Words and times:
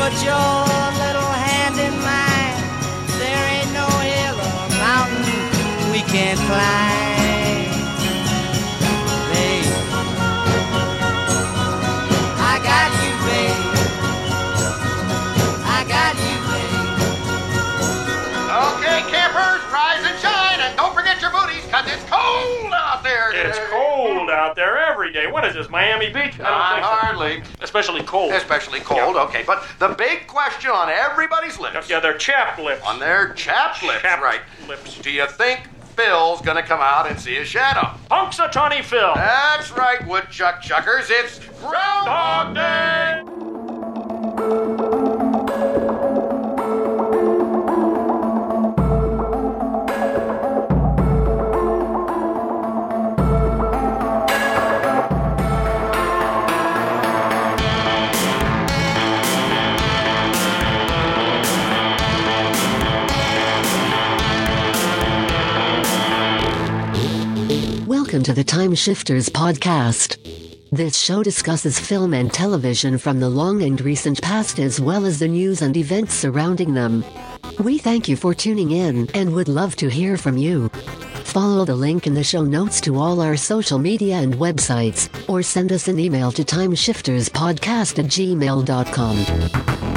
put 0.00 0.16
your 0.24 0.56
little 0.96 1.32
hand 1.44 1.76
in 1.76 1.92
mine. 2.00 2.56
There 3.20 3.44
ain't 3.52 3.72
no 3.76 3.84
hill 4.00 4.36
or 4.48 4.68
mountain 4.80 5.28
we 5.92 6.00
can't 6.08 6.40
climb. 6.48 7.68
Babe, 9.28 9.68
I 12.40 12.54
got 12.64 12.88
you, 13.04 13.12
babe. 13.28 13.60
I 15.68 15.80
got 15.84 16.16
you, 16.16 16.38
babe. 16.48 16.80
Okay, 18.72 18.98
campers, 19.12 19.60
rise 19.68 20.00
and 20.08 20.18
shine, 20.18 20.60
and 20.64 20.72
don't 20.78 20.94
forget 20.94 21.20
your 21.20 21.30
booties, 21.30 21.66
cause 21.66 21.84
it's 21.86 22.04
cold 22.08 22.72
out 22.72 23.02
there. 23.02 23.32
It's 23.34 23.60
cold 23.68 24.30
out 24.30 24.56
there 24.56 24.79
every 25.00 25.12
day. 25.14 25.26
What 25.30 25.44
is 25.46 25.54
this, 25.54 25.70
Miami 25.70 26.08
Beach? 26.12 26.38
I 26.40 26.42
Not 26.42 26.58
don't 26.68 26.74
think 26.74 26.84
so. 26.84 26.90
hardly. 27.06 27.42
Especially 27.62 28.02
cold. 28.02 28.32
Especially 28.34 28.80
cold, 28.80 29.16
okay. 29.16 29.42
But 29.46 29.64
the 29.78 29.88
big 29.88 30.26
question 30.26 30.70
on 30.70 30.90
everybody's 30.90 31.58
lips, 31.58 31.88
Yeah, 31.88 32.00
they're 32.00 32.18
chapped 32.18 32.58
lips. 32.60 32.82
on 32.86 32.98
their 32.98 33.32
chapped 33.32 33.82
lips, 33.82 34.02
Chapped 34.02 34.22
right? 34.22 34.40
lips. 34.68 34.98
Do 34.98 35.10
you 35.10 35.26
think 35.26 35.60
Phil's 35.96 36.42
gonna 36.42 36.62
come 36.62 36.80
out 36.82 37.08
and 37.10 37.18
see 37.18 37.34
his 37.34 37.48
shadow? 37.48 37.92
Punks 38.10 38.38
a 38.40 38.48
Punxsutawney 38.48 38.84
Phil. 38.84 39.12
That's 39.14 39.70
right, 39.70 40.06
woodchuck 40.06 40.60
chuckers. 40.60 41.06
It's 41.08 41.40
Groundhog 41.62 42.54
Day. 42.54 43.22
Welcome 68.10 68.24
to 68.24 68.32
the 68.32 68.42
Time 68.42 68.74
Shifters 68.74 69.28
podcast. 69.28 70.18
This 70.72 70.98
show 70.98 71.22
discusses 71.22 71.78
film 71.78 72.12
and 72.12 72.32
television 72.32 72.98
from 72.98 73.20
the 73.20 73.28
long 73.28 73.62
and 73.62 73.80
recent 73.80 74.20
past 74.20 74.58
as 74.58 74.80
well 74.80 75.06
as 75.06 75.20
the 75.20 75.28
news 75.28 75.62
and 75.62 75.76
events 75.76 76.14
surrounding 76.14 76.74
them. 76.74 77.04
We 77.60 77.78
thank 77.78 78.08
you 78.08 78.16
for 78.16 78.34
tuning 78.34 78.72
in 78.72 79.08
and 79.14 79.32
would 79.32 79.46
love 79.46 79.76
to 79.76 79.88
hear 79.88 80.16
from 80.16 80.36
you. 80.36 80.70
Follow 81.22 81.64
the 81.64 81.76
link 81.76 82.08
in 82.08 82.14
the 82.14 82.24
show 82.24 82.42
notes 82.42 82.80
to 82.80 82.98
all 82.98 83.20
our 83.20 83.36
social 83.36 83.78
media 83.78 84.16
and 84.16 84.34
websites, 84.34 85.08
or 85.28 85.40
send 85.44 85.70
us 85.70 85.86
an 85.86 86.00
email 86.00 86.32
to 86.32 86.42
timeshifterspodcast 86.42 88.00
at 88.00 88.06
gmail.com. 88.06 89.89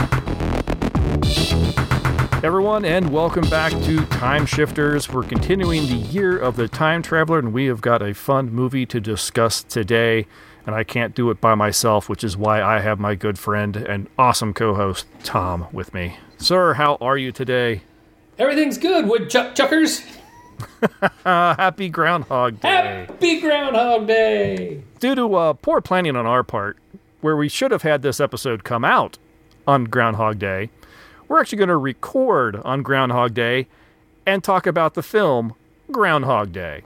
Everyone, 2.44 2.84
and 2.84 3.10
welcome 3.14 3.50
back 3.50 3.72
to 3.84 4.06
Time 4.08 4.46
Shifters. 4.46 5.08
We're 5.10 5.24
continuing 5.24 5.88
the 5.88 5.96
year 5.96 6.38
of 6.38 6.58
the 6.58 6.68
time 6.68 7.02
traveler, 7.02 7.40
and 7.40 7.54
we 7.54 7.68
have 7.68 7.80
got 7.80 8.02
a 8.02 8.14
fun 8.14 8.52
movie 8.52 8.86
to 8.88 9.00
discuss 9.00 9.64
today. 9.64 10.28
And 10.66 10.76
I 10.76 10.84
can't 10.84 11.16
do 11.16 11.30
it 11.30 11.40
by 11.40 11.56
myself, 11.56 12.10
which 12.10 12.22
is 12.22 12.36
why 12.36 12.62
I 12.62 12.82
have 12.82 13.00
my 13.00 13.16
good 13.16 13.40
friend 13.40 13.78
and 13.78 14.10
awesome 14.20 14.54
co 14.54 14.74
host, 14.74 15.06
Tom, 15.24 15.68
with 15.72 15.94
me. 15.94 16.18
Sir, 16.38 16.74
how 16.74 16.98
are 17.00 17.18
you 17.18 17.32
today? 17.32 17.84
Everything's 18.38 18.78
good, 18.78 19.08
woodchuck 19.08 19.56
chuckers. 19.56 20.02
Uh, 21.02 21.10
happy 21.56 21.88
Groundhog 21.88 22.60
Day. 22.60 22.68
Happy 22.68 23.40
Groundhog 23.40 24.06
Day. 24.06 24.84
Due 25.00 25.16
to 25.16 25.34
uh, 25.36 25.54
poor 25.54 25.80
planning 25.80 26.18
on 26.18 26.26
our 26.26 26.44
part, 26.44 26.78
where 27.22 27.38
we 27.38 27.48
should 27.48 27.72
have 27.72 27.84
had 27.84 28.02
this 28.02 28.20
episode 28.20 28.66
come 28.66 28.84
out 28.84 29.18
on 29.66 29.86
Groundhog 29.86 30.40
Day, 30.40 30.72
we're 31.34 31.42
actually 31.42 31.58
going 31.58 31.70
to 31.70 31.78
record 31.78 32.58
on 32.58 32.84
Groundhog 32.84 33.34
Day 33.34 33.68
and 34.24 34.44
talk 34.44 34.68
about 34.68 34.94
the 34.94 35.02
film 35.02 35.56
Groundhog 35.92 36.52
Day. 36.52 36.84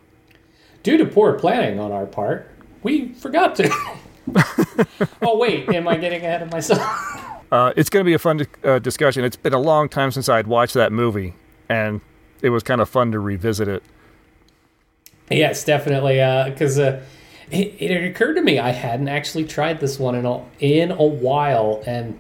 Due 0.83 0.97
to 0.97 1.05
poor 1.05 1.33
planning 1.33 1.81
on 1.81 1.91
our 1.91 2.05
part, 2.05 2.49
we 2.81 3.09
forgot 3.09 3.55
to. 3.55 3.69
oh 5.21 5.37
wait, 5.37 5.67
am 5.67 5.85
I 5.89 5.97
getting 5.97 6.21
ahead 6.21 6.41
of 6.41 6.51
myself? 6.51 6.81
Uh, 7.49 7.71
it's 7.77 7.89
going 7.89 8.03
to 8.03 8.05
be 8.05 8.13
a 8.13 8.19
fun 8.19 8.45
uh, 8.65 8.77
discussion. 8.77 9.23
It's 9.23 9.37
been 9.37 9.53
a 9.53 9.59
long 9.59 9.87
time 9.87 10.11
since 10.11 10.27
I'd 10.27 10.47
watched 10.47 10.73
that 10.73 10.91
movie, 10.91 11.33
and 11.69 12.01
it 12.41 12.49
was 12.49 12.61
kind 12.61 12.81
of 12.81 12.89
fun 12.89 13.13
to 13.13 13.21
revisit 13.21 13.69
it. 13.69 13.83
yes, 15.31 15.63
definitely. 15.63 16.15
Because 16.51 16.77
uh, 16.77 17.01
it, 17.49 17.73
it 17.79 18.03
occurred 18.03 18.33
to 18.33 18.41
me 18.41 18.59
I 18.59 18.71
hadn't 18.71 19.07
actually 19.07 19.45
tried 19.45 19.79
this 19.79 19.97
one 19.97 20.13
in 20.15 20.25
a, 20.25 20.43
in 20.59 20.91
a 20.91 21.05
while, 21.05 21.81
and 21.87 22.19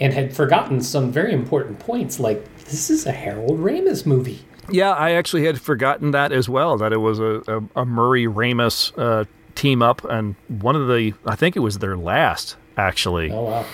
and 0.00 0.12
had 0.12 0.34
forgotten 0.34 0.80
some 0.80 1.12
very 1.12 1.32
important 1.32 1.78
points. 1.78 2.18
Like 2.18 2.42
this 2.64 2.90
is 2.90 3.06
a 3.06 3.12
Harold 3.12 3.60
Ramis 3.60 4.06
movie. 4.06 4.40
Yeah, 4.70 4.92
I 4.92 5.12
actually 5.12 5.44
had 5.44 5.60
forgotten 5.60 6.12
that 6.12 6.32
as 6.32 6.48
well. 6.48 6.78
That 6.78 6.92
it 6.92 6.98
was 6.98 7.18
a, 7.18 7.42
a, 7.46 7.82
a 7.82 7.84
Murray 7.84 8.24
Ramis 8.24 8.92
uh, 8.96 9.24
team 9.54 9.82
up, 9.82 10.04
and 10.04 10.34
one 10.48 10.76
of 10.76 10.88
the 10.88 11.12
I 11.26 11.36
think 11.36 11.56
it 11.56 11.60
was 11.60 11.78
their 11.78 11.96
last 11.96 12.56
actually. 12.76 13.30
Oh 13.30 13.44
wow. 13.44 13.66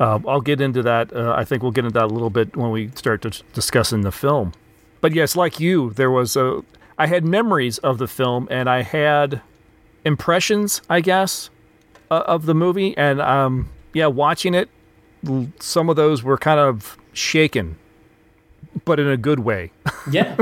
Uh, 0.00 0.18
I'll 0.26 0.40
get 0.40 0.60
into 0.60 0.82
that. 0.82 1.14
Uh, 1.14 1.32
I 1.36 1.44
think 1.44 1.62
we'll 1.62 1.70
get 1.70 1.84
into 1.84 1.94
that 1.94 2.06
a 2.06 2.14
little 2.14 2.30
bit 2.30 2.56
when 2.56 2.70
we 2.70 2.88
start 2.94 3.22
to 3.22 3.30
discussing 3.52 4.00
the 4.00 4.10
film. 4.10 4.52
But 5.00 5.14
yes, 5.14 5.36
like 5.36 5.60
you, 5.60 5.90
there 5.90 6.10
was 6.10 6.36
a. 6.36 6.62
I 6.98 7.06
had 7.06 7.24
memories 7.24 7.78
of 7.78 7.98
the 7.98 8.08
film, 8.08 8.48
and 8.50 8.68
I 8.68 8.82
had 8.82 9.42
impressions, 10.04 10.82
I 10.88 11.00
guess, 11.00 11.50
uh, 12.10 12.22
of 12.26 12.46
the 12.46 12.54
movie. 12.54 12.96
And 12.96 13.20
um, 13.20 13.68
yeah, 13.92 14.06
watching 14.06 14.54
it, 14.54 14.68
some 15.58 15.88
of 15.88 15.96
those 15.96 16.22
were 16.22 16.36
kind 16.38 16.58
of 16.60 16.96
shaken, 17.12 17.76
but 18.84 18.98
in 19.00 19.08
a 19.08 19.16
good 19.16 19.40
way. 19.40 19.70
Yeah. 20.10 20.36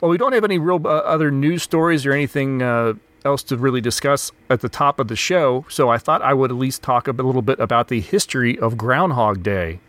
Well, 0.00 0.10
we 0.10 0.18
don't 0.18 0.32
have 0.32 0.44
any 0.44 0.58
real 0.58 0.86
uh, 0.86 0.90
other 0.90 1.30
news 1.30 1.62
stories 1.62 2.04
or 2.04 2.12
anything 2.12 2.62
uh, 2.62 2.92
else 3.24 3.42
to 3.44 3.56
really 3.56 3.80
discuss 3.80 4.30
at 4.48 4.60
the 4.60 4.68
top 4.68 5.00
of 5.00 5.08
the 5.08 5.16
show, 5.16 5.64
so 5.68 5.88
I 5.88 5.98
thought 5.98 6.20
I 6.22 6.34
would 6.34 6.50
at 6.50 6.56
least 6.56 6.82
talk 6.82 7.08
a 7.08 7.12
little 7.12 7.42
bit 7.42 7.58
about 7.58 7.88
the 7.88 8.00
history 8.00 8.58
of 8.58 8.76
Groundhog 8.76 9.42
Day. 9.42 9.80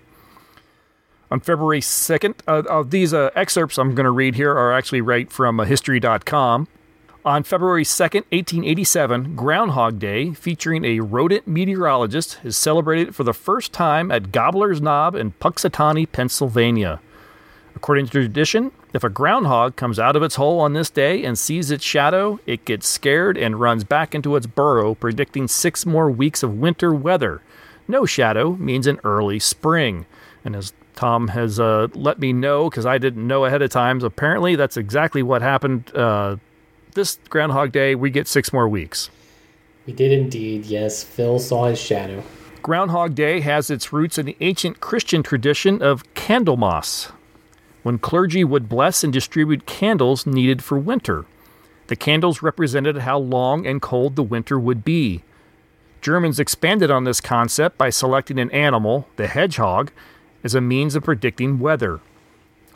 On 1.30 1.40
February 1.40 1.82
2nd, 1.82 2.40
uh, 2.48 2.84
these 2.84 3.14
uh, 3.14 3.30
excerpts 3.36 3.78
I'm 3.78 3.94
going 3.94 4.06
to 4.06 4.12
read 4.12 4.36
here 4.36 4.52
are 4.52 4.74
actually 4.74 5.02
right 5.02 5.32
from 5.32 5.60
uh, 5.60 5.66
History.com. 5.66 6.68
On 7.30 7.44
February 7.44 7.84
2nd, 7.84 8.26
1887, 8.32 9.36
Groundhog 9.36 10.00
Day, 10.00 10.34
featuring 10.34 10.84
a 10.84 11.00
rodent 11.00 11.48
meteorologist, 11.48 12.40
is 12.44 12.58
celebrated 12.58 13.14
for 13.14 13.24
the 13.24 13.36
first 13.36 13.72
time 13.72 14.12
at 14.12 14.32
Gobbler's 14.32 14.82
Knob 14.82 15.14
in 15.14 15.34
Punxsutawney, 15.34 16.12
Pennsylvania. 16.12 17.00
According 17.76 18.08
to 18.08 18.12
tradition, 18.14 18.72
if 18.96 19.04
a 19.04 19.12
groundhog 19.12 19.76
comes 19.76 20.00
out 20.00 20.16
of 20.16 20.24
its 20.24 20.38
hole 20.38 20.60
on 20.60 20.74
this 20.74 20.90
day 20.90 21.24
and 21.24 21.38
sees 21.38 21.70
its 21.70 21.84
shadow, 21.84 22.40
it 22.48 22.66
gets 22.66 22.88
scared 22.88 23.38
and 23.38 23.60
runs 23.62 23.84
back 23.84 24.16
into 24.16 24.36
its 24.36 24.48
burrow, 24.48 24.96
predicting 24.96 25.48
six 25.48 25.86
more 25.86 26.10
weeks 26.10 26.42
of 26.42 26.58
winter 26.58 26.92
weather. 26.92 27.44
No 27.88 28.08
shadow 28.08 28.56
means 28.56 28.88
an 28.88 29.00
early 29.04 29.38
spring. 29.38 30.08
And 30.44 30.56
as 30.56 30.74
Tom 30.96 31.28
has 31.28 31.60
uh, 31.60 31.90
let 31.94 32.18
me 32.18 32.34
know, 32.34 32.72
because 32.72 32.88
I 32.88 32.98
didn't 32.98 33.28
know 33.28 33.46
ahead 33.46 33.62
of 33.62 33.70
time, 33.70 34.02
apparently 34.02 34.56
that's 34.56 34.78
exactly 34.78 35.22
what 35.22 35.44
happened 35.44 35.96
uh, 35.96 36.38
this 36.94 37.20
Groundhog 37.30 37.72
Day. 37.72 37.96
We 37.96 38.10
get 38.10 38.28
six 38.28 38.52
more 38.54 38.68
weeks. 38.68 39.10
we 39.86 39.94
did 39.94 40.12
indeed. 40.12 40.66
Yes, 40.66 41.04
Phil 41.04 41.40
saw 41.40 41.66
his 41.66 41.80
shadow. 41.80 42.24
Groundhog 42.62 43.16
Day 43.16 43.40
has 43.40 43.70
its 43.70 43.94
roots 43.94 44.18
in 44.18 44.26
the 44.26 44.38
ancient 44.42 44.80
Christian 44.82 45.24
tradition 45.24 45.82
of 45.82 46.04
Candlemas, 46.14 47.12
when 47.84 47.98
clergy 47.98 48.44
would 48.44 48.68
bless 48.70 49.04
and 49.04 49.14
distribute 49.14 49.66
candles 49.66 50.26
needed 50.26 50.64
for 50.64 50.78
winter. 50.78 51.26
The 51.88 51.96
candles 51.96 52.44
represented 52.44 52.98
how 53.00 53.18
long 53.18 53.66
and 53.66 53.82
cold 53.82 54.16
the 54.16 54.24
winter 54.24 54.60
would 54.60 54.84
be. 54.84 55.24
Germans 56.02 56.40
expanded 56.40 56.92
on 56.92 57.06
this 57.06 57.20
concept 57.20 57.78
by 57.78 57.90
selecting 57.90 58.38
an 58.40 58.52
animal, 58.52 59.08
the 59.16 59.28
hedgehog, 59.28 59.92
as 60.44 60.54
a 60.54 60.62
means 60.62 60.96
of 60.96 61.04
predicting 61.04 61.60
weather. 61.60 62.00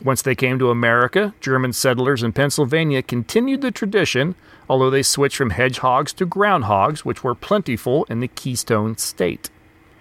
Once 0.02 0.22
they 0.22 0.34
came 0.34 0.58
to 0.58 0.70
America, 0.70 1.34
German 1.40 1.72
settlers 1.72 2.22
in 2.22 2.32
Pennsylvania 2.32 3.02
continued 3.02 3.60
the 3.60 3.70
tradition, 3.70 4.34
although 4.68 4.90
they 4.90 5.02
switched 5.02 5.36
from 5.36 5.50
hedgehogs 5.50 6.12
to 6.12 6.26
groundhogs, 6.26 7.00
which 7.00 7.22
were 7.22 7.34
plentiful 7.34 8.04
in 8.10 8.20
the 8.20 8.28
Keystone 8.28 8.96
State. 8.96 9.50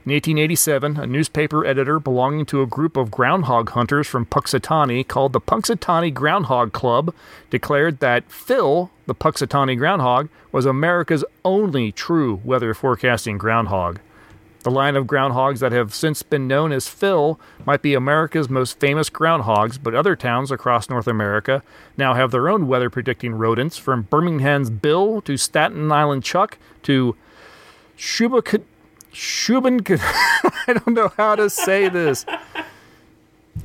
In 0.06 0.12
1887, 0.12 0.98
a 0.98 1.08
newspaper 1.08 1.66
editor 1.66 1.98
belonging 1.98 2.46
to 2.48 2.62
a 2.62 2.68
group 2.68 2.98
of 2.98 3.10
groundhog 3.10 3.70
hunters 3.70 4.06
from 4.06 4.26
Punxsutawney 4.26 5.08
called 5.08 5.32
the 5.32 5.40
Punxsutawney 5.40 6.14
Groundhog 6.14 6.74
Club 6.74 7.16
declared 7.50 8.00
that 8.00 8.30
Phil, 8.30 8.92
the 9.06 9.16
Punxsutawney 9.16 9.78
groundhog, 9.78 10.28
was 10.52 10.66
America's 10.66 11.24
only 11.46 11.94
true 11.94 12.42
weather 12.44 12.74
forecasting 12.74 13.38
groundhog. 13.38 14.00
The 14.64 14.72
line 14.72 14.96
of 14.96 15.06
groundhogs 15.06 15.60
that 15.60 15.72
have 15.74 15.94
since 15.94 16.24
been 16.24 16.48
known 16.48 16.72
as 16.72 16.88
Phil 16.88 17.40
might 17.66 17.82
be 17.82 17.94
America's 17.94 18.50
most 18.50 18.80
famous 18.80 19.10
groundhogs, 19.10 19.78
but 19.82 19.94
other 19.94 20.16
towns 20.16 20.52
across 20.52 20.90
North 20.90 21.08
America 21.08 21.62
now 21.98 22.14
have 22.14 22.32
their 22.32 22.50
own 22.50 22.68
weather 22.68 22.90
predicting 22.90 23.36
rodents, 23.36 23.78
from 23.78 24.04
Birmingham's 24.04 24.70
Bill 24.70 25.22
to 25.22 25.38
Staten 25.38 25.92
Island 25.92 26.24
Chuck 26.24 26.58
to 26.84 27.16
Shubac- 27.98 28.64
I 29.14 30.74
don't 30.74 30.88
know 30.96 31.12
how 31.18 31.36
to 31.36 31.50
say 31.50 31.90
this. 31.90 32.26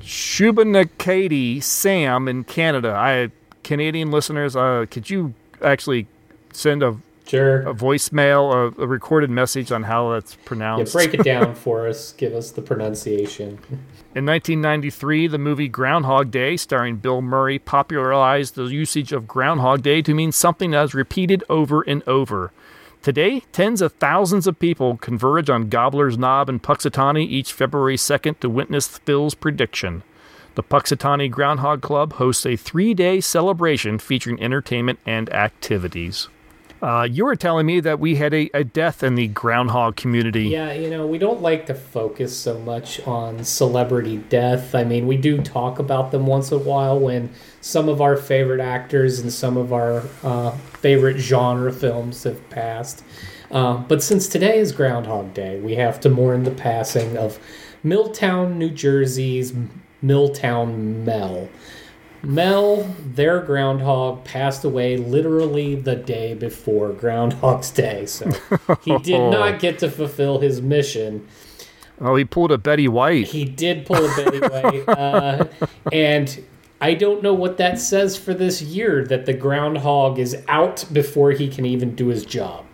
Shubenacadie 0.00 1.62
Sam 1.62 2.28
in 2.28 2.44
Canada. 2.44 2.92
I 2.92 3.30
Canadian 3.62 4.10
listeners, 4.10 4.56
uh, 4.56 4.86
could 4.90 5.10
you 5.10 5.34
actually 5.62 6.06
send 6.52 6.82
a, 6.82 6.96
Sure. 7.28 7.60
a 7.68 7.74
voicemail, 7.74 8.52
a, 8.78 8.82
a 8.82 8.86
recorded 8.86 9.30
message 9.30 9.70
on 9.70 9.82
how 9.84 10.12
that's 10.12 10.32
Yeah, 10.34 10.38
pronounced? 10.46 10.92
break 10.92 11.14
it 11.14 11.22
down 11.24 11.54
for 11.54 11.86
us. 11.86 12.12
Give 12.12 12.32
us 12.34 12.50
the 12.50 12.62
pronunciation. 12.62 13.58
In 14.14 14.24
1993, 14.24 15.26
the 15.26 15.38
movie 15.38 15.68
Groundhog 15.68 16.30
Day, 16.30 16.56
starring 16.56 16.96
Bill 16.96 17.20
Murray, 17.20 17.58
popularized 17.58 18.54
the 18.54 18.64
usage 18.64 19.12
of 19.12 19.28
Groundhog 19.28 19.82
Day 19.82 20.00
to 20.02 20.14
mean 20.14 20.32
something 20.32 20.70
that 20.70 20.84
is 20.84 20.94
repeated 20.94 21.44
over 21.48 21.82
and 21.82 22.02
over. 22.08 22.50
Today, 23.02 23.40
tens 23.52 23.80
of 23.80 23.92
thousands 23.92 24.46
of 24.46 24.58
people 24.58 24.96
converge 24.96 25.48
on 25.48 25.68
Gobbler's 25.68 26.18
Knob 26.18 26.48
in 26.48 26.58
Punxsutawney 26.58 27.24
each 27.28 27.52
February 27.52 27.96
2nd 27.96 28.40
to 28.40 28.48
witness 28.50 28.88
Phil's 28.88 29.34
prediction. 29.34 30.02
The 30.56 30.64
Punxsutawney 30.64 31.30
Groundhog 31.30 31.80
Club 31.82 32.14
hosts 32.14 32.44
a 32.44 32.56
three 32.56 32.94
day 32.94 33.20
celebration 33.20 33.98
featuring 34.00 34.42
entertainment 34.42 34.98
and 35.06 35.32
activities. 35.32 36.28
Uh, 36.80 37.08
you 37.10 37.24
were 37.24 37.34
telling 37.36 37.66
me 37.66 37.80
that 37.80 37.98
we 37.98 38.14
had 38.16 38.32
a, 38.32 38.48
a 38.54 38.62
death 38.62 39.02
in 39.02 39.14
the 39.14 39.26
groundhog 39.28 39.96
community. 39.96 40.48
Yeah, 40.48 40.72
you 40.72 40.88
know, 40.88 41.06
we 41.06 41.18
don't 41.18 41.42
like 41.42 41.66
to 41.66 41.74
focus 41.74 42.36
so 42.36 42.58
much 42.60 43.00
on 43.06 43.42
celebrity 43.42 44.18
death. 44.28 44.74
I 44.74 44.84
mean, 44.84 45.06
we 45.06 45.16
do 45.16 45.42
talk 45.42 45.78
about 45.78 46.12
them 46.12 46.26
once 46.26 46.52
in 46.52 46.58
a 46.58 46.62
while 46.62 46.98
when 46.98 47.30
some 47.60 47.88
of 47.88 48.00
our 48.00 48.16
favorite 48.16 48.60
actors 48.60 49.18
and 49.18 49.32
some 49.32 49.56
of 49.56 49.72
our 49.72 50.04
uh, 50.22 50.52
favorite 50.52 51.18
genre 51.18 51.72
films 51.72 52.22
have 52.22 52.48
passed. 52.50 53.02
Uh, 53.50 53.78
but 53.78 54.02
since 54.02 54.28
today 54.28 54.58
is 54.58 54.72
Groundhog 54.72 55.34
Day, 55.34 55.58
we 55.60 55.74
have 55.74 56.00
to 56.00 56.10
mourn 56.10 56.44
the 56.44 56.50
passing 56.50 57.16
of 57.16 57.38
Milltown, 57.82 58.58
New 58.58 58.70
Jersey's 58.70 59.52
Milltown 60.02 61.04
Mel. 61.04 61.48
Mel, 62.22 62.82
their 63.14 63.40
groundhog, 63.40 64.24
passed 64.24 64.64
away 64.64 64.96
literally 64.96 65.74
the 65.74 65.96
day 65.96 66.34
before 66.34 66.92
Groundhog's 66.92 67.70
Day, 67.70 68.06
so 68.06 68.30
he 68.82 68.98
did 68.98 69.18
not 69.30 69.60
get 69.60 69.78
to 69.80 69.90
fulfill 69.90 70.40
his 70.40 70.60
mission. 70.60 71.26
Oh, 72.00 72.16
he 72.16 72.24
pulled 72.24 72.52
a 72.52 72.58
Betty 72.58 72.88
White. 72.88 73.28
He 73.28 73.44
did 73.44 73.86
pull 73.86 74.04
a 74.04 74.16
Betty 74.16 74.40
White, 74.40 74.88
uh, 74.88 75.46
and 75.92 76.44
I 76.80 76.94
don't 76.94 77.22
know 77.22 77.34
what 77.34 77.56
that 77.58 77.78
says 77.78 78.16
for 78.16 78.34
this 78.34 78.62
year 78.62 79.04
that 79.06 79.26
the 79.26 79.32
groundhog 79.32 80.18
is 80.18 80.44
out 80.46 80.84
before 80.92 81.32
he 81.32 81.48
can 81.48 81.64
even 81.64 81.94
do 81.94 82.08
his 82.08 82.24
job. 82.24 82.66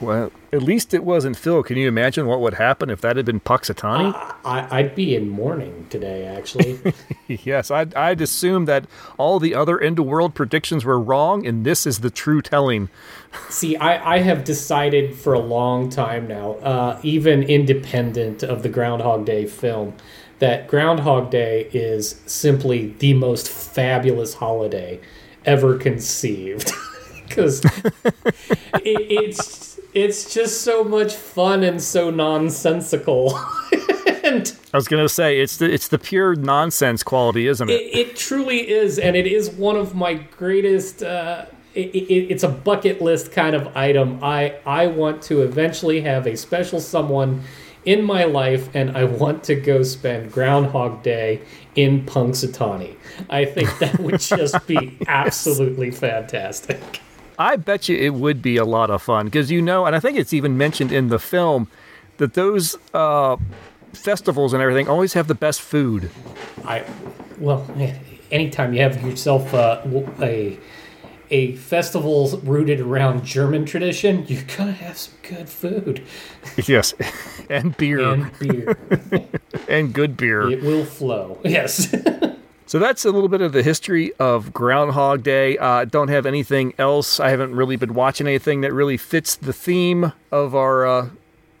Well, 0.00 0.32
at 0.52 0.62
least 0.62 0.92
it 0.92 1.04
wasn't 1.04 1.36
Phil. 1.36 1.62
Can 1.62 1.76
you 1.76 1.86
imagine 1.88 2.26
what 2.26 2.40
would 2.40 2.54
happen 2.54 2.90
if 2.90 3.00
that 3.00 3.16
had 3.16 3.26
been 3.26 3.40
Punxsutawney? 3.40 4.12
I, 4.44 4.66
I'd 4.70 4.94
be 4.94 5.14
in 5.14 5.28
mourning 5.28 5.86
today, 5.88 6.26
actually. 6.26 6.78
yes, 7.28 7.70
I'd, 7.70 7.94
I'd 7.94 8.20
assume 8.20 8.64
that 8.64 8.86
all 9.18 9.38
the 9.38 9.54
other 9.54 9.80
end 9.80 9.98
of 9.98 10.06
world 10.06 10.34
predictions 10.34 10.84
were 10.84 10.98
wrong, 11.00 11.46
and 11.46 11.64
this 11.64 11.86
is 11.86 12.00
the 12.00 12.10
true 12.10 12.42
telling. 12.42 12.88
See, 13.48 13.76
I, 13.76 14.16
I 14.16 14.18
have 14.18 14.44
decided 14.44 15.14
for 15.14 15.32
a 15.32 15.38
long 15.38 15.90
time 15.90 16.26
now, 16.26 16.54
uh, 16.54 17.00
even 17.02 17.42
independent 17.42 18.42
of 18.42 18.62
the 18.62 18.68
Groundhog 18.68 19.24
Day 19.24 19.46
film, 19.46 19.94
that 20.40 20.66
Groundhog 20.66 21.30
Day 21.30 21.68
is 21.72 22.20
simply 22.26 22.94
the 22.98 23.14
most 23.14 23.48
fabulous 23.48 24.34
holiday 24.34 25.00
ever 25.44 25.76
conceived. 25.78 26.72
Because 27.26 27.64
it, 27.64 27.90
it's 28.84 29.73
it's 29.94 30.34
just 30.34 30.62
so 30.62 30.84
much 30.84 31.14
fun 31.14 31.62
and 31.62 31.80
so 31.80 32.10
nonsensical. 32.10 33.38
and 34.24 34.56
I 34.72 34.76
was 34.76 34.88
gonna 34.88 35.08
say 35.08 35.40
it's 35.40 35.56
the 35.58 35.72
it's 35.72 35.88
the 35.88 35.98
pure 35.98 36.34
nonsense 36.34 37.02
quality, 37.02 37.46
isn't 37.46 37.70
it? 37.70 37.74
it, 37.74 37.96
it 37.96 38.16
truly 38.16 38.68
is, 38.68 38.98
and 38.98 39.16
it 39.16 39.26
is 39.26 39.50
one 39.50 39.76
of 39.76 39.94
my 39.94 40.14
greatest. 40.14 41.02
Uh, 41.02 41.46
it, 41.74 41.92
it, 41.94 42.30
it's 42.30 42.44
a 42.44 42.48
bucket 42.48 43.02
list 43.02 43.32
kind 43.32 43.54
of 43.54 43.76
item. 43.76 44.22
I 44.22 44.56
I 44.66 44.88
want 44.88 45.22
to 45.24 45.42
eventually 45.42 46.00
have 46.02 46.26
a 46.26 46.36
special 46.36 46.80
someone 46.80 47.42
in 47.84 48.02
my 48.02 48.24
life, 48.24 48.68
and 48.74 48.96
I 48.96 49.04
want 49.04 49.44
to 49.44 49.54
go 49.54 49.82
spend 49.82 50.32
Groundhog 50.32 51.02
Day 51.02 51.42
in 51.74 52.04
Punxsutawney. 52.06 52.96
I 53.28 53.44
think 53.44 53.78
that 53.78 53.98
would 54.00 54.20
just 54.20 54.66
be 54.66 54.98
absolutely 55.06 55.90
fantastic. 55.90 57.00
I 57.38 57.56
bet 57.56 57.88
you 57.88 57.96
it 57.96 58.14
would 58.14 58.42
be 58.42 58.56
a 58.56 58.64
lot 58.64 58.90
of 58.90 59.02
fun 59.02 59.26
because 59.26 59.50
you 59.50 59.60
know, 59.62 59.86
and 59.86 59.94
I 59.96 60.00
think 60.00 60.18
it's 60.18 60.32
even 60.32 60.56
mentioned 60.56 60.92
in 60.92 61.08
the 61.08 61.18
film 61.18 61.68
that 62.18 62.34
those 62.34 62.76
uh, 62.92 63.36
festivals 63.92 64.52
and 64.52 64.62
everything 64.62 64.88
always 64.88 65.14
have 65.14 65.26
the 65.28 65.34
best 65.34 65.60
food. 65.60 66.10
I 66.64 66.84
well, 67.38 67.66
anytime 68.30 68.72
you 68.74 68.80
have 68.82 69.02
yourself 69.02 69.52
uh, 69.54 69.82
a 70.20 70.58
a 71.30 71.56
festival 71.56 72.38
rooted 72.44 72.80
around 72.80 73.24
German 73.24 73.64
tradition, 73.64 74.24
you're 74.28 74.42
gonna 74.56 74.72
have 74.72 74.96
some 74.98 75.14
good 75.22 75.48
food 75.48 76.04
Yes, 76.66 76.94
and 77.50 77.76
beer 77.76 78.00
and, 78.00 78.38
beer, 78.38 78.76
and 79.68 79.92
good 79.92 80.16
beer. 80.16 80.50
it 80.50 80.62
will 80.62 80.84
flow. 80.84 81.40
Yes. 81.44 81.94
So 82.74 82.80
that's 82.80 83.04
a 83.04 83.12
little 83.12 83.28
bit 83.28 83.40
of 83.40 83.52
the 83.52 83.62
history 83.62 84.12
of 84.14 84.52
Groundhog 84.52 85.22
Day. 85.22 85.56
Uh, 85.56 85.84
don't 85.84 86.08
have 86.08 86.26
anything 86.26 86.74
else. 86.76 87.20
I 87.20 87.28
haven't 87.28 87.54
really 87.54 87.76
been 87.76 87.94
watching 87.94 88.26
anything 88.26 88.62
that 88.62 88.72
really 88.72 88.96
fits 88.96 89.36
the 89.36 89.52
theme 89.52 90.12
of 90.32 90.56
our 90.56 90.84
uh, 90.84 91.10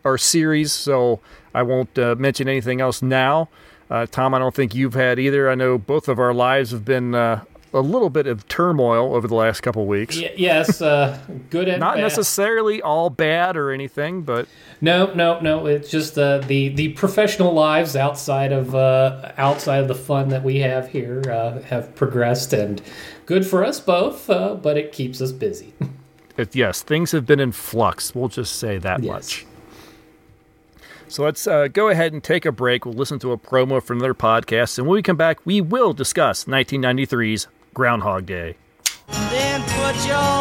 our 0.04 0.18
series, 0.18 0.72
so 0.72 1.20
I 1.54 1.62
won't 1.62 1.96
uh, 1.96 2.16
mention 2.18 2.48
anything 2.48 2.80
else 2.80 3.00
now. 3.00 3.48
Uh, 3.88 4.06
Tom, 4.06 4.34
I 4.34 4.40
don't 4.40 4.56
think 4.56 4.74
you've 4.74 4.94
had 4.94 5.20
either. 5.20 5.48
I 5.48 5.54
know 5.54 5.78
both 5.78 6.08
of 6.08 6.18
our 6.18 6.34
lives 6.34 6.72
have 6.72 6.84
been 6.84 7.14
uh, 7.14 7.44
a 7.74 7.80
little 7.80 8.08
bit 8.08 8.26
of 8.26 8.46
turmoil 8.48 9.14
over 9.14 9.28
the 9.28 9.34
last 9.34 9.60
couple 9.60 9.84
weeks. 9.86 10.16
Y- 10.16 10.32
yes, 10.36 10.80
uh, 10.80 11.18
good 11.50 11.68
and 11.68 11.80
Not 11.80 11.96
bad. 11.96 12.02
necessarily 12.02 12.80
all 12.80 13.10
bad 13.10 13.56
or 13.56 13.70
anything, 13.72 14.22
but 14.22 14.46
No, 14.80 15.12
no, 15.12 15.40
no. 15.40 15.66
It's 15.66 15.90
just 15.90 16.16
uh, 16.16 16.38
the 16.38 16.68
the 16.70 16.88
professional 16.94 17.52
lives 17.52 17.96
outside 17.96 18.52
of 18.52 18.74
uh, 18.74 19.32
outside 19.36 19.78
of 19.82 19.88
the 19.88 19.94
fun 19.94 20.28
that 20.30 20.42
we 20.44 20.60
have 20.60 20.88
here 20.88 21.22
uh, 21.30 21.60
have 21.62 21.94
progressed 21.94 22.52
and 22.54 22.80
good 23.26 23.46
for 23.46 23.64
us 23.64 23.80
both. 23.80 24.30
Uh, 24.30 24.54
but 24.54 24.76
it 24.78 24.92
keeps 24.92 25.20
us 25.20 25.32
busy. 25.32 25.74
it, 26.38 26.54
yes, 26.56 26.80
things 26.82 27.12
have 27.12 27.26
been 27.26 27.40
in 27.40 27.52
flux. 27.52 28.14
We'll 28.14 28.28
just 28.28 28.56
say 28.56 28.78
that 28.78 29.02
Yes. 29.02 29.12
much. 29.12 29.46
So 31.06 31.22
let's 31.22 31.46
uh, 31.46 31.68
go 31.68 31.88
ahead 31.90 32.12
and 32.12 32.22
take 32.24 32.44
a 32.44 32.50
break. 32.50 32.84
We'll 32.84 32.94
listen 32.94 33.18
to 33.20 33.30
a 33.32 33.38
promo 33.38 33.80
from 33.82 34.00
their 34.00 34.14
podcast, 34.14 34.78
and 34.78 34.86
when 34.86 34.94
we 34.96 35.02
come 35.02 35.16
back, 35.16 35.38
we 35.44 35.60
will 35.60 35.92
discuss 35.92 36.44
1993's 36.44 37.46
Groundhog 37.74 38.24
Day. 38.24 38.54
Then 39.08 39.60
put 39.62 39.96
your 40.06 40.34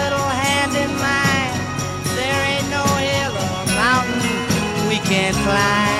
little 0.00 0.28
hand 0.42 0.72
in 0.74 0.90
mine. 0.96 1.54
There 2.16 2.40
ain't 2.48 2.68
no 2.70 2.84
hill 2.96 3.34
or 3.36 3.66
mountain 3.76 4.88
we 4.88 4.96
can't 4.96 5.36
climb. 5.36 5.97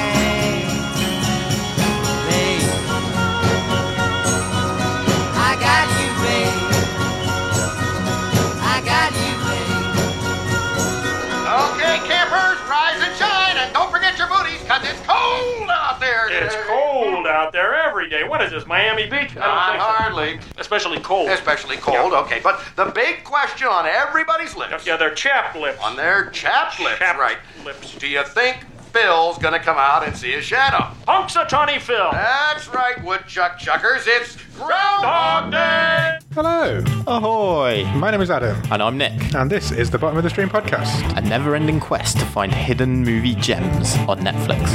Out 17.38 17.52
there 17.52 17.74
every 17.74 18.08
day. 18.10 18.24
What 18.24 18.42
is 18.42 18.50
this, 18.50 18.66
Miami 18.66 19.04
Beach? 19.08 19.36
I 19.36 19.40
Not 19.40 19.66
don't 19.66 19.70
think 19.72 19.82
so. 19.82 20.02
hardly. 20.02 20.40
Especially 20.58 20.98
cold. 21.00 21.30
Especially 21.30 21.76
cold, 21.76 22.12
okay. 22.12 22.40
But 22.42 22.60
the 22.76 22.86
big 22.86 23.22
question 23.24 23.68
on 23.68 23.86
everybody's 23.86 24.56
lips, 24.56 24.84
Yeah, 24.86 24.96
they're 24.96 25.14
chapped 25.14 25.56
lips. 25.56 25.78
on 25.82 25.96
their 25.96 26.30
chapped 26.30 26.80
lips, 26.80 26.98
Chapped 26.98 27.18
right? 27.18 27.38
lips. 27.64 27.94
Do 27.94 28.08
you 28.08 28.24
think 28.24 28.64
Phil's 28.92 29.38
gonna 29.38 29.58
come 29.60 29.76
out 29.78 30.06
and 30.06 30.16
see 30.16 30.32
his 30.32 30.44
shadow? 30.44 30.86
Punxsutawney 31.06 31.80
Phil. 31.80 32.08
That's 32.12 32.68
right, 32.68 33.02
woodchuck 33.04 33.58
chuckers. 33.58 34.04
It's 34.06 34.36
Groundhog 34.56 35.52
Day. 35.52 36.18
Hello, 36.34 36.82
Ahoy! 37.06 37.84
my 37.96 38.10
name 38.10 38.20
is 38.20 38.30
Adam, 38.30 38.60
And 38.72 38.82
I'm 38.82 38.96
Nick. 38.96 39.34
and 39.34 39.50
this 39.50 39.70
is 39.70 39.90
the 39.90 39.98
Bottom 39.98 40.16
of 40.18 40.24
the 40.24 40.30
Stream 40.30 40.48
podcast. 40.48 41.16
A 41.16 41.20
never 41.20 41.54
ending 41.54 41.78
quest 41.80 42.18
to 42.18 42.24
find 42.26 42.52
hidden 42.52 43.02
movie 43.04 43.34
gems 43.36 43.96
on 44.08 44.20
Netflix. 44.20 44.68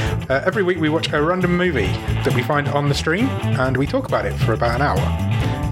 Uh, 0.30 0.40
every 0.46 0.62
week 0.62 0.78
we 0.78 0.88
watch 0.88 1.12
a 1.12 1.20
random 1.20 1.56
movie 1.56 1.86
that 2.22 2.32
we 2.36 2.42
find 2.44 2.68
on 2.68 2.88
the 2.88 2.94
stream, 2.94 3.26
and 3.58 3.76
we 3.76 3.84
talk 3.84 4.06
about 4.06 4.24
it 4.24 4.32
for 4.34 4.52
about 4.52 4.76
an 4.76 4.82
hour. 4.82 5.00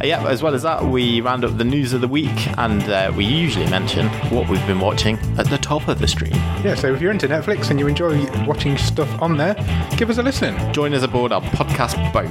Uh, 0.00 0.07
yeah, 0.07 0.25
as 0.28 0.43
well 0.45 0.55
as 0.55 0.62
that, 0.62 0.85
we 0.85 1.21
round 1.21 1.45
up 1.45 1.57
the 1.59 1.64
news 1.64 1.93
of 1.93 2.00
the 2.00 2.07
week 2.07 2.47
and 2.59 2.83
uh, 2.85 3.12
we 3.17 3.25
usually 3.25 3.69
mention 3.69 4.07
what 4.31 4.49
we've 4.49 4.64
been 4.67 4.78
watching 4.78 5.19
at 5.38 5.50
the 5.50 5.59
top 5.59 5.88
of 5.88 5.99
the 5.99 6.07
stream. 6.07 6.33
Yeah, 6.62 6.76
so 6.76 6.95
if 6.95 7.00
you're 7.00 7.11
into 7.11 7.26
Netflix 7.26 7.71
and 7.71 7.81
you 7.81 7.88
enjoy 7.88 8.25
watching 8.47 8.78
stuff 8.78 9.11
on 9.21 9.37
there, 9.37 9.55
give 9.97 10.09
us 10.09 10.19
a 10.19 10.23
listen. 10.23 10.55
Join 10.73 10.95
us 10.95 11.02
aboard 11.02 11.33
our 11.33 11.43
podcast 11.43 12.12
boat 12.12 12.31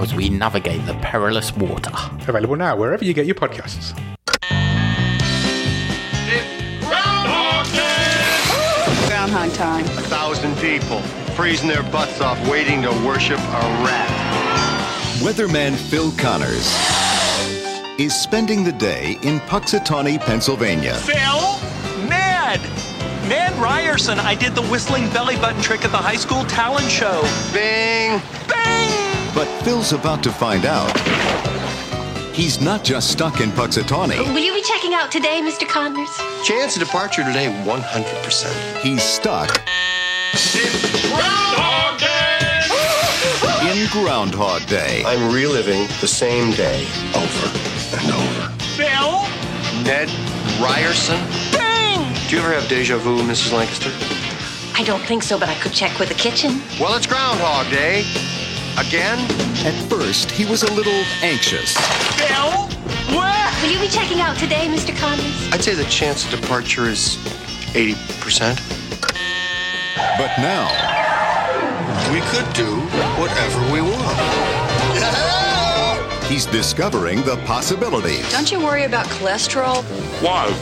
as 0.00 0.14
we 0.14 0.30
navigate 0.30 0.84
the 0.86 0.94
perilous 0.94 1.54
water. 1.56 1.90
Available 2.28 2.56
now 2.56 2.76
wherever 2.76 3.04
you 3.04 3.12
get 3.12 3.26
your 3.26 3.34
podcasts. 3.34 3.92
It's 6.28 6.86
Groundhog 6.86 7.66
Day. 7.74 9.06
Groundhog 9.08 9.52
time. 9.52 9.84
A 9.84 10.02
thousand 10.08 10.56
people 10.56 11.00
freezing 11.36 11.68
their 11.68 11.82
butts 11.84 12.22
off 12.22 12.38
waiting 12.48 12.80
to 12.82 12.90
worship 13.06 13.38
a 13.38 13.60
rat. 13.84 14.35
Weatherman 15.20 15.74
Phil 15.74 16.12
Connors 16.12 16.66
is 17.98 18.14
spending 18.14 18.62
the 18.62 18.72
day 18.72 19.18
in 19.22 19.40
Punxsutawney, 19.40 20.20
Pennsylvania. 20.20 20.94
Phil? 20.94 22.06
Ned! 22.06 22.60
Ned 23.26 23.54
Ryerson, 23.54 24.18
I 24.18 24.34
did 24.34 24.54
the 24.54 24.62
whistling 24.64 25.08
belly 25.10 25.36
button 25.36 25.62
trick 25.62 25.84
at 25.84 25.90
the 25.90 25.96
high 25.96 26.16
school 26.16 26.44
talent 26.44 26.90
show. 26.90 27.22
Bing! 27.54 28.20
Bing! 28.46 29.34
But 29.34 29.46
Phil's 29.64 29.92
about 29.92 30.22
to 30.24 30.30
find 30.30 30.66
out. 30.66 30.94
He's 32.34 32.60
not 32.60 32.84
just 32.84 33.10
stuck 33.10 33.40
in 33.40 33.50
Punxsutawney. 33.50 34.18
Will 34.18 34.44
you 34.44 34.52
be 34.52 34.62
checking 34.62 34.92
out 34.92 35.10
today, 35.10 35.40
Mr. 35.40 35.66
Connors? 35.66 36.10
Chance 36.44 36.76
of 36.76 36.82
departure 36.82 37.24
today, 37.24 37.46
100%. 37.64 38.82
He's 38.82 39.02
stuck 39.02 39.48
Groundhog 41.08 41.75
Day! 43.86 43.92
Groundhog 43.92 44.66
Day. 44.66 45.02
I'm 45.06 45.32
reliving 45.32 45.86
the 46.00 46.08
same 46.08 46.52
day 46.52 46.86
over 47.14 47.48
and 47.96 48.10
over. 48.12 48.48
Phil? 48.76 49.22
Ned 49.84 50.08
Ryerson? 50.60 51.18
Bing! 51.52 52.12
Do 52.28 52.36
you 52.36 52.42
ever 52.42 52.52
have 52.52 52.68
deja 52.68 52.98
vu, 52.98 53.22
Mrs. 53.22 53.52
Lancaster? 53.52 53.90
I 54.74 54.84
don't 54.84 55.02
think 55.02 55.22
so, 55.22 55.38
but 55.38 55.48
I 55.48 55.54
could 55.56 55.72
check 55.72 55.98
with 55.98 56.08
the 56.08 56.14
kitchen. 56.14 56.60
Well, 56.80 56.96
it's 56.96 57.06
Groundhog 57.06 57.70
Day. 57.70 58.04
Again? 58.78 59.18
At 59.64 59.74
first, 59.88 60.30
he 60.30 60.44
was 60.44 60.62
a 60.62 60.72
little 60.72 61.02
anxious. 61.22 61.76
Phil? 62.16 62.68
What? 63.16 63.62
Will 63.62 63.70
you 63.70 63.80
be 63.80 63.88
checking 63.88 64.20
out 64.20 64.36
today, 64.36 64.66
Mr. 64.68 64.96
Connors? 64.96 65.52
I'd 65.52 65.62
say 65.62 65.74
the 65.74 65.84
chance 65.84 66.24
of 66.24 66.40
departure 66.40 66.86
is 66.86 67.16
80%. 67.74 68.56
But 70.18 70.36
now, 70.38 70.95
We 72.12 72.20
could 72.30 72.52
do 72.54 72.80
whatever 73.20 73.60
we 73.72 73.80
want. 73.82 74.16
he's 76.26 76.46
discovering 76.46 77.22
the 77.22 77.36
possibilities 77.46 78.30
Don't 78.32 78.50
you 78.50 78.58
worry 78.58 78.84
about 78.84 79.06
cholesterol? 79.06 79.84
Why? 80.22 80.52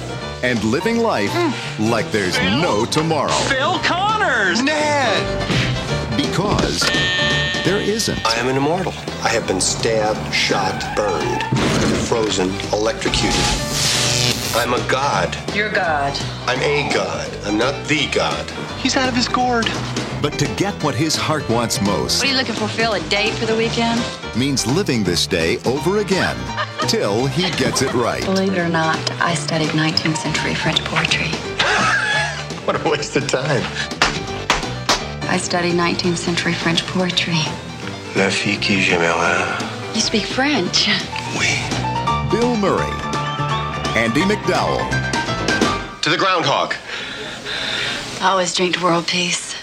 and 0.45 0.63
living 0.65 0.99
life 0.99 1.31
mm. 1.31 1.91
like 1.91 2.11
there's 2.11 2.39
no 2.39 2.85
tomorrow. 2.85 3.33
Phil 3.49 3.79
Connors! 3.79 4.63
Ned! 4.63 5.25
Because 6.19 6.81
there 7.65 7.79
isn't. 7.79 8.25
I 8.27 8.35
am 8.35 8.49
an 8.49 8.57
immortal. 8.57 8.93
I 9.23 9.31
have 9.31 9.47
been 9.47 9.61
stabbed, 9.61 10.35
shot, 10.35 10.95
burned, 10.95 11.43
frozen, 12.07 12.51
electrocuted. 12.75 13.41
I'm 14.55 14.75
a 14.75 14.87
god. 14.87 15.35
You're 15.57 15.71
God. 15.71 16.13
I'm 16.47 16.61
a 16.61 16.93
god. 16.93 17.35
I'm 17.47 17.57
not 17.57 17.87
the 17.89 18.07
god. 18.11 18.49
He's 18.79 18.97
out 18.97 19.09
of 19.09 19.15
his 19.15 19.29
gourd. 19.29 19.67
But 20.25 20.39
to 20.39 20.47
get 20.55 20.73
what 20.83 20.95
his 20.95 21.15
heart 21.15 21.47
wants 21.51 21.83
most 21.83 22.21
What 22.21 22.29
are 22.29 22.33
you 22.33 22.39
looking 22.39 22.55
for, 22.55 22.67
Phil? 22.67 22.95
A 22.95 23.01
date 23.11 23.35
for 23.35 23.45
the 23.45 23.55
weekend? 23.55 24.01
means 24.35 24.67
living 24.67 25.05
this 25.05 25.27
day 25.27 25.59
over 25.67 25.99
again 25.99 26.35
till 26.89 27.27
he 27.27 27.51
gets 27.59 27.83
it 27.83 27.93
right. 27.93 28.25
Believe 28.25 28.55
it 28.55 28.59
or 28.59 28.71
not, 28.71 28.97
I 29.21 29.35
studied 29.35 29.69
19th 29.77 30.17
century 30.17 30.55
French 30.55 30.83
poetry. 30.85 31.29
What 32.65 32.81
a 32.81 32.89
waste 32.89 33.15
of 33.17 33.29
time. 33.29 33.63
I 35.29 35.37
studied 35.37 35.75
19th 35.75 36.17
century 36.17 36.55
French 36.55 36.87
poetry. 36.87 37.43
La 38.17 38.31
fille 38.31 38.57
qui 38.57 38.81
j'aimerais. 38.81 39.61
You 39.95 40.01
speak 40.01 40.25
French. 40.25 40.89
Oui. 41.39 41.53
Bill 42.31 42.57
Murray, 42.57 42.95
Andie 43.95 44.25
MacDowell, 44.25 44.89
To 46.01 46.09
the 46.09 46.17
groundhog. 46.17 46.75
I 48.23 48.31
always 48.31 48.55
drink 48.55 48.81
world 48.81 49.07
peace. 49.07 49.54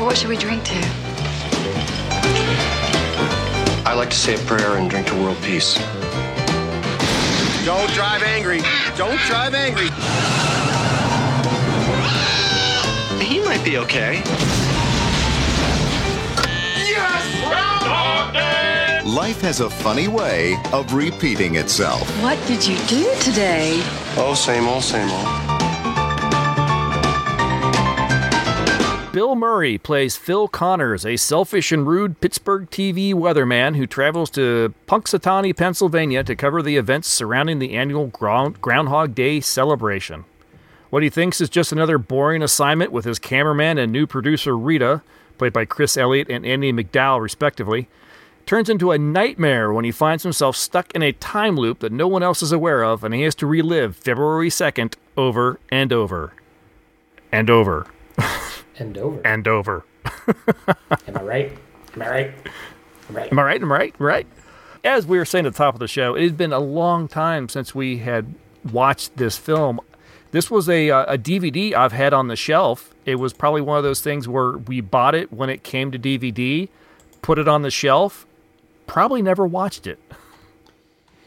Well, 0.00 0.06
what 0.06 0.16
should 0.16 0.30
we 0.30 0.38
drink 0.38 0.64
to? 0.64 0.80
I 3.84 3.92
like 3.94 4.08
to 4.08 4.16
say 4.16 4.34
a 4.34 4.38
prayer 4.46 4.78
and 4.78 4.88
drink 4.88 5.08
to 5.08 5.14
world 5.22 5.36
peace. 5.42 5.74
Don't 7.66 7.90
drive 7.92 8.22
angry. 8.22 8.62
Don't 8.96 9.20
drive 9.26 9.52
angry. 9.52 9.90
He 13.22 13.40
might 13.40 13.62
be 13.62 13.76
okay. 13.76 14.22
Groundhog 17.46 18.32
Day! 18.32 19.02
life 19.04 19.42
has 19.42 19.60
a 19.60 19.68
funny 19.68 20.08
way 20.08 20.56
of 20.72 20.94
repeating 20.94 21.56
itself. 21.56 22.08
What 22.22 22.38
did 22.46 22.66
you 22.66 22.78
do 22.86 23.14
today? 23.20 23.82
Oh, 24.16 24.32
same 24.34 24.66
old, 24.66 24.82
same 24.82 25.10
old. 25.10 25.49
Bill 29.12 29.34
Murray 29.34 29.76
plays 29.76 30.14
Phil 30.14 30.46
Connors, 30.46 31.04
a 31.04 31.16
selfish 31.16 31.72
and 31.72 31.84
rude 31.84 32.20
Pittsburgh 32.20 32.70
TV 32.70 33.12
weatherman 33.12 33.74
who 33.74 33.84
travels 33.84 34.30
to 34.30 34.72
Punxsutawney, 34.86 35.56
Pennsylvania 35.56 36.22
to 36.22 36.36
cover 36.36 36.62
the 36.62 36.76
events 36.76 37.08
surrounding 37.08 37.58
the 37.58 37.74
annual 37.74 38.06
Ground- 38.06 38.60
Groundhog 38.60 39.16
Day 39.16 39.40
celebration. 39.40 40.26
What 40.90 41.02
he 41.02 41.10
thinks 41.10 41.40
is 41.40 41.50
just 41.50 41.72
another 41.72 41.98
boring 41.98 42.40
assignment 42.40 42.92
with 42.92 43.04
his 43.04 43.18
cameraman 43.18 43.78
and 43.78 43.90
new 43.90 44.06
producer 44.06 44.56
Rita, 44.56 45.02
played 45.38 45.52
by 45.52 45.64
Chris 45.64 45.96
Elliott 45.96 46.30
and 46.30 46.46
Andie 46.46 46.72
MacDowell, 46.72 47.20
respectively, 47.20 47.88
turns 48.46 48.68
into 48.68 48.92
a 48.92 48.98
nightmare 48.98 49.72
when 49.72 49.84
he 49.84 49.90
finds 49.90 50.22
himself 50.22 50.54
stuck 50.54 50.94
in 50.94 51.02
a 51.02 51.10
time 51.10 51.56
loop 51.56 51.80
that 51.80 51.90
no 51.90 52.06
one 52.06 52.22
else 52.22 52.44
is 52.44 52.52
aware 52.52 52.84
of 52.84 53.02
and 53.02 53.12
he 53.12 53.22
has 53.22 53.34
to 53.34 53.46
relive 53.46 53.96
February 53.96 54.50
2nd 54.50 54.94
over 55.16 55.58
and 55.68 55.92
over. 55.92 56.32
And 57.32 57.50
over. 57.50 57.88
And 58.80 58.96
over. 58.96 59.20
And 59.26 59.46
over. 59.46 59.84
Am 61.06 61.16
I 61.16 61.22
right? 61.22 61.58
Am 61.94 62.02
I 62.02 62.08
right? 62.08 62.34
Am 63.08 63.16
I 63.16 63.20
right? 63.20 63.32
Am 63.32 63.38
I 63.38 63.42
right? 63.42 63.62
Am 63.62 63.70
I 63.70 63.76
right? 63.76 63.94
Right. 63.98 64.26
As 64.82 65.06
we 65.06 65.18
were 65.18 65.26
saying 65.26 65.44
at 65.44 65.52
the 65.52 65.58
top 65.58 65.74
of 65.74 65.80
the 65.80 65.86
show, 65.86 66.14
it 66.14 66.22
had 66.22 66.36
been 66.38 66.54
a 66.54 66.58
long 66.58 67.06
time 67.06 67.50
since 67.50 67.74
we 67.74 67.98
had 67.98 68.34
watched 68.72 69.16
this 69.18 69.36
film. 69.36 69.80
This 70.30 70.50
was 70.50 70.68
a, 70.68 70.90
uh, 70.90 71.14
a 71.14 71.18
DVD 71.18 71.74
I've 71.74 71.92
had 71.92 72.14
on 72.14 72.28
the 72.28 72.36
shelf. 72.36 72.94
It 73.04 73.16
was 73.16 73.34
probably 73.34 73.60
one 73.60 73.76
of 73.76 73.84
those 73.84 74.00
things 74.00 74.26
where 74.26 74.56
we 74.56 74.80
bought 74.80 75.14
it 75.14 75.30
when 75.32 75.50
it 75.50 75.62
came 75.62 75.90
to 75.90 75.98
DVD, 75.98 76.68
put 77.20 77.38
it 77.38 77.48
on 77.48 77.62
the 77.62 77.70
shelf, 77.70 78.26
probably 78.86 79.20
never 79.20 79.46
watched 79.46 79.86
it. 79.86 79.98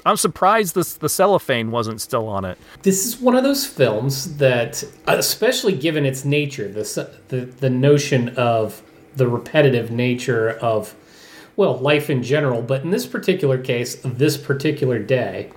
I'm 0.05 0.17
surprised 0.17 0.75
this, 0.75 0.93
the 0.95 1.09
cellophane 1.09 1.71
wasn't 1.71 2.01
still 2.01 2.27
on 2.27 2.45
it. 2.45 2.57
This 2.81 3.05
is 3.05 3.19
one 3.19 3.35
of 3.35 3.43
those 3.43 3.65
films 3.65 4.37
that, 4.37 4.83
especially 5.07 5.75
given 5.75 6.05
its 6.05 6.25
nature, 6.25 6.67
the 6.67 7.09
the, 7.29 7.37
the 7.45 7.69
notion 7.69 8.29
of 8.29 8.81
the 9.15 9.27
repetitive 9.27 9.91
nature 9.91 10.49
of, 10.49 10.95
well, 11.55 11.77
life 11.77 12.09
in 12.09 12.23
general, 12.23 12.61
but 12.61 12.83
in 12.83 12.89
this 12.89 13.05
particular 13.05 13.57
case, 13.57 13.95
this 14.03 14.37
particular 14.37 14.99
day, 14.99 15.51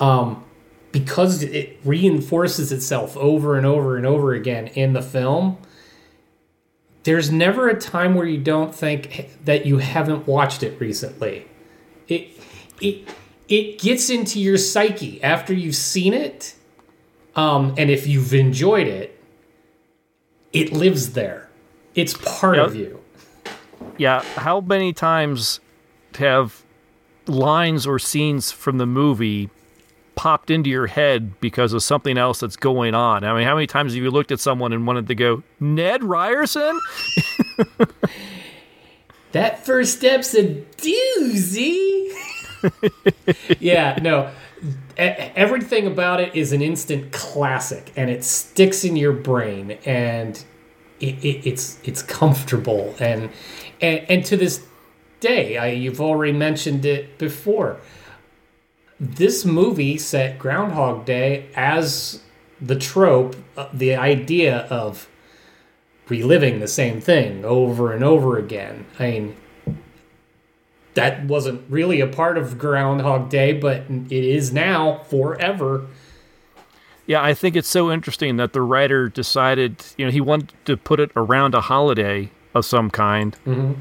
um, 0.00 0.42
because 0.90 1.42
it 1.42 1.78
reinforces 1.84 2.72
itself 2.72 3.16
over 3.16 3.56
and 3.56 3.66
over 3.66 3.96
and 3.96 4.06
over 4.06 4.32
again 4.32 4.68
in 4.68 4.92
the 4.92 5.02
film. 5.02 5.58
There's 7.02 7.30
never 7.30 7.68
a 7.68 7.78
time 7.78 8.14
where 8.14 8.26
you 8.26 8.38
don't 8.38 8.74
think 8.74 9.28
that 9.44 9.66
you 9.66 9.78
haven't 9.78 10.26
watched 10.26 10.62
it 10.62 10.80
recently. 10.80 11.46
It 12.08 12.28
it 12.80 13.06
it 13.48 13.78
gets 13.78 14.10
into 14.10 14.40
your 14.40 14.56
psyche 14.58 15.22
after 15.22 15.52
you've 15.52 15.76
seen 15.76 16.14
it 16.14 16.54
um, 17.36 17.74
and 17.76 17.90
if 17.90 18.06
you've 18.06 18.32
enjoyed 18.34 18.86
it 18.86 19.18
it 20.52 20.72
lives 20.72 21.12
there 21.12 21.48
it's 21.94 22.14
part 22.24 22.58
of 22.58 22.74
you 22.74 23.00
Yeah, 23.98 24.22
how 24.36 24.60
many 24.60 24.92
times 24.92 25.60
have 26.16 26.64
lines 27.26 27.86
or 27.86 27.98
scenes 27.98 28.50
from 28.50 28.78
the 28.78 28.86
movie 28.86 29.50
popped 30.16 30.50
into 30.50 30.70
your 30.70 30.86
head 30.86 31.38
because 31.40 31.72
of 31.72 31.82
something 31.82 32.18
else 32.18 32.40
that's 32.40 32.56
going 32.56 32.94
on? 32.94 33.24
I 33.24 33.34
mean, 33.34 33.44
how 33.44 33.54
many 33.54 33.66
times 33.66 33.94
have 33.94 34.02
you 34.02 34.10
looked 34.10 34.32
at 34.32 34.40
someone 34.40 34.72
and 34.72 34.86
wanted 34.86 35.06
to 35.08 35.14
go, 35.14 35.42
Ned 35.60 36.02
Ryerson? 36.02 36.80
that 39.32 39.64
first 39.64 39.98
step's 39.98 40.34
a 40.34 40.44
doozy 40.76 42.08
yeah 43.60 43.98
no. 44.02 44.30
Everything 44.96 45.86
about 45.86 46.20
it 46.20 46.34
is 46.34 46.52
an 46.52 46.62
instant 46.62 47.12
classic 47.12 47.92
and 47.96 48.08
it 48.10 48.24
sticks 48.24 48.84
in 48.84 48.96
your 48.96 49.12
brain 49.12 49.72
and 49.84 50.42
it, 51.00 51.22
it, 51.24 51.46
it's 51.46 51.78
it's 51.84 52.02
comfortable 52.02 52.94
and, 52.98 53.30
and 53.80 54.06
and 54.08 54.24
to 54.24 54.36
this 54.36 54.64
day 55.20 55.58
I, 55.58 55.68
you've 55.68 56.00
already 56.00 56.32
mentioned 56.32 56.84
it 56.84 57.18
before. 57.18 57.78
This 59.00 59.44
movie 59.44 59.98
set 59.98 60.38
groundhog 60.38 61.04
day 61.04 61.48
as 61.54 62.22
the 62.60 62.76
trope 62.76 63.36
uh, 63.56 63.68
the 63.72 63.96
idea 63.96 64.58
of 64.70 65.08
reliving 66.08 66.60
the 66.60 66.68
same 66.68 67.00
thing 67.00 67.44
over 67.44 67.92
and 67.92 68.04
over 68.04 68.38
again. 68.38 68.86
I 68.98 69.10
mean 69.10 69.36
that 70.94 71.24
wasn't 71.24 71.62
really 71.68 72.00
a 72.00 72.06
part 72.06 72.38
of 72.38 72.58
Groundhog 72.58 73.28
Day, 73.28 73.52
but 73.52 73.82
it 73.88 74.24
is 74.24 74.52
now 74.52 74.98
forever. 75.10 75.86
Yeah, 77.06 77.22
I 77.22 77.34
think 77.34 77.54
it's 77.56 77.68
so 77.68 77.92
interesting 77.92 78.36
that 78.38 78.52
the 78.52 78.62
writer 78.62 79.08
decided, 79.08 79.84
you 79.98 80.06
know, 80.06 80.10
he 80.10 80.20
wanted 80.20 80.52
to 80.64 80.76
put 80.76 81.00
it 81.00 81.10
around 81.14 81.54
a 81.54 81.60
holiday 81.60 82.30
of 82.54 82.64
some 82.64 82.88
kind. 82.90 83.36
Mhm. 83.46 83.76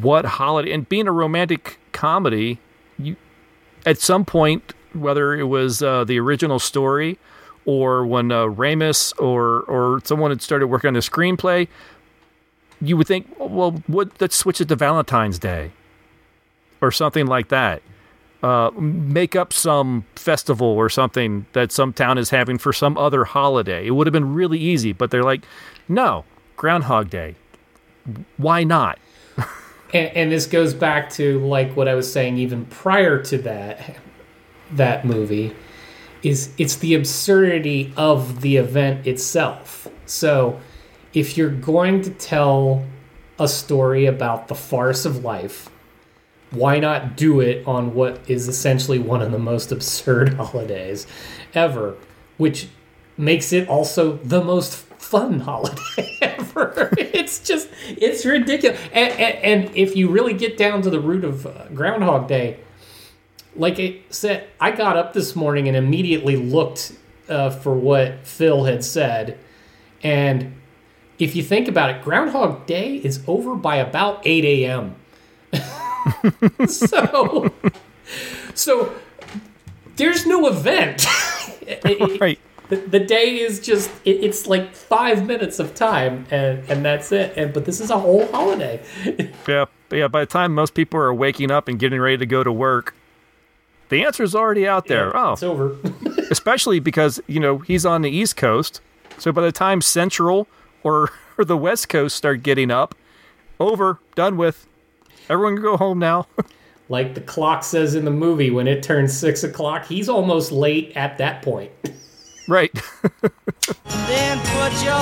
What 0.00 0.24
holiday? 0.24 0.72
And 0.72 0.88
being 0.88 1.06
a 1.06 1.12
romantic 1.12 1.78
comedy, 1.92 2.58
you 2.98 3.16
at 3.86 3.98
some 3.98 4.24
point, 4.24 4.74
whether 4.92 5.34
it 5.34 5.44
was 5.44 5.82
uh, 5.82 6.04
the 6.04 6.18
original 6.18 6.58
story 6.58 7.18
or 7.64 8.04
when 8.06 8.32
uh, 8.32 8.44
Ramis 8.46 9.12
or 9.20 9.60
or 9.68 10.00
someone 10.04 10.30
had 10.30 10.42
started 10.42 10.66
working 10.68 10.88
on 10.88 10.94
the 10.94 11.00
screenplay, 11.00 11.68
you 12.80 12.96
would 12.96 13.06
think, 13.06 13.28
well, 13.38 13.82
what? 13.86 14.10
Let's 14.20 14.34
switch 14.36 14.60
it 14.60 14.68
to 14.68 14.76
Valentine's 14.76 15.38
Day 15.38 15.70
or 16.82 16.90
something 16.90 17.26
like 17.26 17.48
that. 17.48 17.82
Uh, 18.42 18.72
make 18.76 19.36
up 19.36 19.52
some 19.52 20.04
festival 20.16 20.66
or 20.66 20.88
something 20.88 21.46
that 21.52 21.70
some 21.70 21.92
town 21.92 22.18
is 22.18 22.30
having 22.30 22.58
for 22.58 22.72
some 22.72 22.98
other 22.98 23.24
holiday. 23.24 23.86
It 23.86 23.92
would 23.92 24.08
have 24.08 24.12
been 24.12 24.34
really 24.34 24.58
easy, 24.58 24.92
but 24.92 25.12
they're 25.12 25.22
like, 25.22 25.44
no, 25.88 26.24
Groundhog 26.56 27.08
Day. 27.08 27.36
Why 28.36 28.64
not? 28.64 28.98
and, 29.94 30.08
and 30.16 30.32
this 30.32 30.46
goes 30.46 30.74
back 30.74 31.08
to 31.10 31.38
like 31.46 31.76
what 31.76 31.86
I 31.86 31.94
was 31.94 32.12
saying 32.12 32.36
even 32.38 32.66
prior 32.66 33.22
to 33.22 33.38
that 33.38 33.96
that 34.72 35.04
movie 35.04 35.54
is 36.22 36.52
it's 36.58 36.76
the 36.76 36.94
absurdity 36.94 37.92
of 37.96 38.40
the 38.40 38.56
event 38.56 39.06
itself. 39.06 39.86
So 40.06 40.60
if 41.14 41.36
you're 41.36 41.50
going 41.50 42.02
to 42.02 42.10
tell 42.10 42.84
a 43.38 43.48
story 43.48 44.06
about 44.06 44.48
the 44.48 44.54
farce 44.54 45.04
of 45.04 45.24
life, 45.24 45.68
why 46.52 46.78
not 46.78 47.16
do 47.16 47.40
it 47.40 47.66
on 47.66 47.94
what 47.94 48.20
is 48.28 48.48
essentially 48.48 48.98
one 48.98 49.22
of 49.22 49.32
the 49.32 49.38
most 49.38 49.72
absurd 49.76 50.34
holidays 50.34 51.06
ever, 51.54 51.96
which 52.36 52.68
makes 53.16 53.52
it 53.52 53.68
also 53.68 54.16
the 54.18 54.42
most 54.42 54.74
fun 54.74 55.40
holiday 55.40 56.18
ever. 56.22 56.90
it's 56.98 57.40
just, 57.40 57.68
it's 57.86 58.24
ridiculous. 58.24 58.80
And, 58.92 59.12
and, 59.12 59.66
and 59.66 59.76
if 59.76 59.96
you 59.96 60.08
really 60.08 60.32
get 60.32 60.56
down 60.56 60.82
to 60.82 60.90
the 60.90 61.00
root 61.00 61.24
of 61.24 61.46
uh, 61.46 61.68
Groundhog 61.74 62.28
Day, 62.28 62.58
like 63.54 63.78
I 63.78 64.00
said, 64.08 64.48
I 64.60 64.70
got 64.70 64.96
up 64.96 65.12
this 65.12 65.36
morning 65.36 65.68
and 65.68 65.76
immediately 65.76 66.36
looked 66.36 66.92
uh, 67.28 67.50
for 67.50 67.74
what 67.74 68.26
Phil 68.26 68.64
had 68.64 68.84
said. 68.84 69.38
And 70.02 70.54
if 71.18 71.36
you 71.36 71.42
think 71.42 71.68
about 71.68 71.90
it, 71.90 72.02
Groundhog 72.02 72.66
Day 72.66 72.96
is 72.96 73.22
over 73.26 73.54
by 73.54 73.76
about 73.76 74.22
8 74.24 74.44
a.m. 74.44 74.96
so, 76.66 77.52
so 78.54 78.94
there's 79.96 80.26
no 80.26 80.46
event. 80.48 81.06
right. 82.20 82.38
The, 82.68 82.76
the 82.76 83.00
day 83.00 83.38
is 83.38 83.60
just 83.60 83.90
it, 84.04 84.24
it's 84.24 84.46
like 84.46 84.74
five 84.74 85.26
minutes 85.26 85.58
of 85.58 85.74
time 85.74 86.26
and 86.30 86.64
and 86.70 86.84
that's 86.84 87.12
it. 87.12 87.36
And 87.36 87.52
but 87.52 87.64
this 87.64 87.80
is 87.80 87.90
a 87.90 87.98
whole 87.98 88.26
holiday. 88.28 88.82
Yeah, 89.46 89.66
yeah. 89.90 90.08
By 90.08 90.20
the 90.20 90.26
time 90.26 90.54
most 90.54 90.74
people 90.74 90.98
are 91.00 91.12
waking 91.12 91.50
up 91.50 91.68
and 91.68 91.78
getting 91.78 92.00
ready 92.00 92.16
to 92.18 92.26
go 92.26 92.42
to 92.44 92.52
work, 92.52 92.94
the 93.88 94.04
answer 94.04 94.22
is 94.22 94.34
already 94.34 94.66
out 94.66 94.86
there. 94.86 95.14
oh, 95.16 95.32
it's 95.32 95.42
over. 95.42 95.76
especially 96.30 96.78
because 96.78 97.20
you 97.26 97.40
know 97.40 97.58
he's 97.58 97.84
on 97.84 98.02
the 98.02 98.10
East 98.10 98.36
Coast, 98.36 98.80
so 99.18 99.32
by 99.32 99.42
the 99.42 99.52
time 99.52 99.82
Central 99.82 100.46
or 100.82 101.10
or 101.36 101.44
the 101.44 101.56
West 101.56 101.88
Coast 101.88 102.16
start 102.16 102.42
getting 102.42 102.70
up, 102.70 102.94
over, 103.60 103.98
done 104.14 104.36
with. 104.36 104.66
Everyone 105.28 105.54
can 105.56 105.62
go 105.62 105.76
home 105.76 105.98
now. 105.98 106.26
like 106.88 107.14
the 107.14 107.20
clock 107.20 107.64
says 107.64 107.94
in 107.94 108.04
the 108.04 108.10
movie, 108.10 108.50
when 108.50 108.66
it 108.66 108.82
turns 108.82 109.16
six 109.16 109.44
o'clock, 109.44 109.86
he's 109.86 110.08
almost 110.08 110.52
late 110.52 110.92
at 110.96 111.18
that 111.18 111.42
point. 111.42 111.70
right. 112.48 112.72
Then 114.06 114.38
put 114.38 114.72
your 114.84 114.94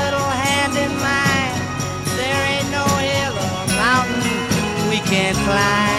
little 0.00 0.30
hand 0.30 0.76
in 0.76 0.90
mine. 0.98 2.16
There 2.16 2.46
ain't 2.46 2.70
no 2.70 2.84
hill 2.84 3.34
or 3.34 3.66
mountain 3.76 4.90
we 4.90 4.96
can't 5.08 5.36
climb. 5.36 5.89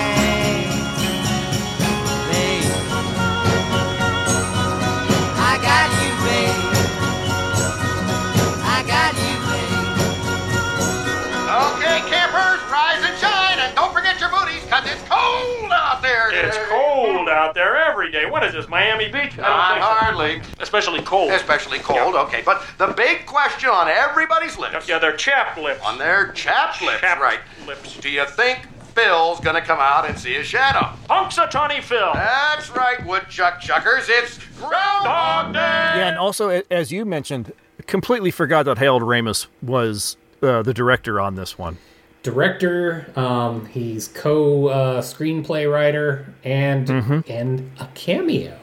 It's 16.46 16.58
cold 16.70 17.30
out 17.30 17.54
there 17.54 17.76
every 17.78 18.12
day. 18.12 18.26
What 18.26 18.44
is 18.44 18.54
this, 18.54 18.68
Miami 18.68 19.06
Beach? 19.06 19.34
I 19.34 19.36
don't 19.36 19.42
Not 19.42 19.72
think 19.74 19.84
so. 19.84 19.90
hardly. 19.90 20.42
Especially 20.60 21.02
cold. 21.02 21.32
Especially 21.32 21.80
cold, 21.80 22.16
okay. 22.16 22.42
But 22.46 22.64
the 22.78 22.88
big 22.88 23.26
question 23.26 23.70
on 23.70 23.88
everybody's 23.88 24.58
lips. 24.58 24.88
Yeah, 24.88 25.00
they're 25.00 25.16
chapped 25.16 25.58
lips. 25.58 25.82
On 25.84 25.98
their 25.98 26.32
chapped 26.34 26.82
lips, 26.82 27.02
Chapped 27.02 27.22
right. 27.22 27.40
lips. 27.68 27.98
Do 27.98 28.10
you 28.10 28.26
think 28.26 28.60
Phil's 28.96 29.40
gonna 29.40 29.62
come 29.62 29.80
out 29.80 30.08
and 30.10 30.18
see 30.20 30.36
a 30.36 30.44
shadow? 30.44 30.90
Punxsutawney 31.10 31.82
Phil. 31.82 32.12
That's 32.14 32.70
right, 32.72 33.06
woodchuck 33.06 33.62
chuckers. 33.62 34.06
It's 34.10 34.38
Groundhog 34.60 35.54
Day. 35.54 35.60
Yeah, 35.60 36.08
and 36.10 36.18
also 36.18 36.62
as 36.70 36.92
you 36.92 37.06
mentioned, 37.06 37.54
completely 37.88 38.32
forgot 38.32 38.64
that 38.66 38.78
Harold 38.78 39.02
Ramis 39.04 39.48
was 39.62 40.18
uh, 40.44 40.62
the 40.62 40.74
director 40.74 41.20
on 41.22 41.36
this 41.36 41.58
one. 41.58 41.78
Director, 42.24 43.12
um, 43.16 43.66
he's 43.66 44.08
co 44.08 44.68
uh, 44.68 45.02
screenplay 45.02 45.72
writer 45.72 46.34
and 46.44 46.88
and 47.28 47.72
a 47.80 47.88
cameo. 47.96 48.58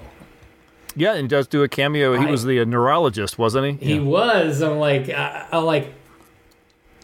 Yeah, 0.95 1.15
and 1.15 1.29
does 1.29 1.47
do 1.47 1.63
a 1.63 1.69
cameo. 1.69 2.17
He 2.19 2.27
I- 2.27 2.31
was 2.31 2.45
the 2.45 2.65
neurologist, 2.65 3.39
wasn't 3.39 3.81
he? 3.81 3.87
He 3.95 4.01
was. 4.01 4.63
I'm 4.63 4.79
like, 4.79 5.09
I, 5.11 5.47
I'm 5.53 5.65
like, 5.65 5.93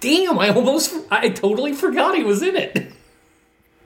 damn! 0.01 0.39
I 0.39 0.51
almost, 0.51 0.95
I 1.11 1.29
totally 1.31 1.73
forgot 1.73 2.15
he 2.17 2.23
was 2.25 2.43
in 2.43 2.57
it. 2.57 2.93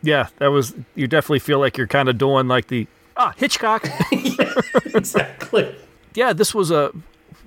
Yeah, 0.02 0.28
that 0.36 0.48
was. 0.48 0.74
You 0.94 1.06
definitely 1.06 1.40
feel 1.40 1.58
like 1.58 1.76
you're 1.78 1.86
kind 1.86 2.08
of 2.08 2.18
doing 2.18 2.48
like 2.48 2.68
the 2.68 2.86
ah 3.16 3.32
Hitchcock. 3.36 3.86
exactly. 4.94 5.74
Yeah, 6.14 6.32
this 6.32 6.52
was 6.52 6.72
a 6.72 6.90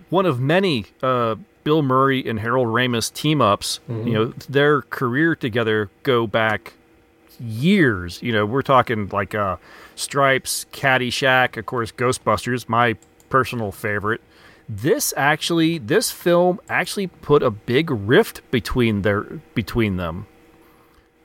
one 0.10 0.26
of 0.26 0.40
many 0.40 0.86
uh, 1.04 1.36
Bill 1.64 1.82
Murray 1.82 2.28
and 2.28 2.40
Harold 2.40 2.68
Ramis 2.68 3.14
team 3.14 3.42
ups. 3.42 3.80
Mhm. 3.90 4.08
You 4.08 4.14
know, 4.14 4.34
their 4.50 4.82
career 4.84 5.36
together 5.36 5.90
go 6.04 6.28
back 6.28 6.74
years. 7.40 8.22
You 8.22 8.32
know, 8.32 8.46
we're 8.46 8.62
talking 8.62 9.10
like 9.12 9.34
uh, 9.36 9.58
Stripes, 9.96 10.66
Caddyshack, 10.72 11.58
of 11.58 11.66
course, 11.66 11.92
Ghostbusters, 11.92 12.68
my 12.70 12.96
personal 13.30 13.72
favorite. 13.72 14.22
This 14.70 15.14
actually, 15.18 15.78
this 15.80 16.12
film 16.12 16.60
actually 16.70 17.08
put 17.08 17.44
a 17.44 17.52
big 17.52 17.90
rift 17.92 18.42
between 18.52 19.02
their 19.02 19.22
between 19.54 19.98
them. 19.98 20.28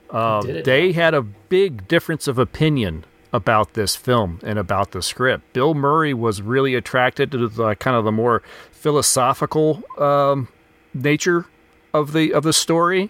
Uh, 0.09 0.41
they 0.41 0.93
had 0.93 1.13
a 1.13 1.21
big 1.21 1.87
difference 1.87 2.27
of 2.27 2.39
opinion 2.39 3.03
about 3.33 3.73
this 3.73 3.95
film 3.95 4.39
and 4.41 4.57
about 4.57 4.91
the 4.91 5.01
script. 5.01 5.51
Bill 5.53 5.73
Murray 5.73 6.13
was 6.13 6.41
really 6.41 6.75
attracted 6.75 7.31
to 7.31 7.47
the 7.47 7.75
kind 7.75 7.95
of 7.95 8.05
the 8.05 8.11
more 8.11 8.41
philosophical 8.77 9.83
um, 9.97 10.47
nature 10.93 11.45
of 11.93 12.13
the 12.13 12.33
of 12.33 12.43
the 12.43 12.53
story, 12.53 13.09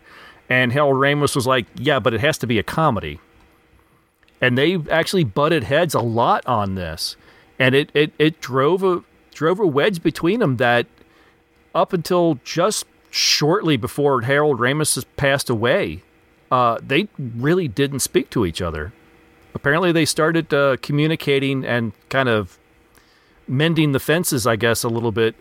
and 0.49 0.71
Harold 0.71 0.95
Ramis 0.95 1.35
was 1.35 1.45
like, 1.45 1.65
"Yeah, 1.75 1.99
but 1.99 2.13
it 2.13 2.21
has 2.21 2.37
to 2.39 2.47
be 2.47 2.57
a 2.57 2.63
comedy." 2.63 3.19
And 4.39 4.57
they 4.57 4.77
actually 4.89 5.23
butted 5.23 5.63
heads 5.63 5.93
a 5.93 5.99
lot 5.99 6.45
on 6.45 6.75
this, 6.75 7.15
and 7.59 7.75
it 7.75 7.91
it, 7.93 8.13
it 8.17 8.39
drove 8.39 8.83
a 8.83 9.03
drove 9.33 9.59
a 9.59 9.67
wedge 9.67 10.01
between 10.01 10.39
them 10.39 10.57
that 10.57 10.87
up 11.75 11.93
until 11.93 12.39
just 12.43 12.85
shortly 13.11 13.77
before 13.77 14.21
Harold 14.21 14.59
Ramis 14.59 15.03
passed 15.15 15.49
away, 15.49 16.01
uh, 16.49 16.79
they 16.81 17.07
really 17.17 17.67
didn't 17.67 17.99
speak 17.99 18.29
to 18.31 18.45
each 18.45 18.61
other. 18.61 18.93
Apparently, 19.53 19.91
they 19.91 20.05
started 20.05 20.53
uh, 20.53 20.77
communicating 20.81 21.65
and 21.65 21.93
kind 22.09 22.29
of 22.29 22.57
mending 23.47 23.91
the 23.91 23.99
fences, 23.99 24.45
I 24.45 24.55
guess, 24.55 24.83
a 24.83 24.89
little 24.89 25.11
bit 25.11 25.35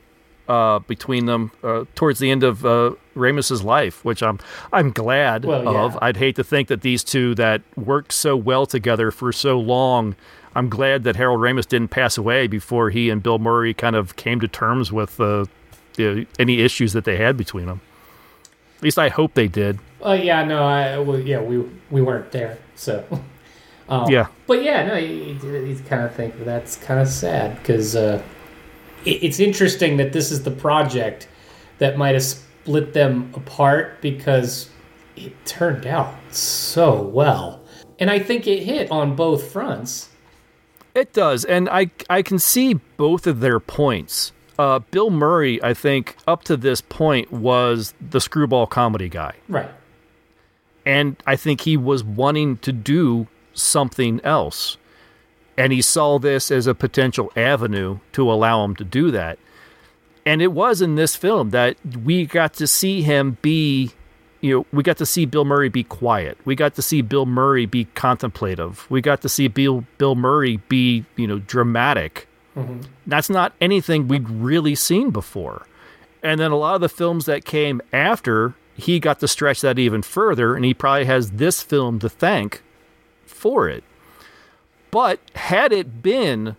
uh, 0.48 0.78
between 0.80 1.26
them 1.26 1.50
uh, 1.62 1.84
towards 1.94 2.18
the 2.18 2.30
end 2.30 2.42
of 2.42 2.64
uh, 2.64 2.92
Ramis's 3.16 3.62
life, 3.62 4.04
which 4.04 4.22
I'm 4.22 4.38
I'm 4.72 4.90
glad 4.90 5.44
Well, 5.44 5.68
of. 5.68 5.92
yeah. 5.94 5.98
I'd 6.02 6.16
hate 6.16 6.36
to 6.36 6.44
think 6.44 6.68
that 6.68 6.82
these 6.82 7.02
two 7.04 7.34
that 7.36 7.62
worked 7.76 8.12
so 8.12 8.36
well 8.36 8.66
together 8.66 9.10
for 9.10 9.32
so 9.32 9.58
long. 9.58 10.14
I'm 10.54 10.68
glad 10.70 11.04
that 11.04 11.16
Harold 11.16 11.40
Ramis 11.40 11.66
didn't 11.66 11.88
pass 11.88 12.16
away 12.16 12.46
before 12.46 12.88
he 12.90 13.10
and 13.10 13.22
Bill 13.22 13.38
Murray 13.38 13.74
kind 13.74 13.94
of 13.94 14.16
came 14.16 14.40
to 14.40 14.48
terms 14.48 14.90
with 14.90 15.20
uh, 15.20 15.44
the, 15.96 16.26
any 16.38 16.60
issues 16.60 16.94
that 16.94 17.04
they 17.04 17.16
had 17.18 17.36
between 17.36 17.66
them. 17.66 17.80
At 18.78 18.82
least 18.82 18.98
I 18.98 19.08
hope 19.10 19.34
they 19.34 19.48
did. 19.48 19.78
Oh 20.00 20.12
yeah, 20.14 20.44
no, 20.44 20.62
I 20.64 20.98
well, 20.98 21.18
yeah, 21.18 21.40
we 21.40 21.58
we 21.90 22.00
weren't 22.02 22.30
there, 22.32 22.58
so. 22.74 23.04
Um, 23.88 24.10
Yeah. 24.10 24.26
but 24.48 24.64
yeah, 24.64 24.84
no, 24.84 24.96
you, 24.96 25.38
you, 25.40 25.56
you 25.64 25.76
kind 25.88 26.02
of 26.02 26.12
think 26.12 26.44
that's 26.44 26.74
kind 26.74 26.98
of 26.98 27.06
sad 27.06 27.56
because 27.58 27.94
uh, 27.94 28.20
it's 29.06 29.40
interesting 29.40 29.96
that 29.98 30.12
this 30.12 30.30
is 30.30 30.42
the 30.42 30.50
project 30.50 31.28
that 31.78 31.96
might 31.96 32.14
have 32.14 32.22
split 32.22 32.92
them 32.92 33.30
apart 33.34 34.00
because 34.00 34.68
it 35.16 35.32
turned 35.46 35.86
out 35.86 36.14
so 36.30 37.02
well, 37.02 37.60
and 37.98 38.10
I 38.10 38.18
think 38.18 38.46
it 38.46 38.62
hit 38.62 38.90
on 38.90 39.16
both 39.16 39.50
fronts. 39.50 40.08
It 40.94 41.12
does, 41.12 41.44
and 41.44 41.68
I 41.68 41.90
I 42.10 42.22
can 42.22 42.38
see 42.38 42.74
both 42.96 43.26
of 43.26 43.40
their 43.40 43.60
points. 43.60 44.32
Uh, 44.58 44.78
Bill 44.90 45.10
Murray, 45.10 45.62
I 45.62 45.74
think, 45.74 46.16
up 46.26 46.42
to 46.44 46.56
this 46.56 46.80
point 46.80 47.30
was 47.30 47.92
the 48.00 48.20
screwball 48.22 48.66
comedy 48.66 49.10
guy, 49.10 49.34
Right. 49.48 49.68
and 50.86 51.16
I 51.26 51.36
think 51.36 51.60
he 51.62 51.76
was 51.76 52.02
wanting 52.02 52.56
to 52.58 52.72
do 52.72 53.26
something 53.52 54.20
else, 54.24 54.78
and 55.56 55.72
he 55.72 55.82
saw 55.82 56.18
this 56.18 56.50
as 56.50 56.66
a 56.66 56.74
potential 56.74 57.32
avenue 57.36 57.98
to 58.12 58.30
allow 58.30 58.64
him 58.64 58.76
to 58.76 58.84
do 58.84 59.10
that. 59.10 59.38
And 60.24 60.42
it 60.42 60.52
was 60.52 60.82
in 60.82 60.96
this 60.96 61.14
film 61.16 61.50
that 61.50 61.76
we 62.02 62.26
got 62.26 62.54
to 62.54 62.66
see 62.66 63.02
him 63.02 63.38
be, 63.42 63.92
you 64.40 64.54
know, 64.54 64.66
we 64.72 64.82
got 64.82 64.96
to 64.98 65.06
see 65.06 65.24
Bill 65.24 65.44
Murray 65.44 65.68
be 65.68 65.84
quiet. 65.84 66.36
We 66.44 66.56
got 66.56 66.74
to 66.74 66.82
see 66.82 67.00
Bill 67.00 67.26
Murray 67.26 67.64
be 67.64 67.86
contemplative. 67.94 68.86
We 68.90 69.00
got 69.00 69.22
to 69.22 69.28
see 69.28 69.48
Bill 69.48 69.84
Bill 69.98 70.16
Murray 70.16 70.58
be, 70.68 71.04
you 71.14 71.28
know, 71.28 71.38
dramatic. 71.38 72.26
Mm-hmm. 72.56 72.80
That's 73.06 73.30
not 73.30 73.52
anything 73.60 74.08
we'd 74.08 74.28
really 74.28 74.74
seen 74.74 75.10
before. 75.10 75.66
And 76.22 76.40
then 76.40 76.50
a 76.50 76.56
lot 76.56 76.74
of 76.74 76.80
the 76.80 76.88
films 76.88 77.26
that 77.26 77.44
came 77.44 77.80
after, 77.92 78.54
he 78.74 78.98
got 78.98 79.20
to 79.20 79.28
stretch 79.28 79.60
that 79.60 79.78
even 79.78 80.02
further, 80.02 80.56
and 80.56 80.64
he 80.64 80.74
probably 80.74 81.04
has 81.04 81.32
this 81.32 81.62
film 81.62 82.00
to 82.00 82.08
thank 82.08 82.62
for 83.26 83.68
it. 83.68 83.84
But 84.96 85.20
had 85.34 85.74
it 85.74 86.00
been 86.00 86.56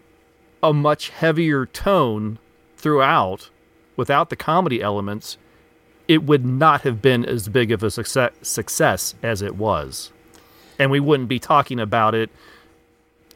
a 0.61 0.71
much 0.71 1.09
heavier 1.09 1.65
tone 1.65 2.37
throughout, 2.75 3.49
without 3.95 4.29
the 4.29 4.35
comedy 4.35 4.79
elements, 4.79 5.39
it 6.07 6.21
would 6.21 6.45
not 6.45 6.81
have 6.81 7.01
been 7.01 7.25
as 7.25 7.49
big 7.49 7.71
of 7.71 7.81
a 7.81 7.89
success, 7.89 8.33
success 8.43 9.15
as 9.23 9.41
it 9.41 9.55
was. 9.55 10.11
And 10.77 10.91
we 10.91 10.99
wouldn't 10.99 11.29
be 11.29 11.39
talking 11.39 11.79
about 11.79 12.13
it 12.13 12.29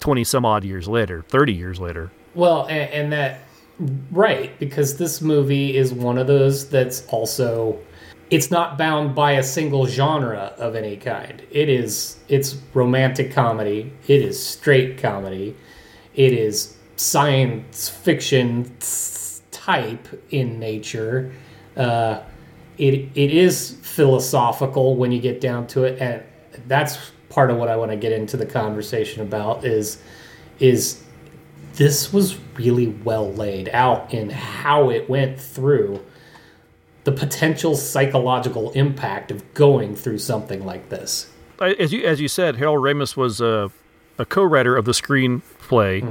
20 0.02 0.24
some 0.24 0.46
odd 0.46 0.64
years 0.64 0.88
later, 0.88 1.24
30 1.24 1.52
years 1.52 1.80
later. 1.80 2.12
Well, 2.36 2.68
and, 2.68 2.92
and 2.92 3.12
that 3.12 3.40
right 4.12 4.52
because 4.60 4.98
this 4.98 5.20
movie 5.20 5.76
is 5.76 5.92
one 5.92 6.20
of 6.20 6.28
those 6.28 6.70
that's 6.70 7.08
also 7.08 7.80
it's 8.32 8.50
not 8.50 8.78
bound 8.78 9.14
by 9.14 9.34
a 9.34 9.44
single 9.44 9.86
genre 9.86 10.54
of 10.58 10.74
any 10.74 10.96
kind. 10.96 11.46
It 11.52 11.68
is 11.68 12.18
it's 12.30 12.56
romantic 12.74 13.32
comedy, 13.34 13.92
it 14.08 14.22
is 14.22 14.44
straight 14.44 14.98
comedy, 14.98 15.56
it 16.16 16.34
is 16.34 16.78
science 16.96 17.90
fiction 17.90 18.74
type 19.52 20.08
in 20.32 20.60
nature. 20.60 21.34
Uh, 21.76 22.22
it 22.78 23.10
it 23.16 23.32
is 23.32 23.78
philosophical 23.82 24.96
when 24.96 25.12
you 25.12 25.20
get 25.20 25.42
down 25.42 25.68
to 25.68 25.84
it, 25.84 26.02
and 26.02 26.24
that's 26.68 27.12
part 27.28 27.52
of 27.52 27.58
what 27.58 27.68
I 27.68 27.76
want 27.76 27.92
to 27.92 27.98
get 27.98 28.14
into 28.14 28.38
the 28.38 28.46
conversation 28.46 29.22
about 29.22 29.66
is 29.66 30.02
is 30.60 31.04
this 31.74 32.14
was 32.14 32.38
really 32.56 32.88
well 32.88 33.34
laid 33.34 33.70
out 33.70 34.14
in 34.14 34.30
how 34.30 34.90
it 34.90 35.10
went 35.10 35.40
through 35.40 36.02
the 37.04 37.12
potential 37.12 37.76
psychological 37.76 38.72
impact 38.72 39.32
of 39.32 39.54
going 39.54 39.96
through 39.96 40.20
something 40.20 40.66
like 40.66 40.90
this. 40.90 41.32
As 41.60 41.94
you 41.94 42.04
as 42.04 42.20
you 42.20 42.28
said, 42.28 42.56
Harold 42.56 42.80
Ramis 42.80 43.16
was 43.16 43.40
a, 43.40 43.72
a 44.18 44.26
co-writer 44.26 44.76
of 44.76 44.86
the 44.86 44.94
screenplay, 44.94 46.02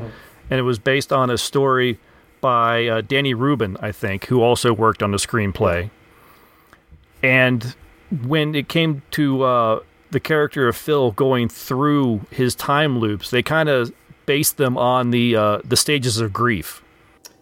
and 0.49 0.59
it 0.59 0.63
was 0.63 0.79
based 0.79 1.13
on 1.13 1.31
a 1.31 1.39
story 1.39 1.99
by 2.41 2.87
uh, 2.87 3.01
Danny 3.03 3.35
Rubin, 3.35 3.77
I 3.81 3.93
think, 3.93 4.27
who 4.27 4.43
also 4.43 4.73
worked 4.73 5.03
on 5.03 5.11
the 5.11 5.19
screenplay. 5.19 5.91
And 7.23 7.75
when 8.23 8.55
it 8.55 8.69
came 8.69 9.03
to 9.13 9.43
uh, 9.43 9.81
the 10.11 10.21
character 10.21 10.69
of 10.69 10.77
Phil 10.77 11.11
going 11.13 11.49
through 11.49 12.23
his 12.31 12.55
time 12.55 12.99
loops, 12.99 13.31
they 13.31 13.43
kind 13.43 13.69
of 13.69 13.93
based 14.27 14.57
them 14.57 14.79
on 14.79 15.11
the 15.11 15.37
uh, 15.37 15.59
the 15.65 15.77
stages 15.77 16.19
of 16.19 16.33
grief. 16.33 16.83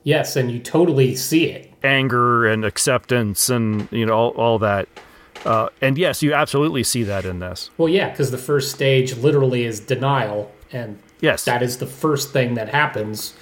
Yes, 0.09 0.37
and 0.37 0.51
you 0.51 0.59
totally 0.59 1.15
see 1.15 1.51
it. 1.51 1.71
Anger 1.83 2.47
and 2.47 2.65
acceptance, 2.65 3.51
and 3.51 3.87
you 3.93 4.07
know 4.07 4.15
all, 4.15 4.31
all 4.31 4.59
that. 4.61 4.89
Uh, 5.45 5.69
and 5.83 5.99
yes, 5.99 6.23
you 6.23 6.33
absolutely 6.33 6.83
see 6.83 7.03
that 7.03 7.27
in 7.27 7.41
this. 7.41 7.69
Well, 7.77 7.91
yeah, 7.91 8.09
because 8.09 8.31
the 8.31 8.39
first 8.39 8.75
stage 8.75 9.19
literally 9.19 9.65
is 9.65 9.81
denial, 9.81 10.51
and 10.73 10.99
yes, 11.21 11.45
that 11.45 11.63
is 11.63 11.77
the 11.77 11.87
first 11.87 12.33
thing 12.33 12.55
that 12.55 12.71
happens 12.71 13.35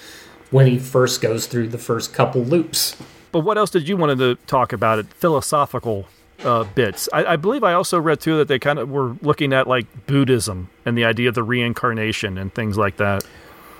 when 0.51 0.67
he 0.67 0.77
first 0.77 1.21
goes 1.21 1.45
through 1.45 1.69
the 1.69 1.77
first 1.77 2.13
couple 2.13 2.41
loops. 2.41 2.97
But 3.31 3.39
what 3.45 3.57
else 3.57 3.69
did 3.69 3.87
you 3.87 3.95
want 3.95 4.19
to 4.19 4.35
talk 4.45 4.73
about? 4.73 4.99
It 4.99 5.05
philosophical 5.13 6.05
uh, 6.43 6.65
bits. 6.75 7.07
I, 7.13 7.23
I, 7.27 7.35
believe 7.37 7.63
I 7.63 7.75
also 7.75 7.97
read 7.97 8.19
too 8.19 8.35
that 8.39 8.49
they 8.49 8.59
kind 8.59 8.77
of 8.77 8.89
were 8.89 9.15
looking 9.21 9.53
at 9.53 9.67
like 9.67 10.05
Buddhism 10.05 10.69
and 10.85 10.97
the 10.97 11.05
idea 11.05 11.29
of 11.29 11.35
the 11.35 11.43
reincarnation 11.43 12.37
and 12.37 12.53
things 12.53 12.77
like 12.77 12.97
that. 12.97 13.23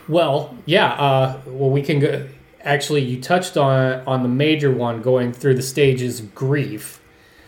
Well, 0.08 0.56
yeah. 0.65 0.93
Uh, 0.93 1.41
well, 1.47 1.69
we 1.69 1.82
can 1.82 2.00
go. 2.00 2.26
Actually, 2.67 3.03
you 3.03 3.21
touched 3.21 3.56
on 3.58 4.01
on 4.06 4.21
the 4.23 4.30
major 4.30 4.71
one, 4.71 5.01
going 5.01 5.32
through 5.34 5.56
the 5.56 5.62
stages 5.63 6.19
of 6.19 6.36
grief, 6.36 6.99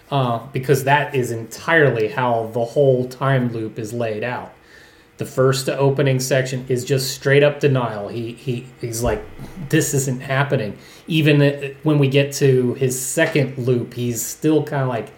uh, 0.10 0.40
because 0.54 0.86
that 0.86 1.14
is 1.14 1.30
entirely 1.32 2.08
how 2.08 2.50
the 2.54 2.64
whole 2.64 3.08
time 3.08 3.52
loop 3.52 3.78
is 3.78 3.92
laid 3.94 4.24
out. 4.24 4.54
The 5.18 5.26
first 5.26 5.68
opening 5.68 6.22
section 6.22 6.66
is 6.70 6.86
just 6.86 7.14
straight 7.14 7.44
up 7.44 7.60
denial. 7.60 8.08
He 8.08 8.32
he 8.32 8.66
he's 8.80 9.04
like, 9.04 9.22
this 9.68 9.94
isn't 9.94 10.22
happening. 10.22 10.78
Even 11.08 11.76
when 11.84 12.00
we 12.00 12.08
get 12.08 12.32
to 12.36 12.74
his 12.76 13.00
second 13.00 13.58
loop, 13.58 13.94
he's 13.96 14.22
still 14.26 14.64
kind 14.64 14.84
of 14.84 14.88
like, 14.88 15.10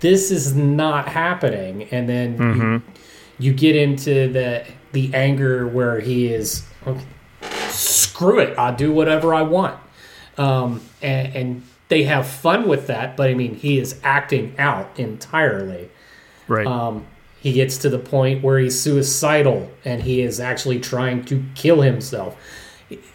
this 0.00 0.30
is 0.30 0.54
not 0.54 1.08
happening. 1.08 1.84
And 1.90 2.06
then 2.06 2.36
Mm-hmm. 2.38 2.60
you, 2.60 2.82
you 3.38 3.52
get 3.54 3.74
into 3.76 4.28
the 4.30 4.66
the 4.92 5.10
anger 5.14 5.66
where 5.66 6.00
he 6.00 6.26
is, 6.26 6.62
okay, 6.86 7.04
screw 8.20 8.38
it, 8.38 8.58
I'll 8.58 8.76
do 8.76 8.92
whatever 8.92 9.32
I 9.32 9.42
want. 9.42 9.80
Um, 10.36 10.82
and, 11.00 11.34
and 11.34 11.62
they 11.88 12.04
have 12.04 12.26
fun 12.26 12.68
with 12.68 12.86
that, 12.88 13.16
but 13.16 13.30
I 13.30 13.34
mean, 13.34 13.54
he 13.54 13.78
is 13.78 13.98
acting 14.04 14.54
out 14.58 14.98
entirely. 14.98 15.90
Right. 16.46 16.66
Um, 16.66 17.06
he 17.40 17.54
gets 17.54 17.78
to 17.78 17.88
the 17.88 17.98
point 17.98 18.42
where 18.42 18.58
he's 18.58 18.78
suicidal 18.78 19.70
and 19.84 20.02
he 20.02 20.20
is 20.20 20.38
actually 20.38 20.78
trying 20.80 21.24
to 21.24 21.42
kill 21.54 21.80
himself. 21.80 22.36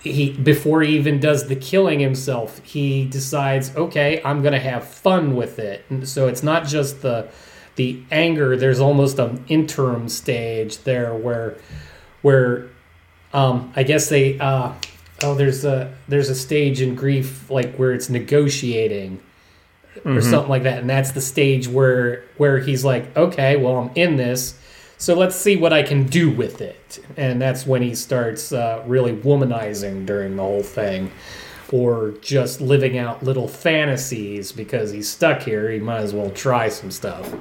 He 0.02 0.32
before 0.32 0.82
he 0.82 0.96
even 0.96 1.20
does 1.20 1.48
the 1.48 1.56
killing 1.56 2.00
himself, 2.00 2.60
he 2.64 3.06
decides, 3.06 3.76
okay, 3.76 4.22
I'm 4.24 4.42
gonna 4.42 4.60
have 4.60 4.88
fun 4.88 5.36
with 5.36 5.60
it. 5.60 5.86
And 5.90 6.08
so 6.08 6.28
it's 6.28 6.42
not 6.42 6.66
just 6.66 7.02
the 7.02 7.28
the 7.76 8.02
anger. 8.10 8.56
There's 8.56 8.80
almost 8.80 9.20
an 9.20 9.44
interim 9.48 10.08
stage 10.10 10.80
there 10.80 11.14
where 11.14 11.58
where 12.22 12.70
um, 13.34 13.74
I 13.76 13.84
guess 13.84 14.08
they 14.08 14.40
uh, 14.40 14.72
oh 15.24 15.34
there's 15.36 15.64
a 15.66 15.94
there's 16.08 16.30
a 16.30 16.36
stage 16.36 16.82
in 16.82 16.96
grief 16.96 17.50
like 17.50 17.76
where 17.76 17.94
it's 17.94 18.10
negotiating 18.10 19.20
or 20.04 20.12
Mhm. 20.16 20.24
something 20.30 20.50
like 20.50 20.64
that. 20.64 20.80
And 20.80 20.90
that's 20.90 21.12
the 21.12 21.22
stage 21.22 21.68
where 21.68 22.24
where 22.38 22.60
he's 22.60 22.84
like 22.84 23.16
okay 23.16 23.56
well 23.56 23.78
i'm 23.78 23.92
in 23.96 24.18
this. 24.18 24.56
So 24.98 25.14
let's 25.14 25.36
see 25.36 25.56
what 25.58 25.74
i 25.74 25.84
can 25.84 26.06
do 26.06 26.30
with 26.30 26.62
it. 26.62 27.00
And 27.18 27.42
that's 27.42 27.66
when 27.66 27.82
he 27.82 27.96
starts 27.96 28.52
uh, 28.52 28.82
really 28.86 29.14
womanizing 29.14 30.06
during 30.06 30.36
the 30.36 30.44
whole 30.44 30.64
thing 30.64 31.12
or 31.72 32.14
just 32.22 32.62
living 32.62 32.98
out 32.98 33.24
little 33.24 33.48
fantasies 33.48 34.52
because 34.52 34.92
he's 34.92 35.10
stuck 35.10 35.42
here. 35.42 35.70
He 35.72 35.80
might 35.80 36.02
as 36.02 36.14
well 36.14 36.30
try 36.30 36.70
some 36.70 36.92
stuff 36.92 37.34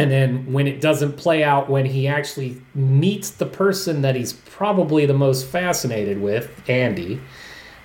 and 0.00 0.10
then 0.10 0.52
when 0.52 0.66
it 0.66 0.80
doesn't 0.80 1.16
play 1.16 1.42
out 1.44 1.68
when 1.68 1.84
he 1.84 2.08
actually 2.08 2.60
meets 2.74 3.30
the 3.30 3.46
person 3.46 4.02
that 4.02 4.14
he's 4.14 4.32
probably 4.32 5.06
the 5.06 5.14
most 5.14 5.46
fascinated 5.46 6.20
with 6.20 6.50
andy 6.68 7.20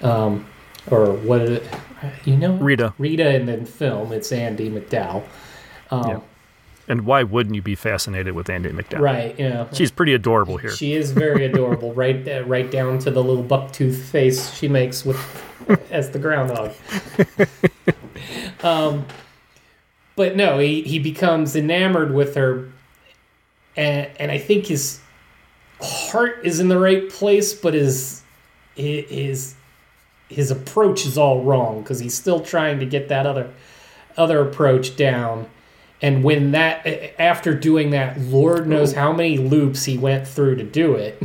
um, 0.01 0.45
or 0.91 1.13
what 1.13 1.41
is 1.41 1.49
it 1.51 1.63
you 2.25 2.35
know 2.35 2.53
Rita. 2.57 2.93
Rita 2.97 3.35
in 3.35 3.45
the 3.45 3.65
film, 3.65 4.11
it's 4.11 4.31
Andie 4.31 4.69
MacDowell. 4.69 5.23
Um, 5.91 6.09
Yeah. 6.09 6.19
And 6.87 7.03
why 7.07 7.23
wouldn't 7.23 7.55
you 7.55 7.63
be 7.63 7.73
fascinated 7.73 8.35
with 8.35 8.47
Andie 8.47 8.69
MacDowell? 8.69 8.99
Right, 9.01 9.39
you 9.39 9.49
know. 9.49 9.67
She's 9.73 9.89
pretty 9.89 10.13
adorable 10.13 10.57
here. 10.57 10.69
She 10.69 10.93
is 10.93 11.11
very 11.11 11.45
adorable, 11.51 11.93
right 11.93 12.27
uh, 12.27 12.43
right 12.45 12.69
down 12.69 12.99
to 12.99 13.11
the 13.11 13.23
little 13.23 13.43
bucktooth 13.43 13.99
face 13.99 14.53
she 14.53 14.67
makes 14.67 15.03
with 15.03 15.17
as 15.91 16.11
the 16.11 16.19
groundhog. 16.19 16.73
um, 18.63 19.05
but 20.15 20.35
no, 20.35 20.59
he, 20.59 20.81
he 20.81 20.99
becomes 20.99 21.55
enamored 21.55 22.13
with 22.13 22.35
her, 22.35 22.69
and 23.75 24.09
and 24.17 24.31
I 24.31 24.37
think 24.37 24.67
his 24.67 24.99
heart 25.81 26.39
is 26.43 26.59
in 26.59 26.69
the 26.69 26.79
right 26.79 27.09
place, 27.09 27.53
but 27.53 27.73
his 27.73 28.23
his 28.75 29.55
his 30.29 30.51
approach 30.51 31.05
is 31.05 31.17
all 31.17 31.43
wrong 31.43 31.81
because 31.81 31.99
he's 31.99 32.15
still 32.15 32.39
trying 32.39 32.79
to 32.79 32.85
get 32.85 33.09
that 33.09 33.25
other 33.25 33.51
other 34.17 34.41
approach 34.41 34.95
down. 34.95 35.49
And 36.01 36.23
when 36.23 36.51
that 36.51 36.85
after 37.19 37.53
doing 37.53 37.91
that, 37.91 38.19
Lord 38.19 38.67
knows 38.67 38.93
how 38.93 39.11
many 39.11 39.37
loops 39.37 39.85
he 39.85 39.97
went 39.97 40.27
through 40.27 40.55
to 40.55 40.63
do 40.63 40.95
it, 40.95 41.21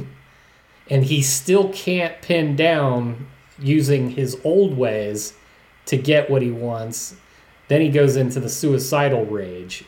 and 0.89 1.05
he 1.05 1.23
still 1.23 1.73
can't 1.73 2.21
pin 2.23 2.57
down 2.57 3.27
using 3.59 4.11
his 4.11 4.41
old 4.43 4.77
ways 4.77 5.35
to 5.87 5.97
get 5.97 6.31
what 6.31 6.43
he 6.43 6.51
wants. 6.51 7.15
Then 7.71 7.83
he 7.83 7.89
goes 7.89 8.17
into 8.17 8.41
the 8.41 8.49
suicidal 8.49 9.25
rage. 9.27 9.85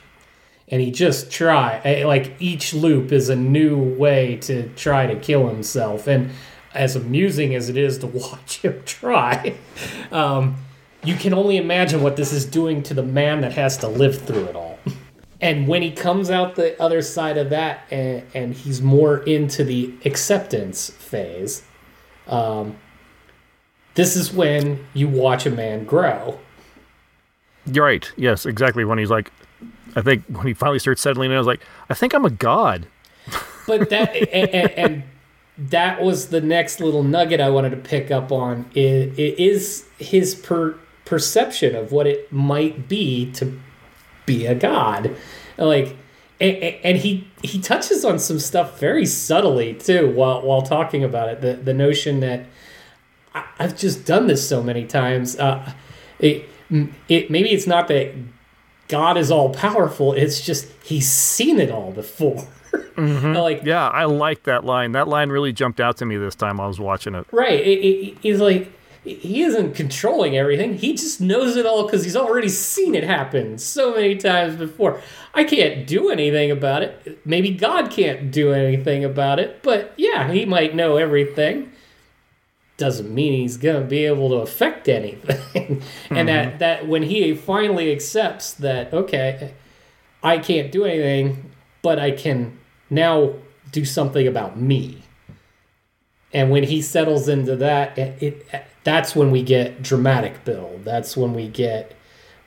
and 0.68 0.80
he 0.80 0.92
just 0.92 1.32
try 1.32 1.80
eh, 1.84 2.06
like 2.06 2.36
each 2.38 2.72
loop 2.72 3.10
is 3.10 3.28
a 3.28 3.34
new 3.34 3.76
way 3.76 4.36
to 4.36 4.68
try 4.74 5.04
to 5.04 5.16
kill 5.16 5.48
himself 5.48 6.06
and 6.06 6.30
as 6.74 6.94
amusing 6.94 7.56
as 7.56 7.68
it 7.68 7.76
is 7.76 7.98
to 7.98 8.06
watch 8.24 8.60
him 8.60 8.80
try 8.86 9.56
um, 10.12 10.54
you 11.02 11.16
can 11.16 11.34
only 11.34 11.56
imagine 11.56 12.04
what 12.04 12.14
this 12.14 12.32
is 12.32 12.46
doing 12.46 12.84
to 12.84 12.94
the 12.94 13.02
man 13.02 13.40
that 13.40 13.52
has 13.52 13.76
to 13.78 13.88
live 13.88 14.22
through 14.22 14.44
it 14.44 14.54
all 14.54 14.78
and 15.40 15.66
when 15.66 15.82
he 15.82 15.90
comes 15.90 16.30
out 16.30 16.54
the 16.54 16.80
other 16.80 17.02
side 17.02 17.36
of 17.36 17.50
that 17.50 17.80
and, 17.90 18.22
and 18.32 18.54
he's 18.54 18.80
more 18.80 19.18
into 19.24 19.64
the 19.64 19.92
acceptance 20.04 20.88
phase 20.88 21.64
um, 22.28 22.76
this 23.96 24.14
is 24.14 24.32
when 24.32 24.86
you 24.94 25.08
watch 25.08 25.46
a 25.46 25.50
man 25.50 25.84
grow 25.84 26.38
You're 27.66 27.85
right. 27.85 28.11
Yes, 28.16 28.46
exactly. 28.46 28.85
When 28.85 28.98
he's 28.98 29.11
like, 29.11 29.31
I 29.94 30.01
think 30.01 30.25
when 30.27 30.46
he 30.46 30.55
finally 30.55 30.79
starts 30.79 31.01
settling 31.01 31.31
in, 31.31 31.37
I 31.37 31.38
was 31.38 31.46
like, 31.46 31.61
I 31.88 31.94
think 31.94 32.14
I'm 32.14 32.25
a 32.25 32.31
god. 32.31 32.87
but 33.66 33.88
that 33.90 34.16
and, 34.33 34.70
and, 34.70 35.03
that 35.59 36.03
was 36.03 36.29
the 36.29 36.40
next 36.40 36.81
little 36.81 37.03
nugget 37.03 37.38
I 37.38 37.51
wanted 37.51 37.70
to 37.70 37.77
pick 37.77 38.11
up 38.11 38.33
on 38.33 38.70
is, 38.75 39.16
is 39.18 39.85
his 39.98 40.35
per, 40.35 40.79
perception 41.05 41.77
of 41.77 41.92
what 41.92 42.07
it 42.07 42.33
might 42.33 42.88
be 42.88 43.31
to 43.33 43.61
be 44.27 44.46
a 44.46 44.55
god, 44.55 45.14
like. 45.57 45.96
And, 46.40 46.57
and 46.83 46.98
he 46.98 47.29
he 47.42 47.61
touches 47.61 48.05
on 48.05 48.18
some 48.18 48.40
stuff 48.40 48.81
very 48.81 49.07
subtly 49.07 49.75
too 49.75 50.11
while 50.11 50.42
while 50.42 50.62
talking 50.62 51.05
about 51.05 51.29
it. 51.29 51.40
The 51.40 51.53
the 51.53 51.75
notion 51.75 52.18
that 52.18 52.46
I, 53.33 53.44
I've 53.61 53.77
just 53.77 54.05
done 54.05 54.27
this 54.27 54.48
so 54.48 54.61
many 54.61 54.85
times. 54.85 55.38
Uh, 55.38 55.72
it, 56.18 56.48
it 57.08 57.30
maybe 57.30 57.50
it's 57.50 57.66
not 57.66 57.88
that 57.88 58.12
God 58.88 59.16
is 59.16 59.30
all 59.30 59.50
powerful. 59.54 60.12
It's 60.12 60.40
just 60.40 60.68
he's 60.82 61.11
seen 61.11 61.58
it 61.61 61.70
all 61.70 61.92
before. 61.92 62.46
Mhm. 62.96 63.35
like 63.42 63.62
yeah, 63.64 63.88
I 63.88 64.04
like 64.04 64.42
that 64.44 64.64
line. 64.64 64.92
That 64.92 65.08
line 65.08 65.30
really 65.30 65.52
jumped 65.52 65.80
out 65.80 65.96
to 65.98 66.04
me 66.06 66.16
this 66.18 66.35
time 66.35 66.61
I 66.61 66.66
was 66.66 66.78
watching 66.78 67.14
it. 67.14 67.26
Right. 67.32 67.58
It, 67.61 67.78
it, 67.85 68.18
he's 68.20 68.38
like, 68.38 68.70
he 69.02 69.42
isn't 69.42 69.74
controlling 69.74 70.37
everything. 70.37 70.76
He 70.76 70.92
just 70.92 71.18
knows 71.20 71.56
it 71.56 71.64
all 71.66 71.85
because 71.85 72.04
he's 72.04 72.16
already 72.16 72.48
seen 72.50 72.94
it 72.94 73.02
happen 73.04 73.56
so 73.58 73.94
many 73.94 74.16
times 74.16 74.56
before. 74.56 75.00
I 75.35 75.44
can't 75.44 75.87
do 75.87 76.11
anything 76.11 76.50
about 76.50 76.82
it. 76.82 77.18
Maybe 77.26 77.50
God 77.50 77.90
can't 77.90 78.30
do 78.30 78.52
anything 78.52 79.04
about 79.04 79.38
it. 79.38 79.62
But 79.62 79.92
yeah, 79.96 80.30
he 80.30 80.44
might 80.44 80.74
know 80.74 80.96
everything. 80.98 81.72
Doesn't 82.76 83.14
mean 83.14 83.32
he's 83.32 83.56
going 83.56 83.80
to 83.82 83.87
be 83.87 84.04
able 84.06 84.30
to 84.30 84.37
affect 84.37 84.88
anything. 84.88 85.82
and 86.11 86.28
that, 86.28 86.58
that 86.58 86.88
when 86.88 87.02
he 87.02 87.35
finally 87.35 87.92
accepts 87.92 88.54
that, 88.54 88.92
okay, 88.92 89.54
I 90.22 90.38
can't 90.38 90.72
do 90.72 90.85
anything, 90.85 91.50
but 91.82 91.98
I 91.98 92.11
can 92.12 92.58
now 92.90 93.35
do 93.70 93.85
something 93.85 94.26
about 94.26 94.58
me. 94.58 95.02
And 96.32 96.50
when 96.50 96.62
he 96.62 96.80
settles 96.80 97.28
into 97.28 97.56
that 97.56 97.98
it, 97.98 98.22
it 98.22 98.64
that's 98.85 99.14
when 99.14 99.30
we 99.30 99.42
get 99.42 99.82
dramatic 99.82 100.44
bill. 100.44 100.80
That's 100.82 101.16
when 101.16 101.35
we 101.35 101.46
get 101.46 101.94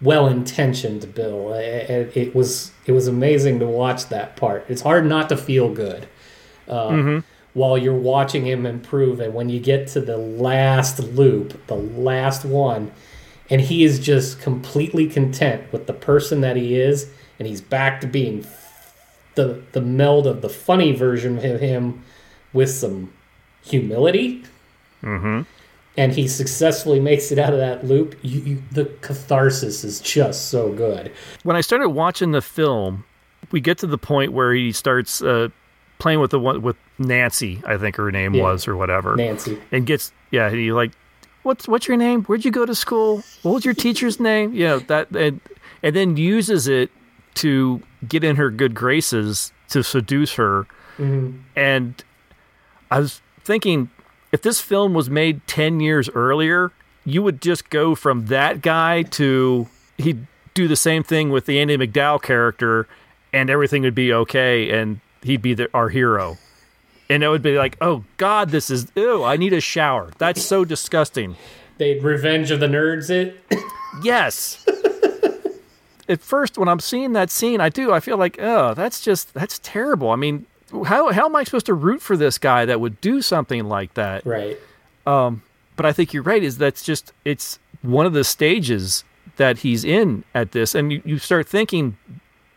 well-intentioned 0.01 1.13
bill. 1.13 1.53
It, 1.53 2.15
it 2.17 2.35
was 2.35 2.71
it 2.85 2.91
was 2.93 3.07
amazing 3.07 3.59
to 3.59 3.65
watch 3.67 4.07
that 4.07 4.35
part. 4.35 4.65
It's 4.69 4.81
hard 4.81 5.05
not 5.05 5.29
to 5.29 5.37
feel 5.37 5.73
good. 5.73 6.07
Uh, 6.67 6.89
Mhm. 6.89 7.23
While 7.55 7.77
you're 7.77 7.93
watching 7.93 8.45
him 8.45 8.65
improve 8.65 9.19
and 9.19 9.33
when 9.33 9.49
you 9.49 9.59
get 9.59 9.87
to 9.87 9.99
the 9.99 10.17
last 10.17 10.99
loop 10.99 11.65
the 11.67 11.75
last 11.75 12.45
one 12.45 12.91
and 13.49 13.61
he 13.61 13.83
is 13.83 13.99
just 13.99 14.39
completely 14.39 15.07
content 15.07 15.71
with 15.71 15.87
the 15.87 15.93
person 15.93 16.41
that 16.41 16.55
he 16.55 16.75
is 16.75 17.09
and 17.39 17.47
he's 17.47 17.61
back 17.61 18.01
to 18.01 18.07
being 18.07 18.45
the 19.35 19.61
the 19.71 19.81
meld 19.81 20.27
of 20.27 20.41
the 20.41 20.49
funny 20.49 20.91
version 20.91 21.37
of 21.43 21.59
him 21.59 22.03
with 22.53 22.69
some 22.69 23.11
humility. 23.63 24.43
Mm-hmm. 25.03 25.41
and 25.97 26.13
he 26.13 26.27
successfully 26.27 26.99
makes 26.99 27.31
it 27.31 27.37
out 27.37 27.53
of 27.53 27.59
that 27.59 27.85
loop. 27.85 28.17
You, 28.23 28.39
you, 28.39 28.63
the 28.71 28.85
catharsis 29.01 29.83
is 29.83 30.01
just 30.01 30.49
so 30.49 30.73
good. 30.73 31.11
When 31.43 31.55
I 31.55 31.61
started 31.61 31.89
watching 31.89 32.31
the 32.31 32.41
film, 32.41 33.03
we 33.51 33.61
get 33.61 33.77
to 33.79 33.87
the 33.87 33.99
point 33.99 34.33
where 34.33 34.51
he 34.51 34.71
starts 34.71 35.21
uh, 35.21 35.49
playing 35.99 36.21
with 36.21 36.31
the 36.31 36.39
one 36.39 36.63
with 36.63 36.75
Nancy, 36.97 37.61
I 37.65 37.77
think 37.77 37.95
her 37.97 38.11
name 38.11 38.33
Yeah. 38.33 38.43
was 38.43 38.67
or 38.67 38.75
whatever. 38.75 39.15
Nancy. 39.15 39.59
And 39.71 39.85
gets 39.85 40.11
yeah, 40.31 40.49
he 40.49 40.71
like 40.71 40.91
what's 41.43 41.67
what's 41.67 41.87
your 41.87 41.97
name? 41.97 42.23
Where'd 42.23 42.45
you 42.45 42.51
go 42.51 42.65
to 42.65 42.75
school? 42.75 43.23
What 43.43 43.53
was 43.53 43.65
your 43.65 43.73
teacher's 43.73 44.19
name? 44.19 44.53
You 44.53 44.63
know, 44.65 44.79
that 44.79 45.09
and 45.11 45.39
and 45.83 45.95
then 45.95 46.17
uses 46.17 46.67
it 46.67 46.89
to 47.35 47.81
get 48.07 48.23
in 48.23 48.37
her 48.37 48.49
good 48.49 48.73
graces 48.73 49.51
to 49.69 49.83
seduce 49.83 50.33
her. 50.35 50.67
Mhm. 50.97 51.39
And 51.55 52.03
I 52.89 52.99
was 52.99 53.21
thinking 53.43 53.89
if 54.31 54.41
this 54.41 54.61
film 54.61 54.93
was 54.93 55.09
made 55.09 55.45
10 55.47 55.79
years 55.79 56.09
earlier, 56.15 56.71
you 57.05 57.21
would 57.21 57.41
just 57.41 57.69
go 57.69 57.93
from 57.95 58.27
that 58.27 58.61
guy 58.61 59.03
to 59.03 59.67
he'd 59.97 60.25
do 60.53 60.67
the 60.67 60.75
same 60.75 61.03
thing 61.03 61.29
with 61.29 61.45
the 61.45 61.59
Andie 61.59 61.77
MacDowell 61.77 62.21
character 62.21 62.87
and 63.33 63.49
everything 63.49 63.81
would 63.83 63.95
be 63.95 64.13
okay 64.13 64.69
and 64.71 64.99
he'd 65.21 65.41
be 65.41 65.53
the, 65.53 65.69
our 65.73 65.89
hero. 65.89 66.37
And 67.09 67.23
it 67.23 67.29
would 67.29 67.41
be 67.43 67.57
like, 67.57 67.77
"Oh 67.81 68.03
god, 68.17 68.49
this 68.49 68.69
is 68.69 68.91
ew, 68.95 69.23
I 69.23 69.37
need 69.37 69.53
a 69.53 69.61
shower." 69.61 70.11
That's 70.17 70.41
so 70.41 70.65
disgusting. 70.65 71.35
They'd 71.77 72.03
revenge 72.03 72.51
of 72.51 72.59
the 72.59 72.67
nerds 72.67 73.09
it 73.09 73.37
Yes. 74.03 74.65
At 76.07 76.21
first, 76.21 76.57
when 76.57 76.67
I'm 76.67 76.79
seeing 76.79 77.13
that 77.13 77.31
scene, 77.31 77.59
I 77.59 77.69
do. 77.69 77.91
I 77.91 77.99
feel 77.99 78.17
like, 78.17 78.37
oh, 78.39 78.73
that's 78.75 79.01
just 79.01 79.33
that's 79.33 79.59
terrible. 79.63 80.11
I 80.11 80.15
mean, 80.15 80.45
how 80.85 81.11
how 81.11 81.25
am 81.25 81.35
I 81.35 81.43
supposed 81.43 81.65
to 81.65 81.73
root 81.73 82.01
for 82.01 82.15
this 82.15 82.37
guy 82.37 82.65
that 82.65 82.79
would 82.79 83.01
do 83.01 83.21
something 83.21 83.65
like 83.65 83.93
that? 83.95 84.25
Right. 84.25 84.57
Um, 85.07 85.41
but 85.75 85.85
I 85.85 85.93
think 85.93 86.13
you're 86.13 86.23
right. 86.23 86.43
Is 86.43 86.57
that's 86.57 86.83
just 86.83 87.11
it's 87.23 87.57
one 87.81 88.05
of 88.05 88.13
the 88.13 88.23
stages 88.23 89.03
that 89.37 89.59
he's 89.59 89.83
in 89.83 90.23
at 90.33 90.51
this, 90.51 90.75
and 90.75 90.91
you, 90.93 91.01
you 91.05 91.17
start 91.17 91.47
thinking, 91.47 91.97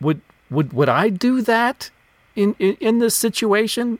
would 0.00 0.20
would 0.50 0.74
would 0.74 0.88
I 0.90 1.08
do 1.08 1.40
that 1.42 1.90
in, 2.36 2.54
in 2.58 2.76
in 2.80 2.98
this 2.98 3.14
situation? 3.14 3.98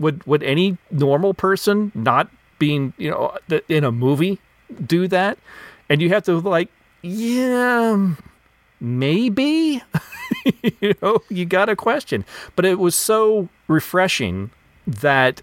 Would 0.00 0.26
would 0.26 0.42
any 0.42 0.78
normal 0.90 1.34
person 1.34 1.92
not 1.94 2.28
being 2.58 2.92
you 2.96 3.10
know 3.10 3.36
in 3.68 3.84
a 3.84 3.92
movie 3.92 4.40
do 4.84 5.06
that? 5.08 5.38
And 5.88 6.00
you 6.00 6.08
have 6.10 6.24
to 6.24 6.38
like, 6.38 6.68
yeah, 7.02 8.14
maybe. 8.80 9.82
you 10.80 10.94
know, 11.02 11.18
you 11.28 11.44
got 11.44 11.68
a 11.68 11.76
question. 11.76 12.24
But 12.56 12.64
it 12.64 12.78
was 12.78 12.94
so 12.94 13.48
refreshing 13.68 14.50
that 14.86 15.42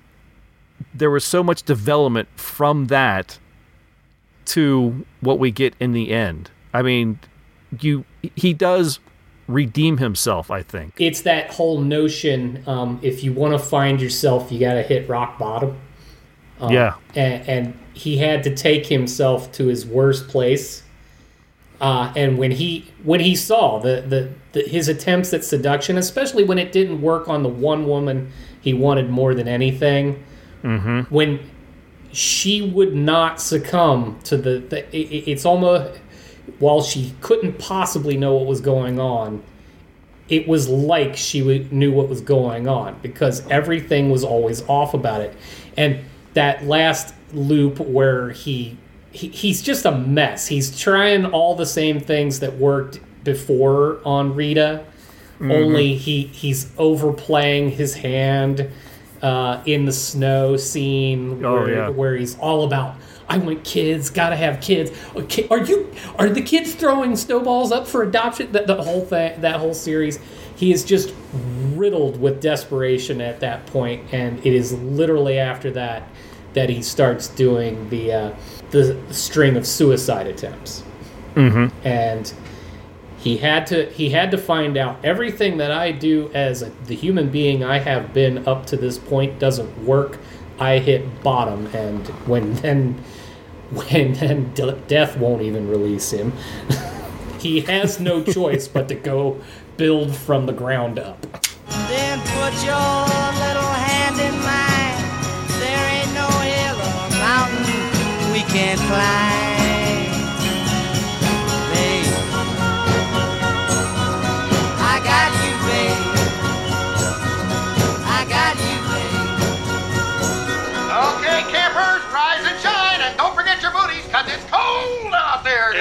there 0.93 1.11
was 1.11 1.23
so 1.23 1.43
much 1.43 1.63
development 1.63 2.27
from 2.35 2.87
that 2.87 3.39
to 4.45 5.05
what 5.21 5.39
we 5.39 5.51
get 5.51 5.75
in 5.79 5.91
the 5.91 6.11
end. 6.11 6.49
I 6.73 6.81
mean, 6.81 7.19
you 7.79 8.05
he 8.35 8.53
does 8.53 8.99
redeem 9.47 9.97
himself, 9.97 10.51
I 10.51 10.61
think. 10.63 10.93
it's 10.99 11.21
that 11.21 11.51
whole 11.51 11.79
notion 11.79 12.63
um, 12.67 12.99
if 13.01 13.23
you 13.23 13.31
want 13.33 13.53
to 13.53 13.59
find 13.59 14.01
yourself 14.01 14.51
you 14.51 14.59
got 14.59 14.73
to 14.73 14.81
hit 14.83 15.07
rock 15.07 15.39
bottom 15.39 15.77
Um, 16.59 16.73
Yeah. 16.73 16.95
and, 17.15 17.47
and 17.47 17.79
he 17.93 18.17
had 18.17 18.43
to 18.43 18.55
take 18.55 18.85
himself 18.87 19.51
to 19.53 19.67
his 19.67 19.85
worst 19.85 20.27
place 20.27 20.83
uh, 21.79 22.11
and 22.15 22.37
when 22.37 22.51
he 22.51 22.85
when 23.03 23.19
he 23.19 23.35
saw 23.35 23.79
the, 23.79 24.01
the, 24.01 24.29
the 24.53 24.61
his 24.67 24.87
attempts 24.89 25.33
at 25.33 25.43
seduction 25.45 25.97
especially 25.97 26.43
when 26.43 26.57
it 26.57 26.71
didn't 26.71 27.01
work 27.01 27.27
on 27.29 27.43
the 27.43 27.49
one 27.49 27.87
woman 27.87 28.31
he 28.61 28.73
wanted 28.73 29.09
more 29.09 29.33
than 29.33 29.47
anything 29.47 30.23
Mm-hmm. 30.63 31.01
when 31.13 31.39
she 32.11 32.63
would 32.63 32.95
not 32.95 33.39
succumb 33.39 34.17
to 34.23 34.35
the, 34.37 34.57
the 34.59 34.79
it, 34.95 35.07
it- 35.11 35.31
it's 35.31 35.45
almost 35.45 35.99
while 36.59 36.81
she 36.81 37.13
couldn't 37.21 37.57
possibly 37.59 38.17
know 38.17 38.35
what 38.35 38.45
was 38.45 38.61
going 38.61 38.99
on 38.99 39.41
it 40.29 40.47
was 40.47 40.67
like 40.67 41.15
she 41.15 41.39
w- 41.39 41.67
knew 41.71 41.91
what 41.91 42.09
was 42.09 42.19
going 42.21 42.67
on 42.67 42.97
because 43.01 43.47
everything 43.49 44.09
was 44.09 44.23
always 44.23 44.61
off 44.67 44.93
about 44.93 45.21
it 45.21 45.33
and 45.77 45.99
that 46.33 46.65
last 46.65 47.13
loop 47.33 47.79
where 47.79 48.29
he, 48.31 48.77
he 49.11 49.27
he's 49.29 49.61
just 49.61 49.85
a 49.85 49.91
mess 49.91 50.47
he's 50.47 50.77
trying 50.79 51.25
all 51.25 51.55
the 51.55 51.65
same 51.65 51.99
things 51.99 52.39
that 52.41 52.55
worked 52.57 52.99
before 53.23 53.99
on 54.05 54.35
rita 54.35 54.83
Mhm. 55.39 55.53
only 55.53 55.95
he 55.95 56.23
he's 56.23 56.71
overplaying 56.79 57.69
his 57.71 57.93
hand 57.93 58.67
uh, 59.21 59.61
in 59.65 59.85
the 59.85 59.91
snow 59.91 60.57
scene 60.57 61.43
Oh, 61.45 61.53
where, 61.53 61.69
yeah. 61.75 61.89
where 61.89 62.15
he's 62.15 62.37
all 62.39 62.63
about 62.65 62.95
I 63.29 63.37
want 63.37 63.63
kids, 63.63 64.09
gotta 64.09 64.35
have 64.35 64.61
kids. 64.61 64.91
Okay, 65.15 65.47
Are 65.49 65.59
you 65.63 65.91
are 66.17 66.29
the 66.29 66.41
kids 66.41 66.75
throwing 66.75 67.15
snowballs 67.15 67.71
up 67.71 67.87
for 67.87 68.03
adoption? 68.03 68.51
The, 68.51 68.63
the 68.63 68.81
whole 68.81 69.01
thing, 69.05 69.41
that 69.41 69.59
whole 69.59 69.73
series, 69.73 70.19
he 70.55 70.71
is 70.71 70.83
just 70.85 71.13
riddled 71.73 72.19
with 72.21 72.41
desperation 72.41 73.21
at 73.21 73.39
that 73.41 73.65
point, 73.67 74.13
and 74.13 74.39
it 74.45 74.53
is 74.53 74.73
literally 74.73 75.39
after 75.39 75.71
that 75.71 76.03
that 76.53 76.69
he 76.69 76.81
starts 76.81 77.27
doing 77.27 77.89
the 77.89 78.13
uh, 78.13 78.35
the 78.71 78.97
string 79.11 79.55
of 79.57 79.67
suicide 79.67 80.27
attempts 80.27 80.83
Mm-hmm. 81.35 81.87
and 81.87 82.33
He 83.19 83.37
had 83.37 83.67
to 83.67 83.85
he 83.91 84.09
had 84.09 84.31
to 84.31 84.37
find 84.37 84.77
out 84.77 84.97
everything 85.03 85.57
that 85.57 85.71
I 85.71 85.91
do 85.91 86.31
as 86.33 86.61
a, 86.63 86.69
the 86.85 86.95
human 86.95 87.29
being 87.29 87.63
I 87.63 87.79
have 87.79 88.13
been 88.13 88.47
up 88.47 88.65
to 88.67 88.77
this 88.77 88.97
point 88.97 89.37
doesn't 89.39 89.85
work. 89.85 90.17
I 90.59 90.79
hit 90.79 91.23
bottom, 91.23 91.67
and 91.75 92.07
when 92.25 92.53
then 92.55 93.03
when 93.71 94.13
then 94.13 94.53
death 94.87 95.17
won't 95.17 95.41
even 95.41 95.67
release 95.67 96.11
him. 96.11 96.33
he 97.39 97.61
has 97.61 97.99
no 97.99 98.23
choice 98.33 98.67
but 98.67 98.87
to 98.87 98.95
go 98.95 99.41
build 99.77 100.15
from 100.15 100.45
the 100.45 100.53
ground 100.53 100.99
up. 100.99 101.21
Then 101.87 102.19
put 102.19 102.53
your 102.65 102.75
little 102.75 103.73
hand 103.73 104.19
in 104.19 104.33
mine. 104.41 105.59
There 105.59 105.89
ain't 105.99 106.13
no 106.13 106.27
hill 106.45 106.77
or 106.77 107.09
mountain 107.19 108.33
we 108.33 108.39
can't 108.51 108.79
climb. 108.79 109.46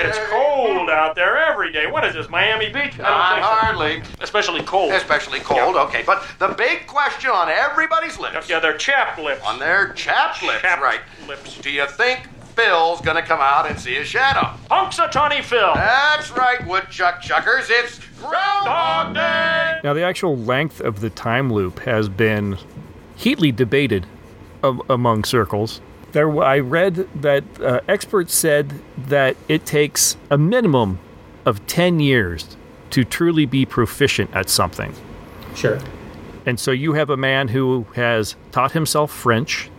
It's 0.08 0.18
cold 0.30 0.90
out 0.90 1.14
there 1.14 1.36
every 1.36 1.72
day. 1.72 1.86
What 1.86 2.04
is 2.04 2.14
this, 2.14 2.28
Miami 2.28 2.66
Beach? 2.72 2.96
Not 2.98 3.06
I 3.06 3.28
don't 3.30 3.34
think 3.34 3.44
so. 3.46 3.52
hardly. 3.54 4.02
Especially 4.24 4.62
cold. 4.62 4.92
Especially 4.92 5.40
cold, 5.40 5.76
okay. 5.76 6.02
But 6.06 6.24
the 6.38 6.48
big 6.48 6.86
question 6.86 7.30
on 7.30 7.48
everybody's 7.48 8.18
lips. 8.18 8.48
Yeah, 8.48 8.60
they're 8.60 8.76
chapped 8.76 9.18
lips. 9.18 9.42
On 9.44 9.58
their 9.58 9.92
chapped 9.94 10.42
lips, 10.42 10.62
Chapped 10.62 10.82
right. 10.82 11.00
lips. 11.26 11.58
Do 11.58 11.70
you 11.70 11.86
think 11.86 12.28
Phil's 12.54 13.00
gonna 13.02 13.22
come 13.22 13.40
out 13.40 13.68
and 13.68 13.78
see 13.78 13.96
a 13.98 14.04
shadow? 14.04 14.56
Punxsutawney 14.70 15.42
Phil. 15.42 15.74
That's 15.74 16.30
right, 16.30 16.66
woodchuck 16.66 17.20
chuckers. 17.20 17.66
It's 17.68 18.00
Groundhog 18.18 19.14
Day! 19.14 19.80
Now, 19.84 19.92
the 19.92 20.02
actual 20.02 20.36
length 20.38 20.80
of 20.80 21.00
the 21.00 21.10
time 21.10 21.52
loop 21.52 21.80
has 21.80 22.08
been 22.08 22.56
heatly 23.14 23.52
debated 23.52 24.06
um, 24.62 24.80
among 24.88 25.24
circles. 25.24 25.80
There, 26.12 26.42
I 26.42 26.60
read 26.60 27.08
that 27.20 27.44
uh, 27.60 27.80
experts 27.88 28.34
said 28.34 28.80
that 28.96 29.36
it 29.48 29.66
takes 29.66 30.16
a 30.30 30.38
minimum 30.38 30.98
of 31.44 31.66
10 31.66 32.00
years 32.00 32.56
to 32.90 33.04
truly 33.04 33.46
be 33.46 33.66
proficient 33.66 34.34
at 34.34 34.48
something. 34.48 34.94
Sure. 35.54 35.78
And 36.44 36.60
so 36.60 36.70
you 36.70 36.92
have 36.92 37.10
a 37.10 37.16
man 37.16 37.48
who 37.48 37.86
has 37.94 38.36
taught 38.52 38.72
himself 38.72 39.10
French, 39.10 39.70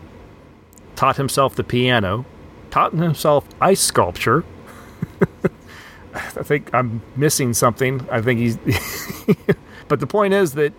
taught 0.95 1.15
himself 1.15 1.55
the 1.55 1.63
piano, 1.63 2.25
taught 2.69 2.93
himself 2.93 3.47
ice 3.61 3.79
sculpture. 3.79 4.43
I 6.13 6.43
think 6.43 6.73
I'm 6.73 7.01
missing 7.15 7.53
something. 7.53 8.05
I 8.11 8.21
think 8.21 8.39
he's. 8.39 8.57
but 9.87 9.99
the 9.99 10.07
point 10.07 10.33
is 10.33 10.53
that 10.53 10.73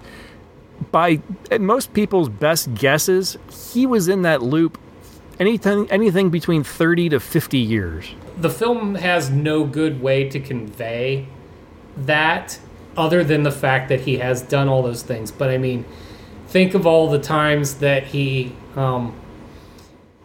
by 0.91 1.21
most 1.59 1.93
people's 1.95 2.29
best 2.29 2.75
guesses, 2.75 3.39
he 3.73 3.87
was 3.87 4.09
in 4.09 4.23
that 4.23 4.43
loop 4.43 4.79
anything 5.39 5.91
anything 5.91 6.31
between 6.31 6.63
30 6.65 7.11
to 7.11 7.21
50 7.21 7.59
years. 7.59 8.15
the 8.37 8.51
film 8.51 8.95
has 8.97 9.31
no 9.31 9.65
good 9.65 10.01
way 10.01 10.29
to 10.29 10.39
convey 10.41 11.27
that 11.97 12.59
other 12.97 13.23
than 13.25 13.43
the 13.43 13.53
fact 13.53 13.89
that 13.89 14.01
he 14.01 14.19
has 14.19 14.43
done 14.43 14.69
all 14.69 14.83
those 14.83 15.03
things. 15.03 15.31
But 15.31 15.51
i 15.51 15.59
mean 15.59 15.85
think 16.49 16.75
of 16.75 16.87
all 16.87 17.09
the 17.11 17.19
times 17.19 17.75
that 17.77 18.05
he 18.05 18.53
um, 18.77 19.15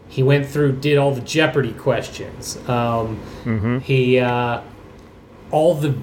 he 0.08 0.22
went 0.24 0.46
through 0.46 0.74
did 0.74 0.98
all 0.98 1.14
the 1.14 1.22
jeopardy 1.22 1.74
questions. 1.74 2.58
Um, 2.70 3.82
he 3.84 4.20
uh, 4.20 4.62
all 5.52 5.76
the 5.76 5.96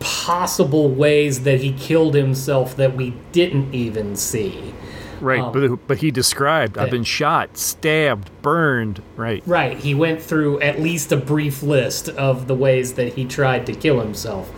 possible 0.00 0.88
ways 0.90 1.42
that 1.44 1.60
he 1.60 1.72
killed 1.72 2.14
himself 2.14 2.76
that 2.76 2.94
we 2.94 3.14
didn't 3.32 3.74
even 3.74 4.14
see 4.16 4.74
Right, 5.20 5.40
Um, 5.40 5.52
but 5.52 5.86
but 5.86 5.98
he 5.98 6.10
described 6.10 6.78
I've 6.78 6.90
been 6.90 7.04
shot, 7.04 7.56
stabbed, 7.56 8.30
burned, 8.42 9.02
right. 9.16 9.42
Right. 9.46 9.76
He 9.76 9.94
went 9.94 10.20
through 10.22 10.60
at 10.60 10.80
least 10.80 11.12
a 11.12 11.16
brief 11.16 11.62
list 11.62 12.08
of 12.10 12.46
the 12.46 12.54
ways 12.54 12.94
that 12.94 13.14
he 13.14 13.24
tried 13.24 13.66
to 13.66 13.72
kill 13.72 14.00
himself. 14.00 14.50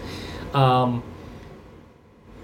Um, 0.55 1.03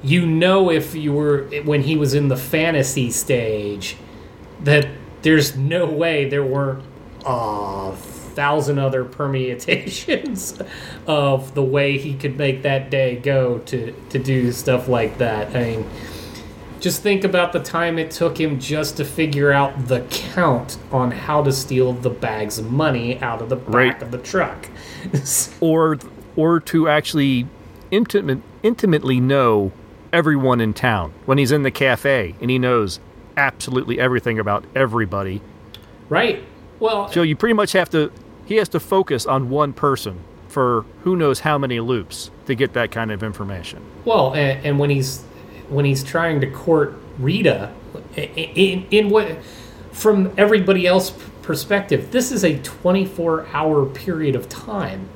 you 0.02 0.26
know, 0.26 0.70
if 0.70 0.94
you 0.94 1.12
were 1.12 1.44
when 1.64 1.82
he 1.82 1.96
was 1.96 2.14
in 2.14 2.28
the 2.28 2.36
fantasy 2.36 3.10
stage, 3.10 3.96
that 4.60 4.86
there's 5.22 5.56
no 5.56 5.86
way 5.86 6.28
there 6.28 6.44
weren't 6.44 6.84
a 7.24 7.94
thousand 7.96 8.78
other 8.78 9.04
permutations 9.04 10.60
of 11.06 11.54
the 11.54 11.62
way 11.62 11.96
he 11.96 12.14
could 12.14 12.36
make 12.36 12.62
that 12.62 12.90
day 12.90 13.16
go 13.16 13.58
to 13.60 13.94
to 14.10 14.18
do 14.18 14.52
stuff 14.52 14.88
like 14.88 15.18
that. 15.18 15.54
I 15.56 15.64
mean, 15.76 15.90
just 16.84 17.02
think 17.02 17.24
about 17.24 17.54
the 17.54 17.60
time 17.60 17.98
it 17.98 18.10
took 18.10 18.38
him 18.38 18.60
just 18.60 18.98
to 18.98 19.04
figure 19.06 19.50
out 19.50 19.88
the 19.88 20.00
count 20.10 20.76
on 20.92 21.10
how 21.10 21.42
to 21.42 21.50
steal 21.50 21.94
the 21.94 22.10
bags 22.10 22.58
of 22.58 22.70
money 22.70 23.18
out 23.22 23.40
of 23.40 23.48
the 23.48 23.56
back 23.56 23.74
Right. 23.74 24.02
of 24.02 24.10
the 24.10 24.18
truck. 24.18 24.68
or 25.60 25.98
or 26.36 26.60
to 26.60 26.86
actually 26.88 27.46
intimate, 27.90 28.40
intimately 28.62 29.18
know 29.18 29.72
everyone 30.12 30.60
in 30.60 30.74
town 30.74 31.12
when 31.24 31.38
he's 31.38 31.50
in 31.52 31.62
the 31.62 31.70
cafe 31.70 32.34
and 32.40 32.50
he 32.50 32.58
knows 32.58 33.00
absolutely 33.36 33.98
everything 33.98 34.38
about 34.38 34.62
everybody. 34.74 35.40
right. 36.10 36.44
Well, 36.80 37.08
So 37.10 37.22
you 37.22 37.34
pretty 37.34 37.54
much 37.54 37.72
have 37.72 37.88
to 37.90 38.12
he 38.44 38.56
has 38.56 38.68
to 38.70 38.80
focus 38.80 39.24
on 39.24 39.48
one 39.48 39.72
person 39.72 40.18
for 40.48 40.84
who 41.04 41.16
knows 41.16 41.40
how 41.40 41.56
many 41.56 41.80
loops 41.80 42.30
to 42.44 42.54
get 42.54 42.74
that 42.74 42.90
kind 42.90 43.10
of 43.10 43.22
information. 43.22 43.80
well, 44.04 44.34
and, 44.34 44.66
and 44.66 44.78
when 44.78 44.90
he's 44.90 45.24
when 45.68 45.84
he's 45.84 46.04
trying 46.04 46.40
to 46.40 46.50
court 46.50 46.94
Rita, 47.18 47.72
in, 48.16 48.86
in 48.90 49.10
what 49.10 49.38
from 49.92 50.32
everybody 50.36 50.86
else's 50.86 51.16
perspective, 51.42 52.10
this 52.10 52.32
is 52.32 52.44
a 52.44 52.58
24 52.58 53.46
hour 53.52 53.86
period 53.86 54.34
of 54.34 54.48
time. 54.48 55.08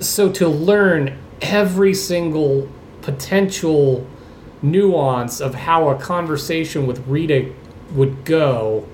So 0.00 0.30
to 0.32 0.48
learn 0.48 1.18
every 1.40 1.94
single 1.94 2.68
potential 3.02 4.06
nuance 4.62 5.40
of 5.40 5.54
how 5.54 5.88
a 5.88 5.98
conversation 5.98 6.86
with 6.86 7.06
Rita 7.06 7.52
would 7.92 8.24
go 8.24 8.86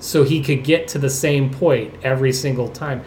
so 0.00 0.24
he 0.24 0.42
could 0.42 0.64
get 0.64 0.88
to 0.88 0.98
the 0.98 1.10
same 1.10 1.50
point 1.50 1.94
every 2.02 2.32
single 2.32 2.68
time. 2.68 3.04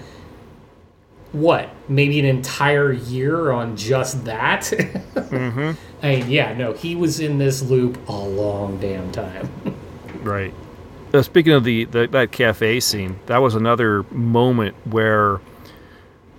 What? 1.36 1.70
Maybe 1.90 2.18
an 2.18 2.26
entire 2.26 2.94
year 2.94 3.52
on 3.52 3.76
just 3.76 4.24
that? 4.26 4.72
Mm-hmm. 5.26 5.72
I 6.06 6.16
mean, 6.16 6.30
yeah, 6.30 6.54
no, 6.54 6.72
he 6.74 6.96
was 6.96 7.20
in 7.20 7.40
this 7.40 7.62
loop 7.64 7.98
a 8.08 8.14
long 8.14 8.80
damn 8.80 9.12
time. 9.12 9.50
Right. 10.22 10.54
Uh, 11.14 11.22
speaking 11.24 11.54
of 11.54 11.64
the, 11.64 11.86
the 11.86 12.08
that 12.08 12.32
cafe 12.32 12.80
scene, 12.80 13.20
that 13.26 13.38
was 13.40 13.54
another 13.54 14.04
moment 14.12 14.76
where, 14.86 15.40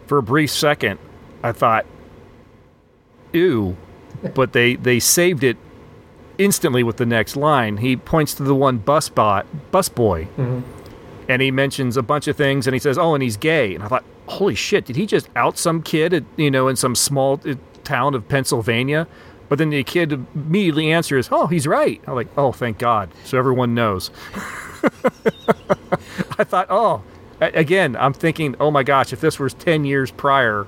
for 0.06 0.18
a 0.18 0.22
brief 0.22 0.50
second, 0.50 0.98
I 1.42 1.52
thought, 1.52 1.84
"Ew," 3.32 3.76
but 4.34 4.54
they 4.54 4.74
they 4.76 4.98
saved 4.98 5.44
it 5.44 5.56
instantly 6.38 6.82
with 6.82 6.96
the 6.96 7.06
next 7.06 7.36
line. 7.36 7.76
He 7.76 7.96
points 7.96 8.34
to 8.34 8.42
the 8.42 8.54
one 8.54 8.78
bus 8.78 9.08
bot 9.08 9.46
bus 9.70 9.88
boy, 9.88 10.26
and 11.28 11.42
he 11.42 11.50
mentions 11.52 11.96
a 11.96 12.02
bunch 12.02 12.26
of 12.26 12.36
things, 12.36 12.66
and 12.66 12.74
he 12.74 12.80
says, 12.80 12.98
"Oh, 12.98 13.14
and 13.14 13.22
he's 13.22 13.36
gay." 13.36 13.74
And 13.74 13.84
I 13.84 13.88
thought, 13.88 14.04
"Holy 14.26 14.54
shit! 14.54 14.84
Did 14.84 14.96
he 14.96 15.06
just 15.06 15.28
out 15.36 15.58
some 15.58 15.82
kid, 15.82 16.12
at, 16.14 16.24
you 16.36 16.50
know, 16.50 16.68
in 16.68 16.76
some 16.76 16.94
small 16.94 17.40
uh, 17.46 17.54
town 17.84 18.14
of 18.14 18.28
Pennsylvania?" 18.28 19.06
But 19.48 19.58
then 19.58 19.70
the 19.70 19.84
kid 19.84 20.26
immediately 20.34 20.92
answers, 20.92 21.28
"Oh, 21.30 21.46
he's 21.46 21.66
right." 21.66 22.00
I'm 22.06 22.14
like, 22.14 22.28
"Oh, 22.36 22.52
thank 22.52 22.78
God!" 22.78 23.10
So 23.24 23.38
everyone 23.38 23.74
knows. 23.74 24.10
I 26.38 26.44
thought, 26.44 26.66
"Oh." 26.70 27.02
Again, 27.38 27.96
I'm 27.96 28.14
thinking, 28.14 28.56
oh 28.58 28.70
my 28.70 28.82
gosh, 28.82 29.12
if 29.12 29.20
this 29.20 29.38
was 29.38 29.52
10 29.52 29.84
years 29.84 30.10
prior, 30.10 30.66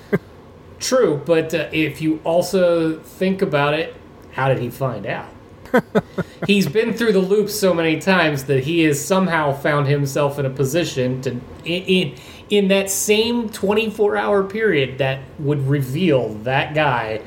True, 0.80 1.22
but 1.24 1.54
uh, 1.54 1.68
if 1.72 2.00
you 2.02 2.20
also 2.24 2.98
think 2.98 3.42
about 3.42 3.74
it, 3.74 3.94
how 4.32 4.48
did 4.48 4.58
he 4.58 4.70
find 4.70 5.06
out? 5.06 5.28
He's 6.46 6.66
been 6.66 6.92
through 6.92 7.12
the 7.12 7.20
loop 7.20 7.48
so 7.48 7.72
many 7.72 7.98
times 8.00 8.44
that 8.44 8.64
he 8.64 8.82
has 8.82 9.02
somehow 9.02 9.52
found 9.52 9.86
himself 9.86 10.38
in 10.38 10.44
a 10.44 10.50
position 10.50 11.22
to 11.22 11.30
in 11.64 11.82
in, 11.84 12.14
in 12.50 12.68
that 12.68 12.90
same 12.90 13.48
24-hour 13.48 14.44
period 14.44 14.98
that 14.98 15.20
would 15.38 15.66
reveal 15.66 16.30
that 16.44 16.74
guy 16.74 17.20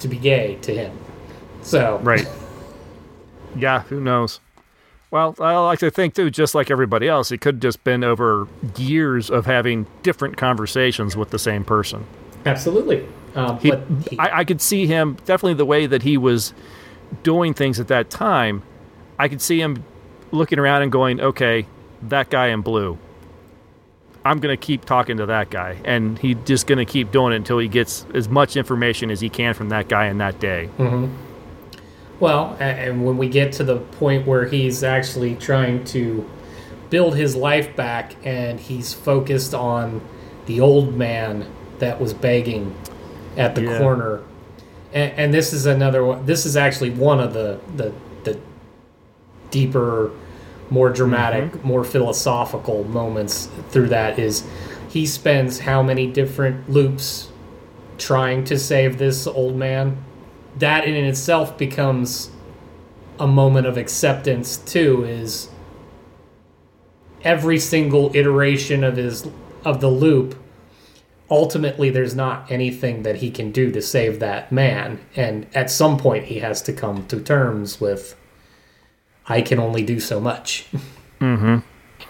to 0.00 0.08
be 0.08 0.16
gay 0.16 0.56
to 0.62 0.74
him. 0.74 0.96
So, 1.62 1.98
Right. 2.02 2.26
yeah, 3.56 3.82
who 3.82 4.00
knows? 4.00 4.40
Well, 5.10 5.34
I 5.38 5.56
like 5.58 5.78
to 5.78 5.90
think 5.90 6.14
too, 6.14 6.28
just 6.30 6.54
like 6.54 6.70
everybody 6.70 7.08
else, 7.08 7.30
it 7.30 7.40
could 7.40 7.62
just 7.62 7.84
been 7.84 8.02
over 8.02 8.48
years 8.76 9.30
of 9.30 9.46
having 9.46 9.86
different 10.02 10.36
conversations 10.36 11.16
with 11.16 11.30
the 11.30 11.38
same 11.38 11.64
person. 11.64 12.04
absolutely. 12.46 13.06
Um, 13.36 13.58
He, 13.58 13.70
but 13.70 13.82
he- 14.10 14.18
I, 14.18 14.40
I 14.40 14.44
could 14.44 14.60
see 14.60 14.86
him 14.86 15.16
definitely 15.24 15.54
the 15.54 15.64
way 15.64 15.86
that 15.86 16.02
he 16.02 16.16
was 16.18 16.52
doing 17.22 17.54
things 17.54 17.80
at 17.80 17.88
that 17.88 18.10
time. 18.10 18.62
I 19.18 19.28
could 19.28 19.40
see 19.40 19.60
him 19.60 19.82
looking 20.32 20.58
around 20.58 20.82
and 20.82 20.90
going, 20.92 21.20
"Okay, 21.20 21.66
that 22.02 22.28
guy 22.30 22.48
in 22.48 22.60
blue. 22.60 22.98
I'm 24.24 24.38
going 24.40 24.56
to 24.56 24.60
keep 24.60 24.84
talking 24.84 25.18
to 25.18 25.26
that 25.26 25.50
guy. 25.50 25.78
And 25.84 26.18
he's 26.18 26.36
just 26.44 26.66
going 26.66 26.78
to 26.78 26.84
keep 26.84 27.10
doing 27.12 27.32
it 27.32 27.36
until 27.36 27.58
he 27.58 27.68
gets 27.68 28.06
as 28.14 28.28
much 28.28 28.56
information 28.56 29.10
as 29.10 29.20
he 29.20 29.28
can 29.28 29.54
from 29.54 29.68
that 29.68 29.88
guy 29.88 30.06
in 30.06 30.18
that 30.18 30.40
day. 30.40 30.66
hmm 30.76 31.06
Well, 32.20 32.56
and 32.58 33.04
when 33.04 33.18
we 33.18 33.28
get 33.28 33.52
to 33.54 33.64
the 33.64 33.76
point 33.76 34.26
where 34.26 34.46
he's 34.46 34.82
actually 34.82 35.34
trying 35.34 35.84
to 35.86 36.28
build 36.90 37.16
his 37.16 37.34
life 37.36 37.74
back 37.76 38.14
and 38.24 38.60
he's 38.60 38.94
focused 38.94 39.52
on 39.54 40.00
the 40.46 40.60
old 40.60 40.94
man 40.96 41.46
that 41.80 42.00
was 42.00 42.14
begging 42.14 42.74
at 43.36 43.54
the 43.54 43.62
Yeah. 43.62 43.78
corner. 43.78 44.20
And, 44.92 45.12
and 45.18 45.34
this 45.34 45.52
is 45.52 45.66
another 45.66 46.04
one. 46.04 46.24
This 46.24 46.46
is 46.46 46.56
actually 46.56 46.90
one 46.90 47.18
of 47.20 47.32
the, 47.34 47.58
the, 47.76 47.92
the 48.22 48.38
deeper, 49.50 50.12
more 50.70 50.90
dramatic, 50.90 51.52
mm-hmm. 51.52 51.68
more 51.68 51.84
philosophical 51.84 52.84
moments 52.84 53.48
through 53.70 53.88
that 53.88 54.18
is 54.18 54.44
he 54.88 55.06
spends 55.06 55.60
how 55.60 55.82
many 55.82 56.06
different 56.06 56.68
loops 56.68 57.30
trying 57.98 58.44
to 58.44 58.58
save 58.58 58.98
this 58.98 59.26
old 59.26 59.56
man. 59.56 60.02
That 60.58 60.84
in 60.84 60.94
itself 60.94 61.58
becomes 61.58 62.30
a 63.18 63.26
moment 63.26 63.66
of 63.66 63.76
acceptance 63.76 64.56
too 64.56 65.04
is 65.04 65.48
every 67.22 67.58
single 67.58 68.14
iteration 68.14 68.84
of 68.84 68.96
his 68.96 69.28
of 69.64 69.80
the 69.80 69.88
loop 69.88 70.34
ultimately 71.30 71.90
there's 71.90 72.14
not 72.14 72.50
anything 72.50 73.02
that 73.02 73.16
he 73.16 73.30
can 73.30 73.50
do 73.50 73.70
to 73.72 73.80
save 73.80 74.20
that 74.20 74.52
man. 74.52 75.00
And 75.16 75.46
at 75.54 75.70
some 75.70 75.96
point 75.98 76.24
he 76.24 76.38
has 76.40 76.62
to 76.62 76.72
come 76.72 77.06
to 77.08 77.20
terms 77.20 77.80
with 77.80 78.16
i 79.26 79.40
can 79.42 79.58
only 79.58 79.82
do 79.82 79.98
so 80.00 80.20
much 80.20 80.66
Mm-hmm. 81.20 81.58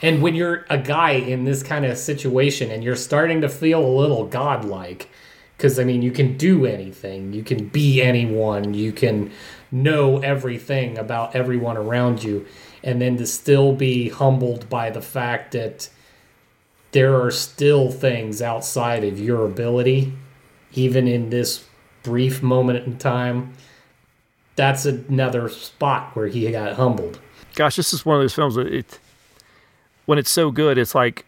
and 0.02 0.22
when 0.22 0.34
you're 0.34 0.64
a 0.70 0.78
guy 0.78 1.12
in 1.12 1.44
this 1.44 1.62
kind 1.62 1.84
of 1.84 1.96
situation 1.98 2.70
and 2.70 2.82
you're 2.82 2.96
starting 2.96 3.42
to 3.42 3.48
feel 3.48 3.84
a 3.84 3.94
little 4.00 4.26
godlike, 4.26 5.08
because 5.56 5.78
I 5.78 5.84
mean, 5.84 6.02
you 6.02 6.10
can 6.10 6.36
do 6.36 6.66
anything, 6.66 7.32
you 7.32 7.44
can 7.44 7.68
be 7.68 8.02
anyone, 8.02 8.74
you 8.74 8.90
can 8.92 9.30
know 9.70 10.18
everything 10.18 10.98
about 10.98 11.36
everyone 11.36 11.76
around 11.76 12.24
you, 12.24 12.44
and 12.82 13.00
then 13.00 13.16
to 13.18 13.26
still 13.26 13.72
be 13.74 14.08
humbled 14.08 14.68
by 14.68 14.90
the 14.90 15.02
fact 15.02 15.52
that 15.52 15.88
there 16.90 17.20
are 17.20 17.30
still 17.30 17.90
things 17.92 18.42
outside 18.42 19.04
of 19.04 19.20
your 19.20 19.44
ability, 19.44 20.12
even 20.72 21.06
in 21.06 21.30
this 21.30 21.64
brief 22.02 22.42
moment 22.42 22.84
in 22.86 22.98
time. 22.98 23.52
That's 24.56 24.86
another 24.86 25.48
spot 25.48 26.14
where 26.14 26.26
he 26.28 26.50
got 26.50 26.74
humbled. 26.74 27.18
Gosh, 27.54 27.76
this 27.76 27.92
is 27.92 28.04
one 28.04 28.16
of 28.16 28.22
those 28.22 28.34
films 28.34 28.54
that 28.54 28.66
it, 28.66 28.98
when 30.06 30.18
it's 30.18 30.30
so 30.30 30.50
good, 30.50 30.78
it's 30.78 30.94
like, 30.94 31.24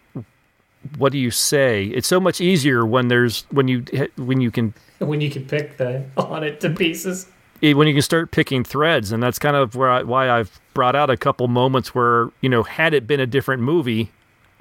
what 0.99 1.13
do 1.13 1.19
you 1.19 1.31
say? 1.31 1.87
It's 1.87 2.07
so 2.07 2.21
much 2.21 2.41
easier 2.41 2.87
when 2.87 3.09
there's 3.09 3.43
when 3.51 3.69
you 3.69 3.85
when 4.17 4.41
you 4.41 4.51
can 4.51 4.75
When 4.99 5.21
you 5.21 5.31
can 5.31 5.45
pick 5.45 5.77
the 5.77 6.05
on 6.17 6.43
it 6.43 6.61
to 6.61 6.71
pieces. 6.71 7.27
when 7.61 7.87
you 7.87 7.93
can 7.95 8.03
start 8.03 8.31
picking 8.31 8.65
threads, 8.65 9.13
and 9.13 9.23
that's 9.23 9.39
kind 9.39 9.57
of 9.57 9.75
where 9.75 9.91
I, 9.91 10.03
why 10.03 10.31
I've 10.31 10.59
brought 10.75 10.97
out 10.97 11.11
a 11.11 11.17
couple 11.17 11.49
moments 11.49 11.95
where 11.95 12.31
you 12.41 12.49
know, 12.49 12.63
had 12.63 12.95
it 12.95 13.07
been 13.07 13.21
a 13.21 13.27
different 13.27 13.63
movie, 13.63 14.11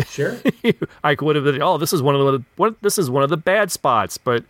Sure. 0.07 0.38
I 1.03 1.16
would 1.20 1.36
have 1.36 1.45
been, 1.45 1.61
oh, 1.61 1.78
this 1.78 1.93
is 1.93 2.01
one 2.01 2.16
of 2.16 2.22
the 2.34 2.43
what 2.57 2.82
this 2.82 2.97
is 2.97 3.09
one 3.09 3.24
of 3.24 3.30
the 3.30 3.38
bad 3.38 3.72
spots, 3.72 4.18
but 4.18 4.43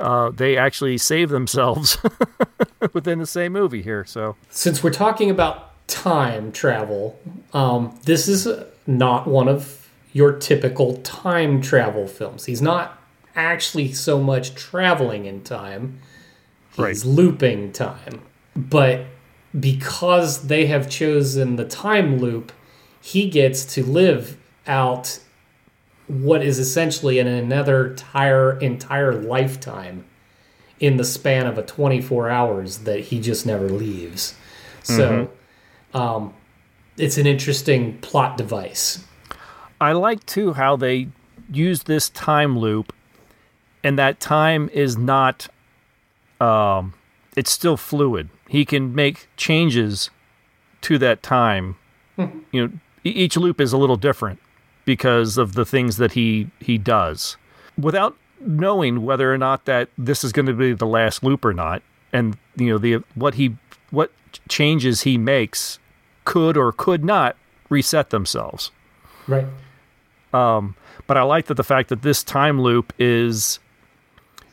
uh, 0.00 0.30
they 0.30 0.56
actually 0.56 0.98
save 0.98 1.28
themselves 1.28 1.98
within 2.92 3.18
the 3.18 3.26
same 3.26 3.52
movie 3.52 3.82
here. 3.82 4.04
So 4.04 4.36
Since 4.48 4.82
we're 4.82 4.92
talking 4.92 5.30
about 5.30 5.86
time 5.86 6.52
travel, 6.52 7.20
um, 7.52 7.98
this 8.04 8.26
is 8.26 8.48
not 8.86 9.26
one 9.26 9.48
of 9.48 9.88
your 10.12 10.32
typical 10.32 10.96
time 10.98 11.60
travel 11.60 12.06
films. 12.06 12.46
He's 12.46 12.62
not 12.62 12.98
actually 13.36 13.92
so 13.92 14.20
much 14.20 14.54
traveling 14.54 15.26
in 15.26 15.42
time, 15.42 16.00
he's 16.76 17.04
looping 17.04 17.72
time. 17.72 18.22
But 18.56 19.06
because 19.58 20.46
they 20.46 20.66
have 20.66 20.90
chosen 20.90 21.56
the 21.56 21.64
time 21.64 22.18
loop, 22.18 22.52
he 23.00 23.28
gets 23.28 23.64
to 23.74 23.84
live 23.84 24.36
out 24.66 25.20
what 26.10 26.42
is 26.42 26.58
essentially 26.58 27.20
in 27.20 27.28
another 27.28 27.90
entire 27.90 28.58
entire 28.58 29.14
lifetime 29.14 30.04
in 30.80 30.96
the 30.96 31.04
span 31.04 31.46
of 31.46 31.56
a 31.56 31.62
24 31.62 32.28
hours 32.28 32.78
that 32.78 32.98
he 32.98 33.20
just 33.20 33.46
never 33.46 33.68
leaves. 33.68 34.34
So 34.82 35.30
um, 35.94 36.34
it's 36.96 37.16
an 37.16 37.26
interesting 37.26 37.98
plot 37.98 38.36
device. 38.36 39.04
I 39.80 39.92
like 39.92 40.26
too 40.26 40.54
how 40.54 40.74
they 40.74 41.08
use 41.48 41.84
this 41.84 42.08
time 42.10 42.58
loop, 42.58 42.92
and 43.84 43.96
that 43.98 44.18
time 44.18 44.68
is 44.72 44.96
not. 44.96 45.46
Um, 46.40 46.94
it's 47.36 47.52
still 47.52 47.76
fluid. 47.76 48.30
He 48.48 48.64
can 48.64 48.94
make 48.94 49.28
changes 49.36 50.10
to 50.80 50.98
that 50.98 51.22
time. 51.22 51.76
you 52.16 52.32
know, 52.52 52.70
each 53.04 53.36
loop 53.36 53.60
is 53.60 53.72
a 53.72 53.76
little 53.76 53.96
different 53.96 54.39
because 54.90 55.38
of 55.38 55.52
the 55.52 55.64
things 55.64 55.98
that 55.98 56.10
he 56.10 56.50
he 56.58 56.76
does, 56.76 57.36
without 57.78 58.16
knowing 58.40 59.04
whether 59.04 59.32
or 59.32 59.38
not 59.38 59.64
that 59.64 59.88
this 59.96 60.24
is 60.24 60.32
going 60.32 60.46
to 60.46 60.52
be 60.52 60.72
the 60.72 60.84
last 60.84 61.22
loop 61.22 61.44
or 61.44 61.54
not, 61.54 61.80
and 62.12 62.36
you 62.56 62.70
know 62.70 62.76
the 62.76 62.94
what 63.14 63.34
he 63.34 63.56
what 63.92 64.10
changes 64.48 65.02
he 65.02 65.16
makes 65.16 65.78
could 66.24 66.56
or 66.56 66.72
could 66.72 67.04
not 67.04 67.36
reset 67.68 68.10
themselves. 68.10 68.72
Right. 69.28 69.46
Um, 70.34 70.74
but 71.06 71.16
I 71.16 71.22
like 71.22 71.46
that 71.46 71.54
the 71.54 71.62
fact 71.62 71.88
that 71.90 72.02
this 72.02 72.24
time 72.24 72.60
loop 72.60 72.92
is 72.98 73.60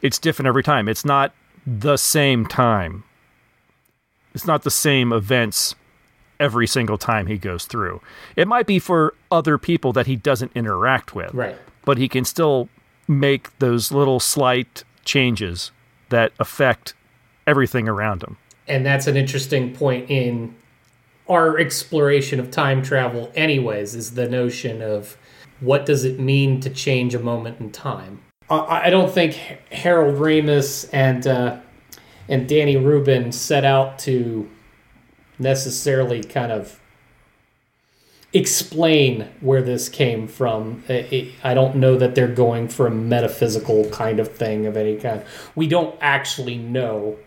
it's 0.03 0.19
different 0.19 0.47
every 0.47 0.61
time. 0.61 0.87
It's 0.87 1.03
not 1.03 1.33
the 1.65 1.97
same 1.97 2.45
time. 2.45 3.03
It's 4.35 4.45
not 4.45 4.61
the 4.61 4.69
same 4.69 5.11
events 5.11 5.73
every 6.39 6.67
single 6.67 6.97
time 6.97 7.27
he 7.27 7.37
goes 7.37 7.65
through. 7.65 8.01
It 8.35 8.47
might 8.47 8.67
be 8.67 8.79
for 8.79 9.13
other 9.31 9.57
people 9.57 9.93
that 9.93 10.07
he 10.07 10.15
doesn't 10.15 10.51
interact 10.55 11.15
with. 11.15 11.33
Right. 11.33 11.55
But 11.85 11.97
he 11.97 12.07
can 12.07 12.25
still 12.25 12.69
make 13.07 13.57
those 13.59 13.91
little 13.91 14.19
slight 14.19 14.83
changes 15.05 15.71
that 16.09 16.31
affect 16.39 16.93
everything 17.45 17.87
around 17.87 18.23
him. 18.23 18.37
And 18.67 18.85
that's 18.85 19.07
an 19.07 19.15
interesting 19.15 19.73
point 19.73 20.09
in 20.09 20.55
our 21.29 21.57
exploration 21.57 22.39
of 22.39 22.51
time 22.51 22.81
travel, 22.81 23.31
anyways, 23.35 23.95
is 23.95 24.15
the 24.15 24.27
notion 24.27 24.81
of 24.81 25.17
what 25.59 25.85
does 25.85 26.03
it 26.03 26.19
mean 26.19 26.59
to 26.61 26.69
change 26.69 27.15
a 27.15 27.19
moment 27.19 27.59
in 27.59 27.71
time. 27.71 28.21
I 28.49 28.87
I 28.87 28.89
don't 28.89 29.11
think 29.11 29.33
Harold 29.71 30.15
Ramis 30.15 30.89
and 30.93 31.25
uh, 31.25 31.59
and 32.29 32.47
Danny 32.47 32.77
Rubin 32.77 33.31
set 33.31 33.65
out 33.65 33.99
to 33.99 34.49
necessarily 35.39 36.23
kind 36.23 36.51
of 36.51 36.79
explain 38.33 39.29
where 39.39 39.61
this 39.61 39.89
came 39.89 40.27
from. 40.27 40.83
I- 40.89 41.53
don't 41.53 41.75
know 41.75 41.95
that 41.95 42.13
they're 42.15 42.27
going 42.27 42.67
for 42.67 42.87
a 42.87 42.91
metaphysical 42.91 43.89
kind 43.89 44.19
of 44.19 44.31
thing 44.31 44.65
of 44.65 44.75
any 44.77 44.97
kind. 44.97 45.23
We 45.55 45.67
don't 45.67 45.95
actually 46.01 46.57
know. 46.57 47.17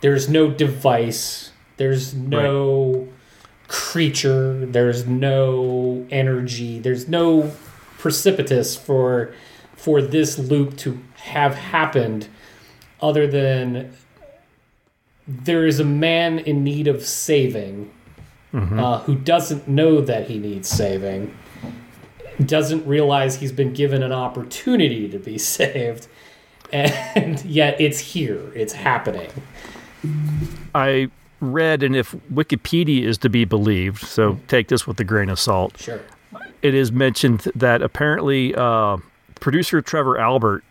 There's 0.00 0.28
no 0.28 0.50
device. 0.50 1.52
There's 1.76 2.14
no 2.14 3.08
creature. 3.68 4.66
There's 4.66 5.06
no 5.06 6.06
energy. 6.10 6.78
There's 6.78 7.08
no 7.08 7.52
precipitous 7.98 8.74
for 8.76 9.32
for 9.76 10.00
this 10.00 10.38
loop 10.38 10.76
to 10.76 11.00
have 11.16 11.54
happened 11.56 12.28
other 13.00 13.26
than 13.26 13.92
there 15.26 15.66
is 15.66 15.78
a 15.80 15.84
man 15.84 16.38
in 16.40 16.64
need 16.64 16.88
of 16.88 17.04
saving 17.04 17.90
Mhm. 18.52 18.78
uh, 18.78 18.98
who 19.00 19.14
doesn't 19.14 19.66
know 19.66 20.00
that 20.02 20.28
he 20.28 20.38
needs 20.38 20.68
saving, 20.68 21.34
doesn't 22.44 22.86
realize 22.86 23.36
he's 23.36 23.52
been 23.52 23.72
given 23.72 24.02
an 24.02 24.12
opportunity 24.12 25.08
to 25.08 25.18
be 25.18 25.38
saved, 25.56 26.06
and 26.72 27.42
yet 27.44 27.80
it's 27.80 27.98
here, 27.98 28.40
it's 28.54 28.74
happening. 28.74 29.30
I 30.74 31.08
read, 31.40 31.82
and 31.82 31.96
if 31.96 32.14
Wikipedia 32.32 33.04
is 33.04 33.18
to 33.18 33.28
be 33.30 33.44
believed, 33.44 34.02
so 34.02 34.38
take 34.48 34.68
this 34.68 34.86
with 34.86 34.98
a 35.00 35.04
grain 35.04 35.28
of 35.30 35.38
salt. 35.38 35.78
Sure. 35.78 36.00
It 36.62 36.74
is 36.74 36.92
mentioned 36.92 37.48
that 37.54 37.82
apparently 37.82 38.54
uh, 38.54 38.98
producer 39.40 39.80
Trevor 39.80 40.18
Albert 40.18 40.62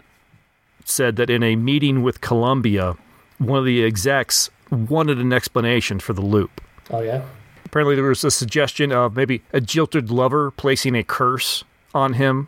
said 0.86 1.16
that 1.18 1.30
in 1.30 1.43
a 1.43 1.56
meeting 1.56 2.02
with 2.04 2.22
Columbia, 2.22 2.95
one 3.42 3.60
of 3.60 3.66
the 3.66 3.84
execs 3.84 4.50
wanted 4.70 5.18
an 5.20 5.34
explanation 5.34 6.00
for 6.00 6.14
the 6.14 6.22
loop. 6.22 6.62
Oh 6.89 7.02
yeah. 7.02 7.24
Apparently, 7.66 7.96
there 7.96 8.06
was 8.06 8.24
a 8.24 8.32
suggestion 8.32 8.92
of 8.92 9.16
maybe 9.16 9.42
a 9.54 9.62
jilted 9.62 10.12
lover 10.12 10.52
placing 10.52 10.96
a 10.96 11.04
curse 11.04 11.64
on 11.94 12.14
him, 12.14 12.48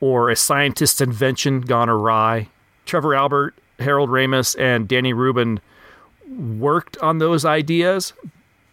or 0.00 0.30
a 0.30 0.36
scientist's 0.36 1.00
invention 1.00 1.60
gone 1.60 1.88
awry. 1.88 2.48
Trevor 2.86 3.14
Albert, 3.14 3.56
Harold 3.78 4.10
Ramis, 4.10 4.58
and 4.58 4.88
Danny 4.88 5.12
Rubin 5.12 5.60
worked 6.28 6.96
on 6.98 7.18
those 7.18 7.44
ideas, 7.44 8.12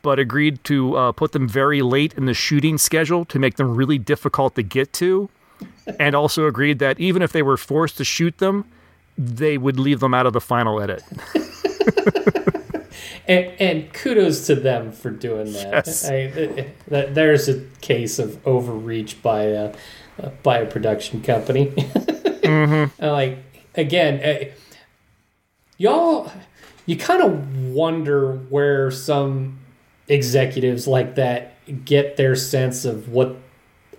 but 0.01 0.19
agreed 0.19 0.63
to 0.63 0.95
uh, 0.95 1.11
put 1.11 1.33
them 1.33 1.47
very 1.47 1.81
late 1.81 2.13
in 2.13 2.25
the 2.25 2.33
shooting 2.33 2.77
schedule 2.77 3.25
to 3.25 3.39
make 3.39 3.57
them 3.57 3.75
really 3.75 3.97
difficult 3.97 4.55
to 4.55 4.63
get 4.63 4.91
to. 4.93 5.29
and 5.99 6.15
also 6.15 6.47
agreed 6.47 6.79
that 6.79 6.99
even 6.99 7.21
if 7.21 7.31
they 7.31 7.41
were 7.41 7.57
forced 7.57 7.97
to 7.97 8.03
shoot 8.03 8.37
them, 8.39 8.65
they 9.17 9.57
would 9.57 9.79
leave 9.79 9.99
them 9.99 10.13
out 10.13 10.25
of 10.25 10.33
the 10.33 10.41
final 10.41 10.81
edit. 10.81 11.03
and, 13.27 13.51
and 13.59 13.93
kudos 13.93 14.47
to 14.47 14.55
them 14.55 14.91
for 14.91 15.09
doing 15.09 15.51
that. 15.53 15.85
Yes. 15.87 16.05
I, 16.05 16.27
th- 16.29 16.67
th- 16.89 17.13
there's 17.13 17.49
a 17.49 17.61
case 17.81 18.19
of 18.19 18.45
overreach 18.45 19.21
by 19.21 19.43
a 19.43 19.75
by 20.43 20.59
a 20.59 20.65
production 20.65 21.21
company. 21.21 21.73
Mm-hmm. 22.37 23.03
Uh, 23.03 23.11
like 23.11 23.39
again, 23.75 24.21
uh, 24.23 24.45
y'all, 25.77 26.31
you 26.85 26.95
kind 26.95 27.21
of 27.21 27.57
wonder 27.73 28.37
where 28.37 28.89
some 28.89 29.59
executives 30.07 30.87
like 30.87 31.15
that 31.15 31.57
get 31.83 32.15
their 32.15 32.37
sense 32.37 32.85
of 32.85 33.09
what 33.09 33.35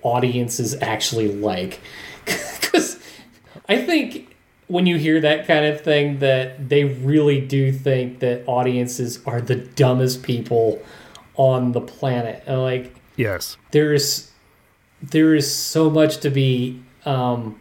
audiences 0.01 0.75
actually 0.81 1.31
like, 1.31 1.81
because 2.25 2.99
I 3.69 3.85
think 3.85 4.28
when 4.69 4.87
you 4.87 4.97
hear 4.99 5.21
that 5.21 5.47
kind 5.47 5.64
of 5.64 5.81
thing 5.81 6.19
that 6.21 6.69
they 6.69 6.85
really 6.85 7.41
do 7.41 7.73
think 7.73 8.21
that 8.21 8.45
audiences 8.47 9.21
are 9.27 9.41
the 9.41 9.57
dumbest 9.57 10.23
people 10.23 10.81
on 11.37 11.73
the 11.73 11.81
planet. 11.81 12.43
And 12.47 12.62
like 12.62 12.95
Yes. 13.16 13.57
there's 13.73 14.31
there 15.03 15.35
is 15.35 15.53
so 15.53 15.89
much 15.91 16.19
to 16.19 16.31
be 16.31 16.81
um, 17.05 17.59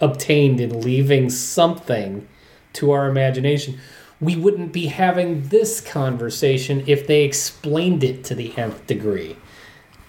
obtained 0.00 0.60
in 0.60 0.80
leaving 0.80 1.30
something 1.30 2.26
to 2.74 2.90
our 2.90 3.08
imagination. 3.08 3.78
We 4.20 4.34
wouldn't 4.36 4.72
be 4.72 4.86
having 4.86 5.48
this 5.48 5.80
conversation 5.80 6.82
if 6.86 7.06
they 7.06 7.22
explained 7.22 8.02
it 8.02 8.24
to 8.24 8.34
the 8.34 8.56
nth 8.58 8.86
degree. 8.86 9.36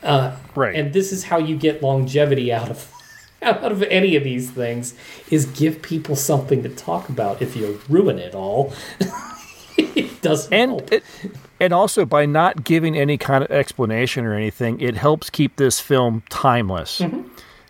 Uh, 0.02 0.36
right. 0.56 0.76
and 0.76 0.94
this 0.94 1.12
is 1.12 1.26
how 1.26 1.38
you 1.38 1.58
get 1.58 1.84
longevity 1.84 2.54
out 2.54 2.70
of 2.70 2.90
out 3.64 3.72
of 3.72 3.84
any 3.84 4.16
of 4.16 4.24
these 4.24 4.50
things 4.50 4.94
is 5.30 5.46
give 5.46 5.82
people 5.82 6.16
something 6.16 6.64
to 6.64 6.70
talk 6.70 7.10
about 7.10 7.42
if 7.42 7.56
you 7.56 7.80
ruin 7.90 8.20
it 8.20 8.36
all 8.36 8.74
it 9.78 10.22
doesn't 10.22 10.54
and 10.54 10.92
it, 10.92 11.04
and 11.60 11.74
also 11.74 12.06
by 12.06 12.26
not 12.26 12.64
giving 12.64 12.98
any 12.98 13.18
kind 13.18 13.44
of 13.44 13.52
explanation 13.52 14.26
or 14.26 14.34
anything, 14.34 14.80
it 14.80 14.96
helps 14.96 15.30
keep 15.30 15.58
this 15.58 15.80
film 15.80 16.24
timeless. 16.30 17.00
Mm-hmm. 17.00 17.28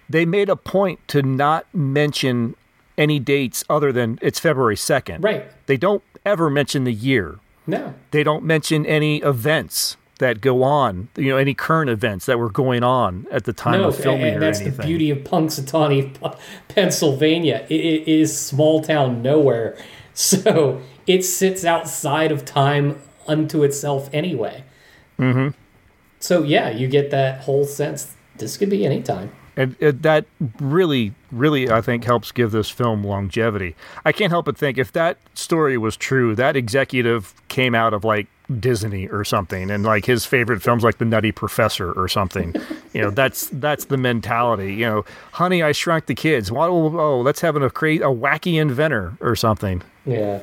They 0.08 0.26
made 0.26 0.50
a 0.50 0.56
point 0.56 1.00
to 1.10 1.22
not 1.22 1.66
mention 1.74 2.56
any 2.98 3.20
dates 3.20 3.64
other 3.70 3.92
than 3.92 4.20
it's 4.22 4.40
February 4.40 4.76
2nd. 4.76 5.24
Right. 5.24 5.46
They 5.66 5.78
don't 5.78 6.04
ever 6.26 6.50
mention 6.50 6.84
the 6.84 6.94
year. 6.94 7.40
no 7.66 7.94
They 8.12 8.24
don't 8.24 8.44
mention 8.44 8.86
any 8.86 9.18
events 9.18 9.98
that 10.20 10.42
go 10.42 10.64
on, 10.64 11.10
you 11.18 11.30
know, 11.30 11.38
any 11.38 11.54
current 11.54 11.90
events 11.90 12.26
that 12.28 12.38
were 12.38 12.50
going 12.50 12.84
on 12.84 13.26
at 13.32 13.46
the 13.46 13.54
time 13.54 13.82
no, 13.82 13.88
of 13.88 13.98
filming 13.98 14.28
and 14.28 14.38
or 14.38 14.40
that's 14.40 14.60
the 14.60 14.72
beauty 14.72 15.10
of 15.10 15.20
Punxsutawney, 15.20 16.38
Pennsylvania. 16.68 17.66
It, 17.70 17.80
it 17.80 18.08
is 18.08 18.38
small 18.40 18.82
town 18.82 19.22
nowhere, 19.22 19.78
so 20.14 20.82
it 21.08 21.24
sits 21.24 21.66
outside 21.66 22.32
of 22.32 22.46
time 22.46 23.02
unto 23.28 23.64
itself 23.64 24.10
anyway. 24.14 24.64
Mm-hmm. 25.18 25.58
So 26.20 26.44
yeah, 26.44 26.70
you 26.70 26.88
get 26.88 27.12
that 27.12 27.42
whole 27.42 27.66
sense. 27.66 28.16
This 28.38 28.58
could 28.58 28.70
be 28.70 28.86
any 28.86 29.02
time. 29.02 29.32
And 29.56 29.76
it, 29.80 30.04
that 30.04 30.26
really, 30.60 31.14
really, 31.32 31.70
I 31.70 31.82
think, 31.82 32.06
helps 32.06 32.32
give 32.32 32.52
this 32.52 32.70
film 32.70 33.04
longevity. 33.04 33.76
I 34.06 34.14
can't 34.14 34.32
help 34.32 34.46
but 34.46 34.58
think 34.58 34.78
if 34.78 34.92
that 34.94 35.18
story 35.34 35.78
was 35.78 35.98
true, 35.98 36.34
that 36.36 36.56
executive 36.56 37.34
came 37.50 37.76
out 37.76 37.94
of 37.94 38.06
like 38.06 38.28
Disney 38.60 39.08
or 39.08 39.24
something, 39.24 39.70
and 39.70 39.84
like 39.84 40.06
his 40.06 40.26
favorite 40.26 40.62
films, 40.62 40.84
like 40.84 40.98
The 40.98 41.06
Nutty 41.06 41.32
Professor 41.32 41.92
or 41.92 42.08
something. 42.08 42.56
you 42.94 43.02
know, 43.02 43.10
that's 43.12 43.50
that's 43.54 43.86
the 43.86 43.98
mentality. 43.98 44.74
You 44.74 44.86
know, 44.86 45.06
Honey, 45.34 45.62
I 45.62 45.72
Shrunk 45.72 46.08
the 46.08 46.16
Kids. 46.16 46.52
What? 46.52 46.70
Oh, 46.70 47.22
let's 47.22 47.42
have 47.42 47.56
a 47.56 47.70
cra- 47.70 47.96
a 47.96 48.14
wacky 48.14 48.60
inventor 48.60 49.18
or 49.20 49.36
something. 49.36 49.84
Yeah. 50.06 50.40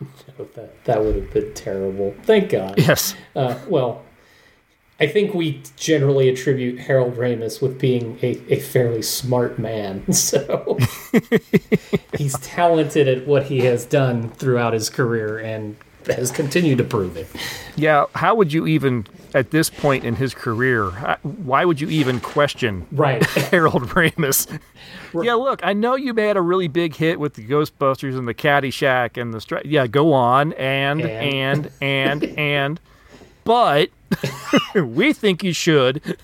that, 0.54 0.84
that 0.84 1.04
would 1.04 1.16
have 1.16 1.32
been 1.32 1.54
terrible. 1.54 2.14
Thank 2.22 2.50
God. 2.50 2.78
Yes. 2.78 3.14
Uh, 3.34 3.58
well, 3.68 4.02
I 5.00 5.08
think 5.08 5.34
we 5.34 5.62
generally 5.76 6.28
attribute 6.28 6.78
Harold 6.78 7.16
Ramis 7.16 7.60
with 7.60 7.78
being 7.78 8.18
a, 8.22 8.40
a 8.52 8.60
fairly 8.60 9.02
smart 9.02 9.58
man. 9.58 10.04
So 10.12 10.78
he's 12.16 12.38
talented 12.38 13.08
at 13.08 13.26
what 13.26 13.44
he 13.44 13.60
has 13.60 13.84
done 13.84 14.30
throughout 14.30 14.72
his 14.72 14.88
career 14.88 15.38
and 15.38 15.76
has 16.16 16.30
continued 16.30 16.78
to 16.78 16.84
prove 16.84 17.16
it. 17.16 17.26
Yeah. 17.76 18.06
How 18.14 18.34
would 18.34 18.52
you 18.52 18.66
even 18.66 19.06
at 19.34 19.50
this 19.50 19.70
point 19.70 20.04
in 20.04 20.14
his 20.16 20.34
career? 20.34 20.90
Why 21.22 21.64
would 21.64 21.80
you 21.80 21.88
even 21.88 22.20
question 22.20 22.86
Right. 22.92 23.24
Harold 23.50 23.84
Ramis? 23.88 24.60
Yeah, 25.14 25.34
look, 25.34 25.60
I 25.64 25.72
know 25.74 25.94
you 25.94 26.14
made 26.14 26.36
a 26.36 26.40
really 26.40 26.68
big 26.68 26.94
hit 26.96 27.20
with 27.20 27.34
the 27.34 27.46
Ghostbusters 27.46 28.16
and 28.16 28.26
the 28.26 28.34
Caddyshack 28.34 29.20
and 29.20 29.32
the 29.34 29.38
Stri- 29.38 29.62
yeah, 29.64 29.86
go 29.86 30.12
on 30.12 30.52
and 30.54 31.02
and 31.02 31.70
and 31.80 32.24
and, 32.38 32.80
but 33.44 33.90
we 34.74 35.12
think 35.12 35.42
you 35.42 35.52
should. 35.52 36.16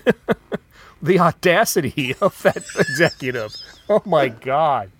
the 1.01 1.19
audacity 1.19 2.15
of 2.21 2.41
that 2.43 2.57
executive. 2.77 3.55
Oh 3.87 4.01
my 4.05 4.27
god. 4.29 4.91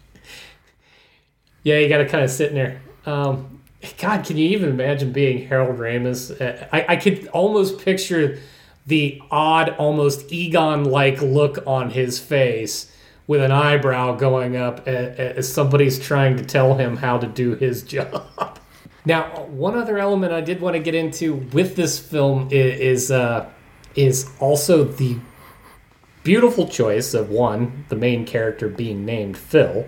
Yeah, 1.64 1.78
you 1.80 1.90
got 1.90 1.98
to 1.98 2.08
kind 2.08 2.24
of 2.24 2.30
sit 2.30 2.50
in 2.50 2.56
there. 2.56 2.82
Um, 3.06 3.59
God, 3.98 4.26
can 4.26 4.38
you 4.38 4.50
even 4.50 4.70
imagine 4.70 5.12
being 5.12 5.48
Harold 5.48 5.78
Ramis? 5.80 6.40
Uh, 6.40 6.68
I, 6.72 6.86
I 6.90 6.96
could 6.98 7.28
almost 7.28 7.80
picture 7.80 8.40
the 8.86 9.22
odd, 9.32 9.70
almost 9.78 10.32
Egon-like 10.32 11.22
look 11.22 11.60
on 11.66 11.92
his 11.92 12.20
face 12.20 12.92
with 13.28 13.42
an 13.42 13.52
eyebrow 13.52 14.16
going 14.16 14.58
up 14.58 14.88
as 14.88 15.52
somebody's 15.52 16.00
trying 16.00 16.36
to 16.38 16.44
tell 16.44 16.76
him 16.76 16.98
how 16.98 17.18
to 17.20 17.28
do 17.28 17.54
his 17.56 17.84
job. 17.96 18.60
Now, 19.06 19.46
one 19.46 19.78
other 19.78 19.98
element 19.98 20.34
I 20.34 20.42
did 20.42 20.60
want 20.60 20.76
to 20.76 20.82
get 20.82 20.96
into 20.96 21.36
with 21.54 21.76
this 21.76 22.00
film 22.00 22.50
is 22.52 23.12
uh, 23.12 23.50
is 23.96 24.30
also 24.40 24.84
the 24.84 25.18
beautiful 26.24 26.68
choice 26.68 27.14
of 27.14 27.30
one, 27.30 27.86
the 27.90 27.96
main 27.96 28.26
character 28.26 28.68
being 28.68 29.06
named 29.06 29.38
Phil 29.38 29.86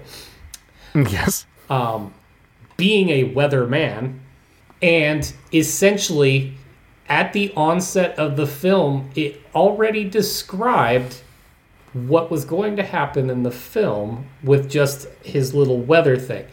Yes. 0.93 1.45
um, 1.69 2.13
being 2.81 3.09
a 3.09 3.31
weatherman, 3.31 4.17
and 4.81 5.31
essentially 5.53 6.51
at 7.07 7.31
the 7.31 7.53
onset 7.55 8.17
of 8.17 8.37
the 8.37 8.47
film, 8.47 9.07
it 9.13 9.39
already 9.53 10.03
described 10.03 11.21
what 11.93 12.31
was 12.31 12.43
going 12.43 12.75
to 12.75 12.81
happen 12.81 13.29
in 13.29 13.43
the 13.43 13.51
film 13.51 14.25
with 14.43 14.67
just 14.67 15.07
his 15.23 15.53
little 15.53 15.79
weather 15.79 16.17
thing. 16.17 16.43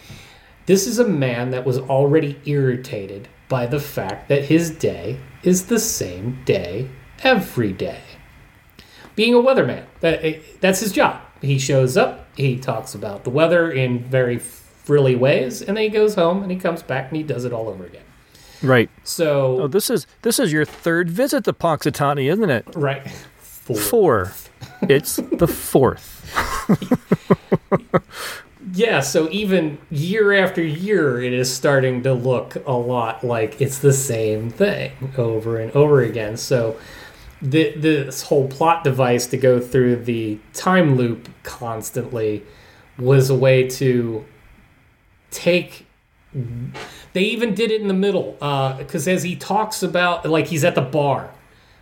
This 0.67 0.87
is 0.87 0.99
a 0.99 1.09
man 1.09 1.51
that 1.53 1.65
was 1.65 1.79
already 1.79 2.39
irritated 2.45 3.27
by 3.49 3.65
the 3.65 3.81
fact 3.81 4.29
that 4.29 4.45
his 4.45 4.69
day 4.69 5.19
is 5.43 5.69
the 5.69 5.81
same 5.81 6.43
day 6.45 6.91
every 7.23 7.73
day. 7.73 8.03
Being 9.17 9.33
a 9.33 9.39
weatherman, 9.39 9.87
that, 10.01 10.23
eh, 10.23 10.41
that's 10.61 10.81
his 10.81 10.93
job. 10.93 11.23
He 11.41 11.59
shows 11.59 11.97
up, 11.97 12.29
he 12.37 12.59
talks 12.59 12.95
about 12.95 13.25
the 13.25 13.31
weather 13.31 13.71
in 13.71 14.05
very 14.05 14.39
frilly 14.89 15.15
ways, 15.15 15.61
and 15.61 15.77
then 15.77 15.85
he 15.85 15.91
goes 15.91 16.15
home 16.15 16.43
and 16.43 16.51
he 16.51 16.57
comes 16.57 16.83
back 16.83 17.09
and 17.09 17.19
he 17.19 17.23
does 17.23 17.45
it 17.45 17.53
all 17.53 17.69
over 17.69 17.85
again. 17.85 18.05
Right. 18.63 18.89
So 19.05 19.61
Oh, 19.61 19.67
this 19.69 19.91
is 19.91 20.07
this 20.23 20.39
is 20.39 20.51
your 20.51 20.65
third 20.65 21.11
visit 21.11 21.45
to 21.45 21.53
Punxsutawney, 21.53 22.33
isn't 22.33 22.49
it? 22.49 22.65
Right. 22.75 23.07
Four. 23.43 24.33
It's 24.83 25.17
the 25.17 25.47
fourth. 25.47 26.25
Yeah, 28.75 29.01
so 29.01 29.31
even 29.31 29.79
year 29.91 30.33
after 30.35 30.63
year, 30.63 31.23
it 31.23 31.33
is 31.33 31.53
starting 31.53 32.03
to 32.03 32.13
look 32.13 32.57
a 32.67 32.73
lot 32.73 33.25
like 33.25 33.61
it's 33.61 33.79
the 33.79 33.95
same 33.95 34.51
thing 34.51 34.93
over 35.17 35.59
and 35.59 35.75
over 35.75 36.03
again. 36.03 36.37
So, 36.37 36.77
the, 37.41 37.73
this 37.77 38.23
whole 38.23 38.47
plot 38.47 38.85
device 38.85 39.27
to 39.29 39.37
go 39.39 39.59
through 39.59 39.97
the 40.05 40.39
time 40.53 40.97
loop 40.97 41.29
constantly 41.45 42.43
was 42.99 43.31
a 43.31 43.35
way 43.35 43.67
to 43.71 44.25
take. 45.31 45.87
They 47.15 47.23
even 47.23 47.55
did 47.55 47.71
it 47.71 47.81
in 47.81 47.89
the 47.89 47.95
middle 47.95 48.37
Uh, 48.41 48.75
because 48.77 49.09
as 49.09 49.23
he 49.23 49.35
talks 49.35 49.83
about, 49.83 50.29
like 50.29 50.47
he's 50.49 50.63
at 50.65 50.75
the 50.75 50.83
bar 50.83 51.31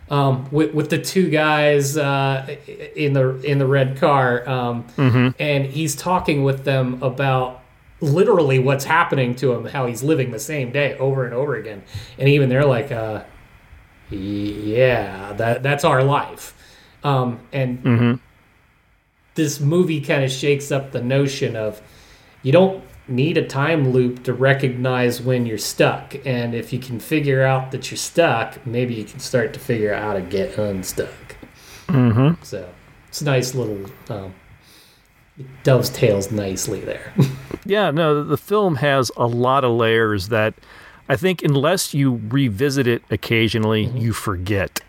um, 0.09 0.47
with 0.51 0.73
with 0.73 0.89
the 0.89 0.97
two 0.97 1.29
guys 1.29 1.97
uh, 1.97 2.55
in 2.95 3.11
the 3.13 3.35
in 3.41 3.57
the 3.59 3.67
red 3.67 3.97
car, 3.97 4.47
um, 4.47 4.85
Mhm. 4.97 5.33
and 5.37 5.65
he's 5.65 5.95
talking 5.95 6.43
with 6.45 6.63
them 6.63 6.97
about 7.01 7.59
literally 7.99 8.57
what's 8.59 8.85
happening 8.85 9.35
to 9.35 9.51
him, 9.53 9.65
how 9.65 9.85
he's 9.85 10.01
living 10.03 10.31
the 10.31 10.39
same 10.39 10.71
day 10.71 10.95
over 10.97 11.25
and 11.25 11.33
over 11.33 11.55
again, 11.55 11.81
and 12.17 12.29
even 12.29 12.47
they're 12.47 12.65
like, 12.65 12.89
uh, 12.91 13.21
"Yeah, 14.09 15.33
that 15.33 15.61
that's 15.63 15.83
our 15.83 16.03
life," 16.03 16.53
um, 17.03 17.39
and 17.51 17.83
Mhm. 17.83 18.19
this 19.35 19.59
movie 19.59 19.99
kind 20.01 20.23
of 20.23 20.31
shakes 20.31 20.71
up 20.71 20.91
the 20.91 21.01
notion 21.01 21.55
of 21.55 21.81
you 22.43 22.51
don't 22.51 22.81
need 23.07 23.37
a 23.37 23.45
time 23.47 23.91
loop 23.91 24.23
to 24.23 24.33
recognize 24.33 25.21
when 25.21 25.45
you're 25.45 25.57
stuck 25.57 26.15
and 26.25 26.53
if 26.53 26.73
you 26.73 26.79
can 26.79 26.99
figure 26.99 27.43
out 27.43 27.71
that 27.71 27.89
you're 27.89 27.97
stuck 27.97 28.65
maybe 28.65 28.93
you 28.93 29.03
can 29.05 29.19
start 29.19 29.53
to 29.53 29.59
figure 29.59 29.93
out 29.93 30.01
how 30.03 30.13
to 30.13 30.21
get 30.21 30.57
unstuck 30.57 31.09
Mm-hmm. 31.87 32.43
so 32.43 32.69
it's 33.07 33.21
a 33.21 33.25
nice 33.25 33.55
little 33.55 33.85
um, 34.09 34.33
dovetails 35.63 36.31
nicely 36.31 36.81
there. 36.81 37.13
Yeah, 37.65 37.91
no, 37.91 38.23
the 38.23 38.37
film 38.37 38.75
has 38.77 39.11
a 39.17 39.25
lot 39.27 39.65
of 39.65 39.71
layers 39.73 40.29
that 40.29 40.53
I 41.09 41.17
think 41.17 41.43
unless 41.43 41.93
you 41.93 42.21
revisit 42.29 42.87
it 42.87 43.03
occasionally, 43.09 43.83
you 43.87 44.13
forget. 44.13 44.79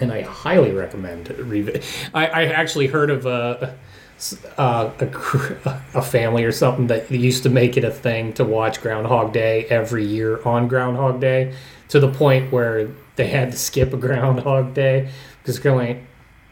and 0.00 0.12
I 0.12 0.22
highly 0.22 0.70
recommend 0.70 1.30
it. 1.30 1.38
Revi- 1.38 1.84
I, 2.14 2.26
I 2.26 2.44
actually 2.44 2.86
heard 2.86 3.10
of 3.10 3.26
a, 3.26 3.76
a, 4.56 4.92
a, 5.00 5.82
a 5.94 6.02
family 6.02 6.44
or 6.44 6.52
something 6.52 6.88
that 6.88 7.10
used 7.10 7.42
to 7.44 7.50
make 7.50 7.76
it 7.76 7.84
a 7.84 7.90
thing 7.90 8.32
to 8.34 8.44
watch 8.44 8.80
Groundhog 8.80 9.32
Day 9.32 9.64
every 9.66 10.04
year 10.04 10.42
on 10.44 10.68
Groundhog 10.68 11.20
Day 11.20 11.54
to 11.88 12.00
the 12.00 12.08
point 12.08 12.52
where 12.52 12.88
they 13.16 13.28
had 13.28 13.52
to 13.52 13.58
skip 13.58 13.92
a 13.92 13.96
Groundhog 13.96 14.74
Day 14.74 15.10
because 15.42 15.60
they're 15.60 16.00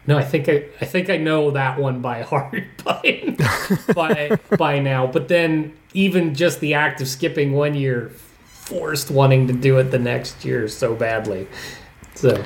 no, 0.07 0.17
I 0.17 0.23
think 0.23 0.49
I, 0.49 0.67
I 0.81 0.85
think 0.85 1.11
I 1.11 1.17
know 1.17 1.51
that 1.51 1.79
one 1.79 2.01
by 2.01 2.23
heart 2.33 2.63
by, 2.85 3.37
by 3.95 4.39
by 4.57 4.79
now. 4.79 5.07
But 5.07 5.29
then 5.29 5.77
even 5.95 6.35
just 6.35 6.61
the 6.61 6.75
act 6.75 7.01
of 7.01 7.09
skipping 7.09 7.53
one 7.53 7.75
year 7.75 8.11
forced 8.45 9.11
wanting 9.11 9.47
to 9.49 9.53
do 9.53 9.79
it 9.79 9.91
the 9.91 9.99
next 9.99 10.45
year 10.45 10.69
so 10.69 10.95
badly. 10.95 11.49
So 12.15 12.31
Uh, 12.35 12.45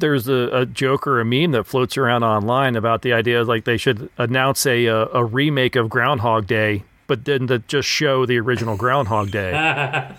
there's 0.00 0.28
a, 0.28 0.48
a 0.52 0.66
joke 0.66 1.06
or 1.06 1.20
a 1.20 1.24
meme 1.24 1.52
that 1.52 1.64
floats 1.64 1.96
around 1.96 2.24
online 2.24 2.76
about 2.76 3.02
the 3.02 3.12
idea 3.12 3.44
like 3.44 3.64
they 3.64 3.76
should 3.76 4.10
announce 4.18 4.66
a 4.66 4.86
a, 4.86 5.06
a 5.08 5.24
remake 5.24 5.76
of 5.76 5.88
Groundhog 5.88 6.46
Day, 6.46 6.84
but 7.06 7.24
then 7.24 7.46
to 7.46 7.60
just 7.60 7.88
show 7.88 8.26
the 8.26 8.38
original 8.38 8.76
Groundhog 8.76 9.30
Day. 9.30 9.50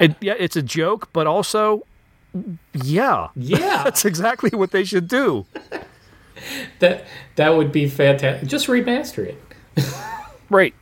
it, 0.00 0.16
yeah, 0.20 0.34
it's 0.38 0.56
a 0.56 0.62
joke, 0.62 1.08
but 1.12 1.26
also, 1.26 1.86
yeah, 2.74 3.28
yeah, 3.34 3.58
that's 3.84 4.04
exactly 4.04 4.50
what 4.52 4.70
they 4.72 4.84
should 4.84 5.08
do. 5.08 5.46
that 6.80 7.06
that 7.36 7.56
would 7.56 7.72
be 7.72 7.88
fantastic. 7.88 8.48
Just 8.48 8.66
remaster 8.66 9.26
it. 9.26 9.42
right. 10.50 10.74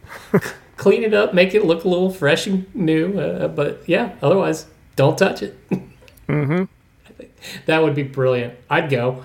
Clean 0.76 1.04
it 1.04 1.14
up, 1.14 1.32
make 1.32 1.54
it 1.54 1.64
look 1.64 1.84
a 1.84 1.88
little 1.88 2.10
fresh 2.10 2.46
and 2.46 2.72
new. 2.74 3.18
Uh, 3.18 3.48
but 3.48 3.82
yeah, 3.86 4.16
otherwise, 4.20 4.66
don't 4.96 5.16
touch 5.16 5.42
it. 5.42 5.56
Mm-hmm. 6.28 6.64
That 7.66 7.82
would 7.82 7.94
be 7.94 8.02
brilliant. 8.02 8.54
I'd 8.70 8.90
go. 8.90 9.24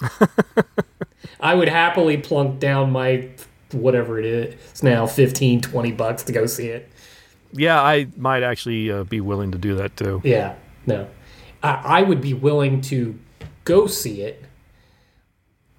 I 1.40 1.54
would 1.54 1.68
happily 1.68 2.16
plunk 2.16 2.58
down 2.60 2.90
my 2.90 3.28
whatever 3.72 4.18
it 4.20 4.24
is 4.24 4.54
it's 4.70 4.82
now 4.84 5.04
15 5.06 5.60
20 5.60 5.92
bucks 5.92 6.22
to 6.24 6.32
go 6.32 6.46
see 6.46 6.68
it 6.68 6.88
Yeah, 7.52 7.82
I 7.82 8.06
might 8.16 8.42
actually 8.44 8.90
uh, 8.90 9.02
be 9.04 9.20
willing 9.20 9.50
to 9.52 9.58
do 9.58 9.74
that 9.76 9.96
too. 9.96 10.20
yeah 10.24 10.54
no 10.86 11.08
I, 11.62 11.70
I 11.98 12.02
would 12.02 12.20
be 12.20 12.34
willing 12.34 12.80
to 12.82 13.18
go 13.64 13.86
see 13.88 14.22
it 14.22 14.44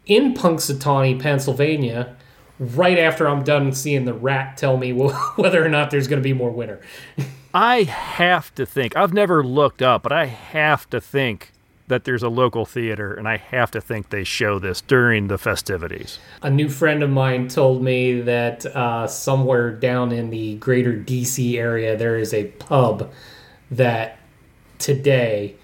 in 0.05 0.33
punxsutawney 0.33 1.19
pennsylvania 1.21 2.17
right 2.59 2.97
after 2.97 3.27
i'm 3.27 3.43
done 3.43 3.73
seeing 3.73 4.05
the 4.05 4.13
rat 4.13 4.57
tell 4.57 4.77
me 4.77 4.91
whether 5.35 5.63
or 5.63 5.69
not 5.69 5.91
there's 5.91 6.07
going 6.07 6.21
to 6.21 6.23
be 6.23 6.33
more 6.33 6.51
winter 6.51 6.81
I 7.55 7.83
have 7.83 8.53
to 8.55 8.65
think. 8.65 8.97
I've 8.97 9.13
never 9.13 9.41
looked 9.41 9.81
up, 9.81 10.03
but 10.03 10.11
I 10.11 10.25
have 10.25 10.89
to 10.89 10.99
think 10.99 11.53
that 11.87 12.03
there's 12.03 12.21
a 12.21 12.27
local 12.27 12.65
theater, 12.65 13.13
and 13.13 13.29
I 13.29 13.37
have 13.37 13.71
to 13.71 13.79
think 13.79 14.09
they 14.09 14.25
show 14.25 14.59
this 14.59 14.81
during 14.81 15.27
the 15.27 15.37
festivities. 15.37 16.19
A 16.41 16.49
new 16.49 16.67
friend 16.67 17.01
of 17.01 17.09
mine 17.09 17.47
told 17.47 17.81
me 17.81 18.19
that 18.21 18.65
uh, 18.65 19.07
somewhere 19.07 19.71
down 19.71 20.11
in 20.11 20.31
the 20.31 20.55
greater 20.55 20.93
DC 20.93 21.57
area, 21.57 21.95
there 21.95 22.17
is 22.17 22.33
a 22.33 22.45
pub 22.45 23.09
that 23.71 24.19
today 24.77 25.55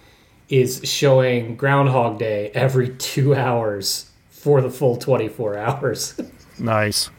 is 0.48 0.80
showing 0.86 1.58
Groundhog 1.58 2.20
Day 2.20 2.52
every 2.54 2.90
two 3.00 3.36
hours 3.36 4.10
for 4.30 4.62
the 4.62 4.70
full 4.70 4.96
24 4.96 5.58
hours. 5.58 6.22
Nice. 6.62 7.10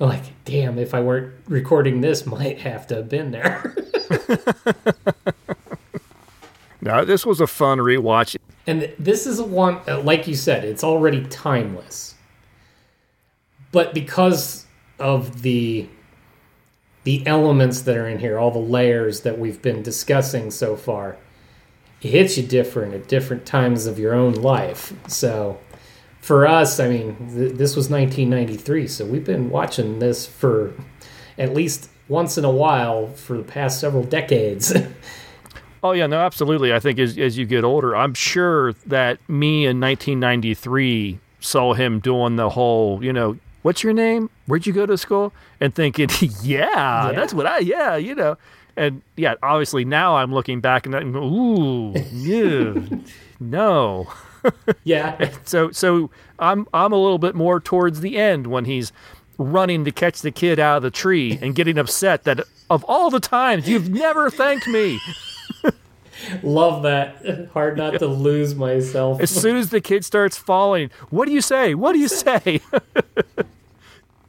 Like, 0.00 0.24
damn, 0.44 0.78
if 0.78 0.94
I 0.94 1.00
weren't 1.00 1.34
recording 1.46 2.00
this, 2.00 2.26
might 2.26 2.60
have 2.60 2.86
to 2.88 2.96
have 2.96 3.08
been 3.08 3.30
there. 3.30 3.76
Now, 6.84 7.02
this 7.02 7.24
was 7.24 7.40
a 7.40 7.46
fun 7.46 7.78
rewatch. 7.78 8.36
And 8.66 8.92
this 8.98 9.26
is 9.26 9.38
a 9.38 9.44
one, 9.44 9.80
uh, 9.88 10.00
like 10.02 10.28
you 10.28 10.34
said, 10.34 10.64
it's 10.64 10.84
already 10.84 11.24
timeless. 11.24 12.14
But 13.72 13.94
because 13.94 14.66
of 14.98 15.42
the 15.42 15.88
the 17.04 17.26
elements 17.26 17.82
that 17.82 17.96
are 17.96 18.06
in 18.06 18.18
here, 18.18 18.38
all 18.38 18.50
the 18.50 18.58
layers 18.58 19.22
that 19.22 19.38
we've 19.38 19.60
been 19.60 19.82
discussing 19.82 20.50
so 20.50 20.76
far, 20.76 21.16
it 22.00 22.08
hits 22.08 22.36
you 22.38 22.42
different 22.42 22.94
at 22.94 23.08
different 23.08 23.44
times 23.44 23.86
of 23.86 23.98
your 23.98 24.14
own 24.14 24.34
life. 24.34 24.92
So 25.08 25.58
for 26.24 26.46
us, 26.46 26.80
I 26.80 26.88
mean, 26.88 27.16
th- 27.34 27.52
this 27.52 27.76
was 27.76 27.90
1993, 27.90 28.88
so 28.88 29.04
we've 29.04 29.26
been 29.26 29.50
watching 29.50 29.98
this 29.98 30.24
for 30.24 30.72
at 31.36 31.52
least 31.52 31.90
once 32.08 32.38
in 32.38 32.46
a 32.46 32.50
while 32.50 33.08
for 33.08 33.36
the 33.36 33.42
past 33.42 33.78
several 33.78 34.02
decades. 34.04 34.74
Oh 35.82 35.92
yeah, 35.92 36.06
no, 36.06 36.18
absolutely. 36.18 36.72
I 36.72 36.80
think 36.80 36.98
as 36.98 37.18
as 37.18 37.36
you 37.36 37.44
get 37.44 37.62
older, 37.62 37.94
I'm 37.94 38.14
sure 38.14 38.72
that 38.86 39.18
me 39.28 39.66
in 39.66 39.80
1993 39.80 41.18
saw 41.40 41.74
him 41.74 42.00
doing 42.00 42.36
the 42.36 42.48
whole, 42.48 43.04
you 43.04 43.12
know, 43.12 43.36
what's 43.60 43.84
your 43.84 43.92
name? 43.92 44.30
Where'd 44.46 44.66
you 44.66 44.72
go 44.72 44.86
to 44.86 44.96
school? 44.96 45.34
And 45.60 45.74
thinking, 45.74 46.08
yeah, 46.42 47.12
that's 47.14 47.34
what 47.34 47.46
I, 47.46 47.58
yeah, 47.58 47.96
you 47.96 48.14
know, 48.14 48.38
and 48.78 49.02
yeah, 49.16 49.34
obviously 49.42 49.84
now 49.84 50.16
I'm 50.16 50.32
looking 50.32 50.62
back 50.62 50.86
and 50.86 50.94
I'm, 50.94 51.14
ooh, 51.16 51.92
yeah, 52.12 52.74
no, 53.38 54.08
yeah. 54.84 55.30
so 55.44 55.70
so 55.70 56.10
I'm 56.38 56.66
I'm 56.74 56.92
a 56.92 56.96
little 56.96 57.18
bit 57.18 57.34
more 57.34 57.60
towards 57.60 58.00
the 58.00 58.16
end 58.18 58.46
when 58.46 58.64
he's 58.64 58.92
running 59.38 59.84
to 59.84 59.90
catch 59.92 60.20
the 60.22 60.30
kid 60.30 60.58
out 60.58 60.78
of 60.78 60.82
the 60.82 60.90
tree 60.90 61.38
and 61.42 61.54
getting 61.54 61.78
upset 61.78 62.24
that 62.24 62.40
of 62.70 62.84
all 62.84 63.10
the 63.10 63.20
times 63.20 63.68
you've 63.68 63.88
never 63.90 64.30
thanked 64.30 64.66
me. 64.68 65.00
Love 66.42 66.82
that. 66.84 67.48
Hard 67.52 67.76
not 67.76 67.98
to 67.98 68.06
lose 68.06 68.54
myself. 68.54 69.20
As 69.20 69.30
soon 69.30 69.56
as 69.56 69.70
the 69.70 69.80
kid 69.80 70.04
starts 70.04 70.38
falling, 70.38 70.90
what 71.10 71.26
do 71.26 71.32
you 71.32 71.40
say? 71.40 71.74
What 71.74 71.92
do 71.92 71.98
you 71.98 72.08
say? 72.08 72.60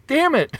Damn 0.07 0.35
it. 0.35 0.55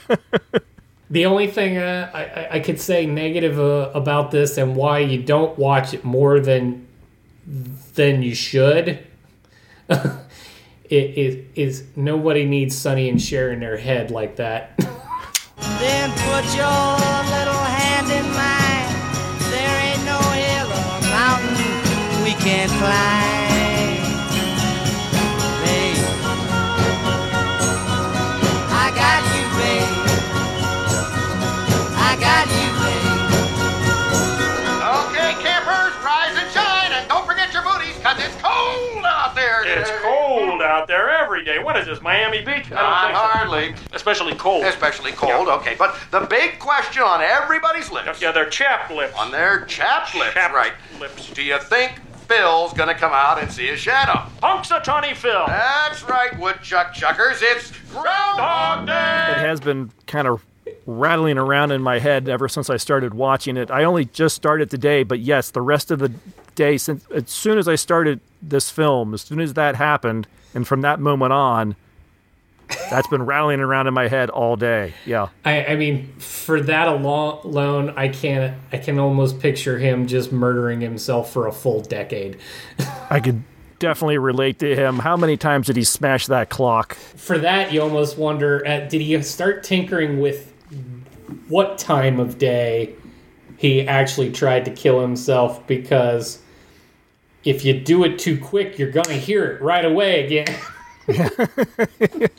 The 1.10 1.26
only 1.26 1.48
thing 1.48 1.78
uh, 1.78 2.10
I- 2.14 2.24
I, 2.24 2.48
I 2.54 2.60
could 2.60 2.80
say 2.80 3.06
negative 3.06 3.60
uh, 3.60 3.92
about 3.94 4.32
this 4.32 4.58
and 4.58 4.76
why 4.76 5.00
you 5.00 5.22
don't 5.22 5.58
watch 5.58 5.94
it 5.94 6.04
more 6.06 6.40
than 6.40 6.88
than 7.96 8.24
you 8.24 8.34
should 8.34 9.06
it, 10.90 11.46
is 11.56 11.84
nobody 11.96 12.46
needs 12.46 12.76
Sonny 12.76 13.10
and 13.10 13.22
Cher 13.22 13.52
in 13.52 13.60
their 13.60 13.78
head 13.78 14.12
like 14.12 14.38
that. 14.38 14.72
Then 15.80 16.12
put 16.12 16.46
your 16.56 16.68
little 17.36 17.64
hand 17.64 18.08
in 18.12 18.26
mine. 18.34 18.90
There 19.52 19.78
ain't 19.88 20.04
no 20.06 20.20
hill 20.36 20.68
or 20.68 21.02
mountain 21.10 22.24
we 22.24 22.32
can't 22.44 22.72
climb. 22.72 24.02
Babe, 25.64 26.06
I 28.70 28.88
got 28.96 29.22
you, 29.34 29.46
babe. 29.58 29.92
I 31.98 32.12
got 32.20 32.48
you, 32.60 32.65
It's 39.78 39.92
cold 40.02 40.62
out 40.62 40.88
there 40.88 41.10
every 41.10 41.44
day. 41.44 41.60
What 41.60 41.78
is 41.78 41.86
this, 41.86 42.02
Miami 42.02 42.40
Beach? 42.40 42.66
I 42.66 42.70
don't 42.70 42.76
Not 42.76 43.06
think 43.08 43.16
so. 43.18 43.24
hardly. 43.24 43.76
Especially 43.94 44.36
cold. 44.36 44.64
Especially 44.66 45.12
cold, 45.12 45.48
okay. 45.50 45.76
But 45.78 45.96
the 46.12 46.22
big 46.22 46.60
question 46.60 47.04
on 47.04 47.22
everybody's 47.22 47.92
lips. 47.92 48.22
Yeah, 48.22 48.32
they're 48.32 48.50
chapped 48.50 48.92
lips. 48.92 49.14
On 49.18 49.32
their 49.32 49.66
chapped 49.66 50.16
lips, 50.16 50.34
Chapped 50.34 50.54
right. 50.54 50.74
lips. 51.00 51.30
Do 51.32 51.44
you 51.44 51.60
think 51.60 52.00
Phil's 52.28 52.74
gonna 52.74 52.96
come 52.96 53.14
out 53.14 53.40
and 53.42 53.52
see 53.52 53.68
his 53.68 53.80
shadow? 53.80 54.28
Punxsutawney 54.42 55.16
Phil. 55.16 55.44
That's 55.48 56.02
right, 56.04 56.38
woodchuck 56.40 56.94
chuckers. 56.94 57.38
It's 57.42 57.72
Groundhog 57.92 58.88
Day! 58.88 59.32
It 59.32 59.38
has 59.46 59.60
been 59.60 59.92
kind 60.08 60.28
of 60.28 60.44
rattling 60.86 61.38
around 61.38 61.72
in 61.72 61.82
my 61.82 62.00
head 62.00 62.30
ever 62.30 62.48
since 62.48 62.70
I 62.70 62.78
started 62.78 63.14
watching 63.14 63.58
it. 63.58 63.72
I 63.72 63.84
only 63.84 64.06
just 64.06 64.36
started 64.36 64.70
today, 64.70 65.04
but 65.04 65.20
yes, 65.20 65.52
the 65.52 65.62
rest 65.62 65.92
of 65.92 66.00
the 66.00 66.12
day 66.56 66.78
since 66.78 67.06
as 67.12 67.30
soon 67.30 67.58
as 67.58 67.68
I 67.68 67.76
started 67.76 68.20
this 68.42 68.70
film, 68.70 69.14
as 69.14 69.22
soon 69.22 69.40
as 69.40 69.54
that 69.56 69.76
happened, 69.76 70.28
and 70.54 70.68
from 70.68 70.82
that 70.82 71.00
moment 71.00 71.34
on, 71.34 71.76
that's 72.90 73.08
been 73.08 73.24
rattling 73.24 73.60
around 73.60 73.88
in 73.88 73.94
my 73.94 74.08
head 74.08 74.30
all 74.30 74.56
day. 74.56 74.94
Yeah. 75.06 75.30
I, 75.44 75.66
I 75.66 75.76
mean, 75.76 76.14
for 76.18 76.62
that 76.62 76.88
alone, 76.88 77.94
I 77.96 78.08
can't. 78.08 78.58
I 78.72 78.78
can 78.78 79.00
almost 79.00 79.40
picture 79.40 79.78
him 79.78 80.08
just 80.08 80.32
murdering 80.32 80.82
himself 80.82 81.32
for 81.32 81.48
a 81.48 81.52
full 81.52 81.82
decade. 81.82 82.38
I 83.10 83.20
could 83.20 83.44
definitely 83.80 84.18
relate 84.18 84.60
to 84.60 84.76
him. 84.76 85.00
How 85.00 85.18
many 85.18 85.38
times 85.38 85.68
did 85.68 85.76
he 85.76 85.84
smash 85.84 86.28
that 86.28 86.50
clock? 86.50 86.96
For 86.96 87.38
that, 87.38 87.72
you 87.72 87.82
almost 87.82 88.18
wonder: 88.18 88.66
uh, 88.66 88.82
did 88.88 89.02
he 89.02 89.22
start 89.22 89.64
tinkering 89.64 90.20
with 90.20 90.55
what 91.48 91.78
time 91.78 92.20
of 92.20 92.38
day 92.38 92.96
he 93.58 93.88
actually 93.88 94.32
tried 94.32 94.66
to 94.66 94.72
kill 94.72 95.00
himself? 95.02 95.66
Because 95.68 96.42
if 97.44 97.64
you 97.64 97.80
do 97.80 98.04
it 98.04 98.20
too 98.20 98.40
quick, 98.40 98.78
you're 98.80 98.92
gonna 98.92 99.14
hear 99.14 99.46
it 99.46 99.62
right 99.62 99.86
away 99.86 100.26
again. 100.26 100.48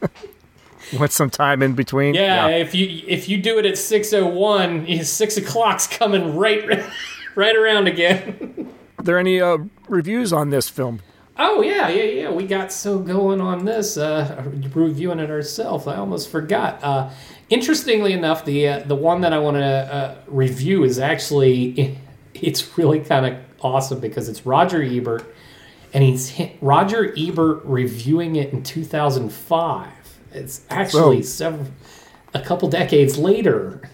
With 0.98 1.12
some 1.12 1.30
time 1.30 1.62
in 1.62 1.74
between. 1.74 2.14
Yeah, 2.14 2.46
if 2.48 2.74
you 2.74 3.02
if 3.08 3.28
you 3.28 3.42
do 3.42 3.58
it 3.58 3.66
at 3.66 3.76
six 3.76 4.12
oh 4.12 4.26
one, 4.26 4.86
six 5.02 5.36
o'clock's 5.36 5.86
coming 5.86 6.36
right 6.36 6.84
right 7.34 7.56
around 7.56 7.88
again. 7.88 8.72
Are 8.98 9.02
there 9.02 9.18
any 9.18 9.40
uh, 9.40 9.58
reviews 9.88 10.32
on 10.32 10.50
this 10.50 10.68
film? 10.68 11.00
Oh 11.38 11.60
yeah, 11.60 11.88
yeah, 11.88 12.04
yeah. 12.04 12.30
We 12.30 12.46
got 12.46 12.72
so 12.72 12.98
going 12.98 13.40
on 13.40 13.64
this, 13.64 13.96
uh, 13.96 14.44
reviewing 14.74 15.18
it 15.18 15.28
ourselves. 15.28 15.86
I 15.86 15.96
almost 15.96 16.30
forgot. 16.30 16.82
Uh, 16.82 17.10
interestingly 17.48 18.12
enough, 18.12 18.44
the 18.44 18.68
uh, 18.68 18.78
the 18.80 18.94
one 18.94 19.20
that 19.22 19.32
I 19.32 19.38
want 19.38 19.56
to 19.56 19.64
uh, 19.64 20.16
review 20.26 20.84
is 20.84 20.98
actually 20.98 21.98
it's 22.34 22.76
really 22.76 23.00
kind 23.00 23.26
of 23.26 23.38
awesome 23.60 24.00
because 24.00 24.28
it's 24.28 24.46
Roger 24.46 24.82
Ebert, 24.82 25.24
and 25.92 26.02
he's 26.02 26.40
Roger 26.60 27.14
Ebert 27.16 27.64
reviewing 27.64 28.36
it 28.36 28.52
in 28.52 28.62
2005. 28.62 29.88
It's 30.32 30.66
actually 30.70 31.16
Whoa. 31.16 31.22
several 31.22 31.66
a 32.34 32.40
couple 32.40 32.68
decades 32.68 33.16
later, 33.16 33.88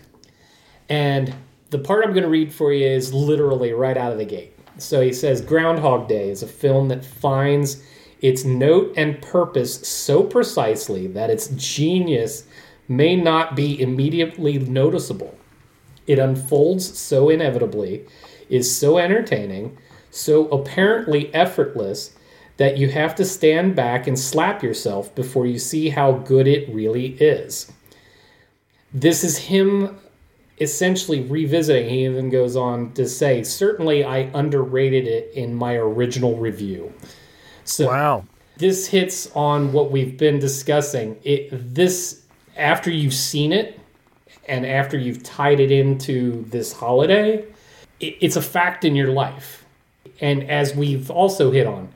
and 0.88 1.34
the 1.70 1.78
part 1.78 2.05
I'm 2.05 2.12
going 2.12 2.24
to 2.24 2.28
read 2.28 2.53
for 2.53 2.72
you 2.72 2.86
is 2.86 3.14
literally 3.14 3.72
right 3.72 3.96
out 3.96 4.12
of 4.12 4.18
the 4.18 4.24
gate. 4.24 4.57
So 4.78 5.00
he 5.00 5.12
says 5.12 5.40
Groundhog 5.40 6.09
Day 6.09 6.30
is 6.30 6.42
a 6.42 6.46
film 6.46 6.88
that 6.88 7.05
finds 7.05 7.82
its 8.20 8.44
note 8.44 8.94
and 8.96 9.20
purpose 9.20 9.86
so 9.86 10.22
precisely 10.22 11.07
that 11.09 11.30
its 11.30 11.48
genius 11.57 12.44
may 12.89 13.16
not 13.16 13.57
be 13.57 13.80
immediately 13.80 14.59
noticeable. 14.59 15.39
It 16.07 16.18
unfolds 16.18 16.99
so 16.99 17.28
inevitably, 17.28 18.05
is 18.49 18.76
so 18.76 18.99
entertaining, 18.99 19.78
so 20.11 20.49
apparently 20.49 21.33
effortless 21.35 22.14
that 22.57 22.76
you 22.76 22.89
have 22.89 23.14
to 23.14 23.24
stand 23.24 23.74
back 23.74 24.07
and 24.07 24.18
slap 24.18 24.62
yourself 24.62 25.14
before 25.14 25.47
you 25.47 25.59
see 25.59 25.89
how 25.89 26.12
good 26.12 26.47
it 26.47 26.68
really 26.72 27.14
is. 27.14 27.72
This 28.93 29.24
is 29.24 29.39
him 29.39 29.99
essentially 30.61 31.22
revisiting. 31.22 31.89
He 31.89 32.05
even 32.05 32.30
goes 32.30 32.57
on 32.57 32.93
to 32.93 33.09
say, 33.09 33.43
certainly 33.43 34.05
I 34.05 34.30
underrated 34.35 35.07
it 35.07 35.33
in 35.35 35.55
my 35.55 35.74
original 35.74 36.37
review. 36.37 36.93
So 37.64 37.87
wow. 37.87 38.24
this 38.59 38.87
hits 38.87 39.30
on 39.35 39.72
what 39.72 39.91
we've 39.91 40.16
been 40.16 40.39
discussing. 40.39 41.18
It 41.24 41.74
this 41.74 42.22
after 42.57 42.90
you've 42.90 43.14
seen 43.14 43.53
it 43.53 43.78
and 44.46 44.66
after 44.66 44.98
you've 44.98 45.22
tied 45.22 45.61
it 45.61 45.70
into 45.70 46.44
this 46.48 46.72
holiday, 46.72 47.44
it's 48.00 48.36
a 48.36 48.42
fact 48.42 48.84
in 48.84 48.96
your 48.96 49.11
life. 49.11 49.64
And 50.20 50.48
as 50.50 50.74
we've 50.74 51.11
also 51.11 51.50
hit 51.50 51.66
on, 51.66 51.90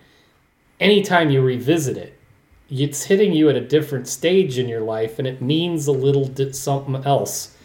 anytime 0.80 1.30
you 1.30 1.42
revisit 1.42 1.96
it, 1.96 2.18
it's 2.70 3.04
hitting 3.04 3.32
you 3.32 3.48
at 3.48 3.56
a 3.56 3.60
different 3.60 4.08
stage 4.08 4.58
in 4.58 4.68
your 4.68 4.80
life 4.80 5.18
and 5.18 5.28
it 5.28 5.40
means 5.40 5.86
a 5.86 5.92
little 5.92 6.32
something 6.52 6.96
else 7.04 7.56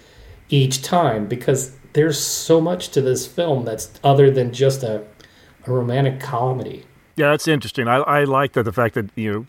each 0.49 0.81
time 0.81 1.27
because 1.27 1.75
there's 1.93 2.19
so 2.19 2.61
much 2.61 2.89
to 2.89 3.01
this 3.01 3.25
film 3.25 3.65
that's 3.65 3.91
other 4.03 4.29
than 4.29 4.53
just 4.53 4.83
a, 4.83 5.03
a 5.65 5.71
romantic 5.71 6.19
comedy. 6.19 6.85
Yeah, 7.15 7.31
that's 7.31 7.47
interesting. 7.47 7.87
I, 7.87 7.97
I 7.97 8.23
like 8.23 8.53
the 8.53 8.71
fact 8.71 8.95
that 8.95 9.09
you 9.15 9.31
know 9.31 9.45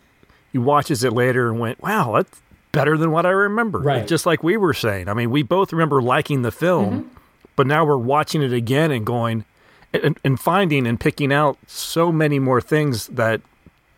he 0.50 0.58
watches 0.58 1.04
it 1.04 1.12
later 1.12 1.48
and 1.48 1.60
went, 1.60 1.80
"Wow, 1.82 2.12
that's 2.14 2.40
better 2.72 2.96
than 2.96 3.10
what 3.10 3.26
I 3.26 3.30
remember." 3.30 3.78
Right. 3.78 4.06
Just 4.06 4.26
like 4.26 4.42
we 4.42 4.56
were 4.56 4.74
saying. 4.74 5.08
I 5.08 5.14
mean, 5.14 5.30
we 5.30 5.42
both 5.42 5.72
remember 5.72 6.02
liking 6.02 6.42
the 6.42 6.52
film, 6.52 7.10
but 7.56 7.66
now 7.66 7.84
we're 7.84 7.96
watching 7.96 8.42
it 8.42 8.52
again 8.52 8.90
and 8.90 9.06
going 9.06 9.44
and, 9.92 10.18
and 10.24 10.40
finding 10.40 10.86
and 10.86 10.98
picking 10.98 11.32
out 11.32 11.58
so 11.66 12.10
many 12.10 12.38
more 12.38 12.60
things 12.60 13.08
that 13.08 13.40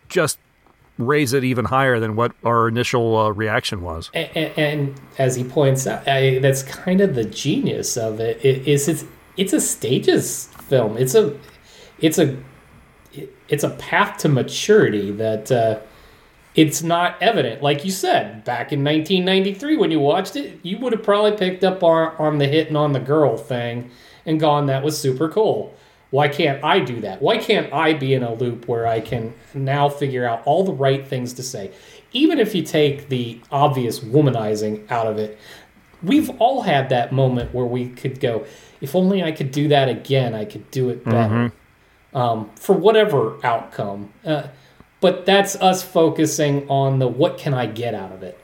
just 0.09 0.39
raise 0.99 1.33
it 1.33 1.43
even 1.43 1.67
higher 1.67 1.99
than 1.99 2.15
what 2.17 2.33
our 2.45 2.69
initial 2.69 3.17
uh, 3.17 3.31
reaction 3.31 3.83
was. 3.83 4.11
And, 4.15 4.31
and, 4.37 4.59
and 4.59 5.01
as 5.19 5.37
he 5.37 5.45
points 5.45 5.87
out, 5.87 6.07
I, 6.07 6.39
that's 6.39 6.63
kind 6.63 7.01
of 7.01 7.15
the 7.15 7.25
genius 7.25 7.97
of 7.97 8.21
it. 8.21 8.45
it 8.45 8.67
is 8.67 8.89
it's 8.89 9.05
it's 9.37 9.53
a 9.53 9.61
stages 9.61 10.47
film. 10.69 10.97
It's 10.97 11.15
a 11.15 11.37
it's 11.99 12.19
a 12.19 12.37
it's 13.49 13.65
a 13.65 13.71
path 13.71 14.19
to 14.19 14.29
maturity 14.29 15.11
that 15.13 15.51
uh, 15.51 15.81
it's 16.55 16.83
not 16.83 17.21
evident. 17.21 17.63
Like 17.63 17.85
you 17.85 17.91
said, 17.91 18.45
back 18.45 18.73
in 18.73 18.85
1993 18.85 19.77
when 19.77 19.91
you 19.91 20.01
watched 20.01 20.37
it, 20.37 20.61
you 20.63 20.79
would 20.79 20.93
have 20.93 21.03
probably 21.03 21.37
picked 21.37 21.65
up 21.65 21.83
on, 21.83 22.15
on 22.19 22.39
the 22.39 22.47
hitting 22.47 22.77
on 22.77 22.93
the 22.93 23.01
girl 23.01 23.37
thing 23.37 23.91
and 24.25 24.39
gone, 24.39 24.67
"That 24.67 24.85
was 24.85 24.99
super 24.99 25.29
cool." 25.29 25.75
Why 26.11 26.29
can't 26.29 26.63
I 26.63 26.79
do 26.79 27.01
that? 27.01 27.21
Why 27.21 27.39
can't 27.39 27.73
I 27.73 27.93
be 27.93 28.15
in 28.15 28.23
a 28.23 28.33
loop 28.33 28.69
where 28.69 28.87
I 28.87 29.01
can 29.01 29.35
now 29.53 29.89
figure 29.89 30.25
out 30.25 30.43
all 30.47 30.63
the 30.63 30.73
right 30.73 31.05
things 31.05 31.33
to 31.33 31.43
say? 31.43 31.73
Even 32.13 32.39
if 32.39 32.55
you 32.55 32.63
take 32.63 33.09
the 33.09 33.41
obvious 33.51 33.99
womanizing 33.99 34.89
out 34.93 35.09
of 35.09 35.19
it, 35.19 35.37
we've 36.05 36.31
all 36.41 36.63
had 36.63 36.89
that 36.91 37.13
moment 37.13 37.53
where 37.53 37.65
we 37.65 37.89
could 37.89 38.21
go, 38.21 38.47
if 38.81 38.95
only 38.95 39.25
I 39.25 39.33
could 39.33 39.51
do 39.51 39.67
that 39.69 39.89
again, 39.89 40.35
I 40.37 40.45
could 40.45 40.71
do 40.71 40.89
it 40.91 41.05
better. 41.05 41.53
Um, 42.13 42.51
for 42.55 42.75
whatever 42.75 43.45
outcome. 43.45 44.13
Uh, 44.25 44.45
but 45.05 45.27
that's 45.27 45.55
us 45.57 45.83
focusing 45.83 46.67
on 46.67 46.99
the 46.99 47.07
what 47.07 47.37
can 47.37 47.53
I 47.53 47.67
get 47.67 47.93
out 47.93 48.11
of 48.11 48.23
it. 48.23 48.41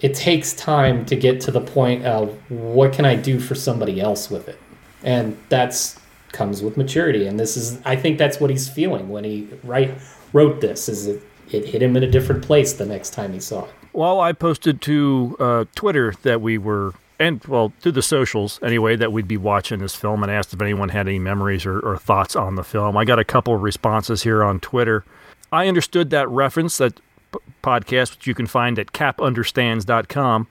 It 0.00 0.14
takes 0.14 0.54
time 0.54 1.04
to 1.04 1.14
get 1.14 1.42
to 1.42 1.50
the 1.50 1.60
point 1.60 2.06
of 2.06 2.30
what 2.50 2.94
can 2.94 3.04
I 3.04 3.16
do 3.16 3.38
for 3.38 3.54
somebody 3.54 4.00
else 4.00 4.30
with 4.30 4.48
it. 4.48 4.58
And 5.02 5.36
that's 5.50 6.00
comes 6.32 6.62
with 6.62 6.76
maturity 6.76 7.26
and 7.26 7.40
this 7.40 7.56
is 7.56 7.80
i 7.84 7.96
think 7.96 8.16
that's 8.16 8.38
what 8.38 8.50
he's 8.50 8.68
feeling 8.68 9.08
when 9.08 9.24
he 9.24 9.48
write, 9.64 9.92
wrote 10.32 10.60
this 10.60 10.88
is 10.88 11.08
it, 11.08 11.20
it 11.50 11.66
hit 11.66 11.82
him 11.82 11.96
in 11.96 12.04
a 12.04 12.06
different 12.08 12.40
place 12.40 12.74
the 12.74 12.86
next 12.86 13.10
time 13.10 13.32
he 13.32 13.40
saw 13.40 13.64
it 13.64 13.70
Well, 13.92 14.20
I 14.20 14.32
posted 14.32 14.80
to 14.82 15.36
uh, 15.40 15.64
Twitter 15.74 16.14
that 16.22 16.40
we 16.40 16.56
were, 16.56 16.94
and 17.18 17.44
well, 17.46 17.72
to 17.82 17.90
the 17.90 18.02
socials 18.02 18.60
anyway, 18.62 18.94
that 18.94 19.10
we'd 19.10 19.26
be 19.26 19.36
watching 19.36 19.80
this 19.80 19.96
film 19.96 20.22
and 20.22 20.30
asked 20.30 20.54
if 20.54 20.62
anyone 20.62 20.90
had 20.90 21.08
any 21.08 21.18
memories 21.18 21.66
or, 21.66 21.80
or 21.80 21.98
thoughts 21.98 22.36
on 22.36 22.54
the 22.54 22.62
film. 22.62 22.96
I 22.96 23.04
got 23.04 23.18
a 23.18 23.24
couple 23.24 23.52
of 23.52 23.62
responses 23.62 24.22
here 24.22 24.44
on 24.44 24.60
Twitter. 24.60 25.04
I 25.52 25.68
understood 25.68 26.10
that 26.10 26.28
reference, 26.28 26.78
that 26.78 27.00
p- 27.32 27.38
podcast, 27.62 28.16
which 28.16 28.26
you 28.26 28.34
can 28.34 28.46
find 28.46 28.78
at 28.78 28.92
capunderstands.com, 28.92 30.46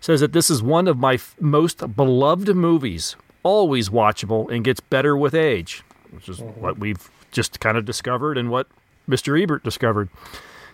says 0.00 0.20
that 0.20 0.32
this 0.32 0.50
is 0.50 0.62
one 0.62 0.88
of 0.88 0.98
my 0.98 1.14
f- 1.14 1.36
most 1.40 1.94
beloved 1.94 2.54
movies, 2.54 3.16
always 3.42 3.88
watchable, 3.88 4.50
and 4.50 4.64
gets 4.64 4.80
better 4.80 5.16
with 5.16 5.34
age, 5.34 5.82
which 6.10 6.28
is 6.28 6.40
mm-hmm. 6.40 6.60
what 6.60 6.78
we've 6.78 7.10
just 7.30 7.60
kind 7.60 7.76
of 7.76 7.84
discovered 7.84 8.38
and 8.38 8.50
what 8.50 8.68
Mr. 9.08 9.40
Ebert 9.40 9.64
discovered. 9.64 10.08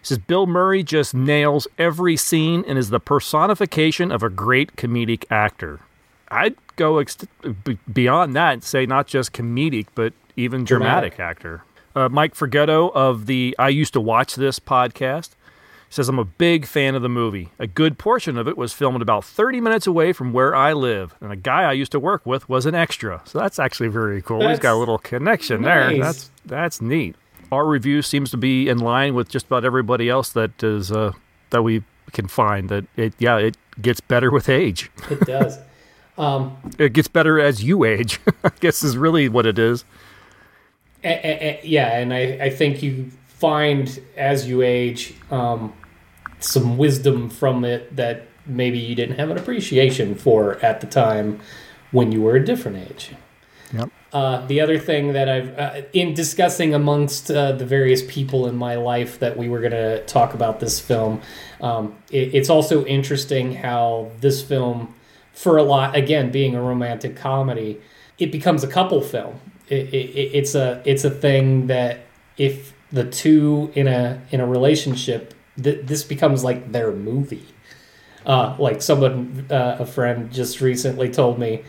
He 0.00 0.06
says 0.06 0.18
Bill 0.18 0.46
Murray 0.46 0.82
just 0.82 1.14
nails 1.14 1.68
every 1.78 2.16
scene 2.16 2.64
and 2.66 2.78
is 2.78 2.90
the 2.90 3.00
personification 3.00 4.10
of 4.10 4.22
a 4.22 4.30
great 4.30 4.76
comedic 4.76 5.24
actor. 5.30 5.80
I'd 6.30 6.54
go 6.76 6.98
ex- 6.98 7.18
beyond 7.92 8.34
that 8.36 8.52
and 8.54 8.64
say 8.64 8.86
not 8.86 9.06
just 9.06 9.32
comedic, 9.32 9.86
but 9.94 10.12
even 10.36 10.64
dramatic, 10.64 11.16
Dramatic. 11.16 11.20
actor. 11.20 11.64
Uh, 11.94 12.08
Mike 12.08 12.34
Forgetto 12.34 12.92
of 12.94 13.26
the 13.26 13.54
I 13.58 13.68
Used 13.68 13.92
to 13.94 14.00
Watch 14.00 14.36
This 14.36 14.58
podcast 14.58 15.30
says, 15.92 16.08
I'm 16.08 16.20
a 16.20 16.24
big 16.24 16.66
fan 16.66 16.94
of 16.94 17.02
the 17.02 17.08
movie. 17.08 17.50
A 17.58 17.66
good 17.66 17.98
portion 17.98 18.38
of 18.38 18.46
it 18.46 18.56
was 18.56 18.72
filmed 18.72 19.02
about 19.02 19.24
30 19.24 19.60
minutes 19.60 19.88
away 19.88 20.12
from 20.12 20.32
where 20.32 20.54
I 20.54 20.72
live, 20.72 21.16
and 21.20 21.32
a 21.32 21.36
guy 21.36 21.64
I 21.64 21.72
used 21.72 21.90
to 21.92 21.98
work 21.98 22.24
with 22.24 22.48
was 22.48 22.64
an 22.64 22.76
extra. 22.76 23.20
So 23.24 23.40
that's 23.40 23.58
actually 23.58 23.88
very 23.88 24.22
cool. 24.22 24.48
He's 24.48 24.60
got 24.60 24.74
a 24.74 24.78
little 24.78 24.98
connection 24.98 25.62
there. 25.62 25.96
That's 25.98 26.30
that's 26.46 26.80
neat. 26.80 27.16
Our 27.50 27.66
review 27.66 28.02
seems 28.02 28.30
to 28.30 28.36
be 28.36 28.68
in 28.68 28.78
line 28.78 29.14
with 29.16 29.28
just 29.28 29.46
about 29.46 29.64
everybody 29.64 30.08
else 30.08 30.30
that 30.30 30.62
is 30.62 30.92
uh, 30.92 31.12
that 31.50 31.62
we 31.62 31.82
can 32.12 32.28
find. 32.28 32.68
That 32.68 32.84
it 32.96 33.14
yeah 33.18 33.38
it 33.38 33.56
gets 33.82 34.00
better 34.00 34.30
with 34.30 34.48
age. 34.48 34.92
it 35.10 35.20
does 35.22 35.58
um, 36.18 36.56
It 36.78 36.92
gets 36.92 37.08
better 37.08 37.40
as 37.40 37.64
you 37.64 37.82
age. 37.82 38.20
I 38.44 38.50
guess 38.60 38.84
is 38.84 38.96
really 38.96 39.28
what 39.28 39.44
it 39.44 39.58
is. 39.58 39.84
A- 41.02 41.08
a- 41.08 41.60
a- 41.62 41.66
yeah, 41.66 41.98
and 41.98 42.12
I, 42.12 42.38
I 42.40 42.50
think 42.50 42.82
you 42.82 43.10
find 43.26 44.00
as 44.16 44.46
you 44.48 44.62
age 44.62 45.14
um, 45.30 45.72
some 46.40 46.76
wisdom 46.76 47.30
from 47.30 47.64
it 47.64 47.96
that 47.96 48.26
maybe 48.46 48.78
you 48.78 48.94
didn't 48.94 49.16
have 49.16 49.30
an 49.30 49.38
appreciation 49.38 50.14
for 50.14 50.56
at 50.64 50.80
the 50.80 50.86
time 50.86 51.40
when 51.90 52.12
you 52.12 52.20
were 52.20 52.36
a 52.36 52.44
different 52.44 52.90
age. 52.90 53.12
Yep. 53.72 53.90
Uh, 54.12 54.46
the 54.46 54.60
other 54.60 54.78
thing 54.78 55.12
that 55.12 55.28
I've, 55.28 55.58
uh, 55.58 55.82
in 55.92 56.14
discussing 56.14 56.74
amongst 56.74 57.30
uh, 57.30 57.52
the 57.52 57.64
various 57.64 58.02
people 58.08 58.48
in 58.48 58.56
my 58.56 58.74
life 58.74 59.20
that 59.20 59.36
we 59.36 59.48
were 59.48 59.60
going 59.60 59.70
to 59.72 60.04
talk 60.06 60.34
about 60.34 60.58
this 60.58 60.80
film, 60.80 61.20
um, 61.60 61.96
it, 62.10 62.34
it's 62.34 62.50
also 62.50 62.84
interesting 62.86 63.54
how 63.54 64.10
this 64.20 64.42
film, 64.42 64.94
for 65.32 65.56
a 65.56 65.62
lot, 65.62 65.94
again, 65.94 66.32
being 66.32 66.56
a 66.56 66.60
romantic 66.60 67.14
comedy, 67.14 67.80
it 68.18 68.32
becomes 68.32 68.64
a 68.64 68.68
couple 68.68 69.00
film. 69.00 69.40
It, 69.70 69.94
it, 69.94 70.34
it's 70.34 70.54
a 70.54 70.82
it's 70.84 71.04
a 71.04 71.10
thing 71.10 71.68
that 71.68 72.00
if 72.36 72.74
the 72.92 73.04
two 73.04 73.70
in 73.74 73.86
a 73.88 74.20
in 74.30 74.40
a 74.40 74.46
relationship, 74.46 75.34
th- 75.62 75.86
this 75.86 76.02
becomes 76.02 76.44
like 76.44 76.72
their 76.72 76.92
movie. 76.92 77.46
Uh, 78.26 78.54
like 78.58 78.82
someone, 78.82 79.46
uh, 79.50 79.76
a 79.78 79.86
friend 79.86 80.30
just 80.30 80.60
recently 80.60 81.08
told 81.08 81.38
me, 81.38 81.64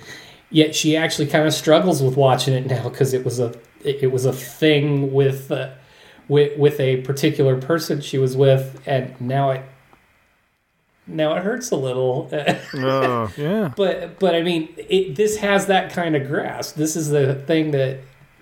yet 0.50 0.76
she 0.76 0.98
actually 0.98 1.28
kind 1.28 1.48
of 1.48 1.54
struggles 1.54 2.04
with 2.04 2.18
watching 2.18 2.54
it 2.54 2.66
now 2.66 2.90
because 2.90 3.14
it 3.14 3.24
was 3.24 3.40
a 3.40 3.54
it 3.84 4.12
was 4.12 4.26
a 4.26 4.34
thing 4.34 5.14
with 5.14 5.52
uh, 5.52 5.72
with 6.28 6.58
with 6.58 6.80
a 6.80 6.98
particular 7.02 7.60
person 7.60 8.02
she 8.02 8.18
was 8.18 8.36
with, 8.36 8.82
and 8.86 9.20
now 9.22 9.52
it 9.52 9.64
now 11.12 11.36
it 11.36 11.44
hurts 11.44 11.72
a 11.72 11.76
little. 11.76 12.30
Oh, 12.74 13.32
yeah. 13.38 13.74
But 13.78 14.20
but 14.20 14.36
I 14.36 14.42
mean, 14.42 14.70
it, 14.78 15.16
this 15.16 15.38
has 15.38 15.68
that 15.68 15.92
kind 15.92 16.16
of 16.16 16.28
grasp. 16.28 16.76
This 16.76 16.96
is 16.96 17.10
the 17.10 17.36
thing 17.36 17.72
that 17.72 18.00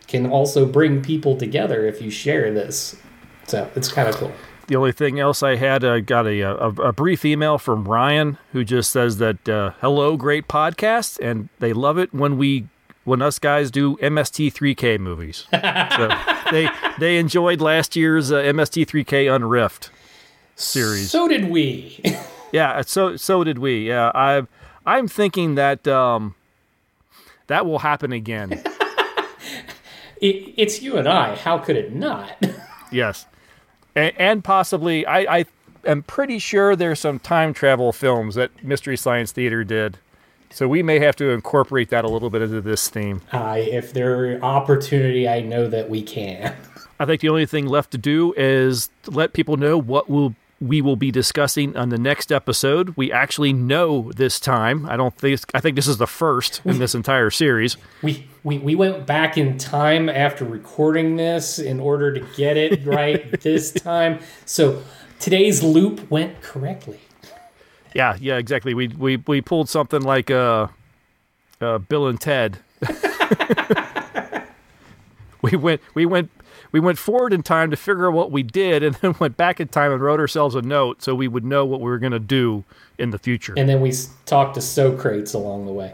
can 0.08 0.30
also 0.30 0.66
bring 0.66 1.02
people 1.02 1.36
together 1.38 1.86
if 1.86 2.02
you 2.02 2.10
share 2.10 2.52
this. 2.54 2.96
So 3.48 3.70
it's 3.76 3.92
kind 3.92 4.08
of 4.08 4.16
cool. 4.16 4.32
The 4.68 4.76
only 4.76 4.92
thing 4.92 5.20
else 5.20 5.42
I 5.42 5.56
had, 5.56 5.84
I 5.84 6.00
got 6.00 6.28
a, 6.28 6.42
a, 6.42 6.70
a 6.70 6.94
brief 6.94 7.26
email 7.26 7.58
from 7.58 7.86
Ryan 7.86 8.38
who 8.52 8.64
just 8.64 8.92
says 8.92 9.18
that 9.18 9.50
uh, 9.50 9.72
hello, 9.82 10.16
great 10.16 10.48
podcast, 10.48 11.20
and 11.20 11.50
they 11.58 11.74
love 11.74 11.98
it 11.98 12.14
when 12.14 12.38
we 12.38 12.68
when 13.04 13.22
us 13.22 13.40
guys 13.40 13.72
do 13.72 13.98
MST3K 13.98 15.00
movies. 15.00 15.48
so 15.52 16.10
they 16.52 16.70
they 17.00 17.18
enjoyed 17.18 17.62
last 17.62 17.96
year's 17.96 18.32
uh, 18.32 18.36
MST3K 18.36 19.26
Unrift 19.26 19.90
series. 20.56 21.10
So 21.10 21.28
did 21.28 21.50
we. 21.50 22.00
Yeah, 22.52 22.82
so 22.82 23.16
so 23.16 23.44
did 23.44 23.60
we. 23.60 23.88
Yeah, 23.88 24.12
I 24.14 24.44
I'm 24.86 25.08
thinking 25.08 25.56
that 25.56 25.88
um, 25.88 26.36
that 27.48 27.66
will 27.66 27.80
happen 27.80 28.12
again. 28.12 28.52
it, 30.22 30.54
it's 30.58 30.82
you 30.82 30.98
and 30.98 31.08
I. 31.08 31.36
How 31.36 31.58
could 31.58 31.76
it 31.76 31.94
not? 31.94 32.32
yes, 32.92 33.26
and, 33.96 34.14
and 34.18 34.44
possibly 34.44 35.06
I, 35.06 35.40
I 35.40 35.46
am 35.86 36.04
pretty 36.04 36.40
sure 36.40 36.76
there's 36.76 37.00
some 37.00 37.20
time 37.20 37.54
travel 37.54 37.92
films 37.92 38.36
that 38.36 38.64
Mystery 38.64 38.98
Science 38.98 39.32
Theater 39.32 39.64
did. 39.64 39.98
So 40.52 40.68
we 40.68 40.82
may 40.82 40.98
have 41.00 41.16
to 41.18 41.30
incorporate 41.30 41.90
that 41.90 42.04
a 42.04 42.10
little 42.10 42.32
bit 42.32 42.42
into 42.42 42.60
this 42.62 42.90
theme. 42.90 43.22
Uh, 43.32 43.58
if 43.60 43.94
there 43.94 44.44
opportunity, 44.44 45.30
I 45.30 45.42
know 45.42 45.68
that 45.68 45.90
we 45.90 46.02
can. 46.02 46.56
I 47.00 47.06
think 47.06 47.22
the 47.22 47.30
only 47.30 47.46
thing 47.46 47.68
left 47.68 47.92
to 47.92 47.98
do 47.98 48.34
is 48.36 48.90
to 49.04 49.12
let 49.12 49.34
people 49.34 49.58
know 49.58 49.78
what 49.78 50.10
will 50.10 50.36
we 50.62 50.82
will 50.82 50.96
be 50.96 51.12
discussing 51.12 51.76
on 51.78 51.90
the 51.90 51.98
next 51.98 52.32
episode. 52.32 52.96
We 52.98 53.12
actually 53.12 53.54
know 53.54 54.12
this 54.16 54.40
time. 54.40 54.86
I 54.88 54.98
don't 54.98 55.16
think 55.16 55.40
I 55.54 55.60
think 55.60 55.76
this 55.76 55.88
is 55.88 55.98
the 55.98 56.08
first 56.08 56.62
in 56.66 56.80
this 56.80 56.94
entire 56.94 57.30
series. 57.30 57.78
We 58.02 58.28
we, 58.44 58.58
we 58.58 58.76
went 58.76 59.06
back 59.06 59.38
in 59.38 59.58
time 59.58 60.10
after 60.10 60.44
recording 60.46 61.16
this 61.16 61.60
in 61.60 61.80
order 61.80 62.14
to 62.14 62.20
get 62.36 62.58
it 62.58 62.86
right 62.86 63.40
this 63.42 63.72
time. 63.72 64.20
So 64.46 64.82
today's 65.20 65.64
loop 65.64 66.10
went 66.12 66.42
correctly. 66.42 67.00
Yeah, 67.96 68.18
yeah, 68.20 68.38
exactly. 68.38 68.74
We 68.74 68.90
we 68.90 69.18
we 69.18 69.42
pulled 69.42 69.70
something 69.70 70.02
like 70.02 70.30
uh, 70.30 70.68
uh 71.62 71.78
Bill 71.80 72.08
and 72.08 72.20
Ted. 72.20 72.60
we 75.42 75.56
went 75.56 75.82
we 75.94 76.06
went 76.06 76.30
we 76.72 76.80
went 76.80 76.98
forward 76.98 77.34
in 77.34 77.44
time 77.44 77.72
to 77.72 77.78
figure 77.78 78.08
out 78.08 78.14
what 78.14 78.32
we 78.32 78.44
did 78.44 78.84
and 78.84 78.96
then 79.02 79.16
went 79.20 79.38
back 79.38 79.60
in 79.60 79.68
time 79.68 79.92
and 79.92 80.02
wrote 80.02 80.20
ourselves 80.20 80.56
a 80.56 80.62
note 80.62 81.02
so 81.02 81.16
we 81.16 81.28
would 81.28 81.46
know 81.46 81.66
what 81.66 81.80
we 81.80 81.90
were 81.90 82.00
going 82.00 82.12
to 82.12 82.20
do 82.20 82.64
in 82.98 83.12
the 83.12 83.20
future. 83.20 83.54
And 83.58 83.68
then 83.68 83.82
we 83.82 83.94
talked 84.26 84.56
to 84.56 84.62
Socrates 84.62 85.34
along 85.34 85.66
the 85.66 85.74
way. 85.74 85.94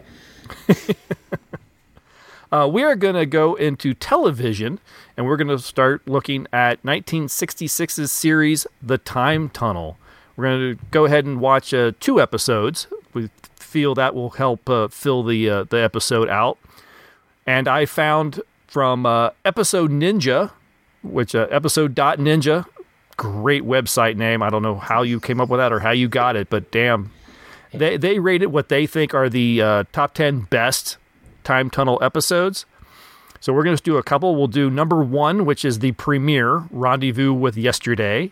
uh, 2.51 2.69
we 2.71 2.83
are 2.83 2.95
going 2.95 3.15
to 3.15 3.25
go 3.25 3.55
into 3.55 3.93
television 3.93 4.79
and 5.17 5.25
we're 5.25 5.37
going 5.37 5.47
to 5.47 5.59
start 5.59 6.07
looking 6.07 6.47
at 6.51 6.81
1966's 6.83 8.11
series 8.11 8.67
The 8.81 8.97
Time 8.97 9.49
Tunnel. 9.49 9.97
We're 10.35 10.45
going 10.45 10.75
to 10.77 10.85
go 10.91 11.05
ahead 11.05 11.25
and 11.25 11.39
watch 11.39 11.73
uh, 11.73 11.93
two 11.99 12.21
episodes. 12.21 12.87
We 13.13 13.29
feel 13.55 13.95
that 13.95 14.13
will 14.13 14.31
help 14.31 14.69
uh, 14.69 14.89
fill 14.89 15.23
the 15.23 15.49
uh, 15.49 15.63
the 15.63 15.77
episode 15.77 16.29
out. 16.29 16.57
And 17.47 17.67
I 17.67 17.85
found 17.85 18.41
from 18.67 19.05
uh, 19.05 19.29
Episode 19.45 19.91
Ninja, 19.91 20.51
which 21.05 21.35
uh, 21.35 21.47
ninja? 21.49 22.65
great 23.17 23.63
website 23.63 24.17
name. 24.17 24.41
I 24.41 24.49
don't 24.49 24.61
know 24.61 24.75
how 24.75 25.01
you 25.01 25.19
came 25.19 25.39
up 25.39 25.49
with 25.49 25.59
that 25.59 25.71
or 25.71 25.79
how 25.79 25.91
you 25.91 26.07
got 26.07 26.35
it, 26.35 26.49
but 26.49 26.71
damn, 26.71 27.11
they 27.73 27.97
they 27.97 28.19
rated 28.19 28.51
what 28.51 28.69
they 28.69 28.85
think 28.85 29.13
are 29.13 29.29
the 29.29 29.61
uh, 29.61 29.83
top 29.91 30.13
ten 30.13 30.41
best 30.41 30.97
time 31.43 31.69
tunnel 31.69 31.97
episodes. 32.01 32.65
So 33.39 33.53
we're 33.53 33.63
going 33.63 33.77
to 33.77 33.83
do 33.83 33.97
a 33.97 34.03
couple. 34.03 34.35
We'll 34.35 34.47
do 34.47 34.69
number 34.69 35.03
one, 35.03 35.45
which 35.45 35.63
is 35.63 35.79
the 35.79 35.91
premiere, 35.93 36.63
Rendezvous 36.71 37.33
with 37.33 37.55
Yesterday, 37.57 38.31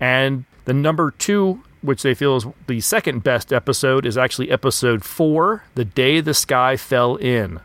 and 0.00 0.44
the 0.64 0.72
number 0.72 1.12
two, 1.12 1.62
which 1.80 2.02
they 2.02 2.14
feel 2.14 2.36
is 2.36 2.46
the 2.66 2.80
second 2.80 3.22
best 3.22 3.52
episode, 3.52 4.04
is 4.04 4.18
actually 4.18 4.50
episode 4.50 5.04
four, 5.04 5.62
The 5.76 5.84
Day 5.84 6.20
the 6.20 6.34
Sky 6.34 6.76
Fell 6.76 7.16
In. 7.16 7.60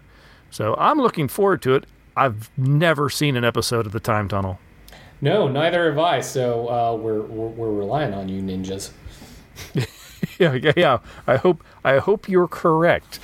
So 0.51 0.75
I'm 0.77 0.99
looking 0.99 1.27
forward 1.27 1.63
to 1.63 1.73
it. 1.75 1.85
I've 2.19 2.51
never 2.57 3.09
seen 3.09 3.37
an 3.37 3.45
episode 3.45 3.85
of 3.85 3.93
The 3.93 3.99
Time 4.01 4.27
Tunnel. 4.27 4.59
No, 5.21 5.47
neither 5.47 5.89
have 5.89 5.99
I. 5.99 6.19
So 6.21 6.69
uh, 6.69 6.95
we're, 6.95 7.21
we're, 7.21 7.47
we're 7.47 7.71
relying 7.71 8.13
on 8.13 8.27
you, 8.27 8.41
ninjas. 8.41 8.91
yeah, 10.37 10.53
yeah, 10.53 10.73
yeah. 10.75 10.97
I 11.27 11.37
hope 11.37 11.63
I 11.83 11.97
hope 11.97 12.27
you're 12.27 12.47
correct. 12.47 13.19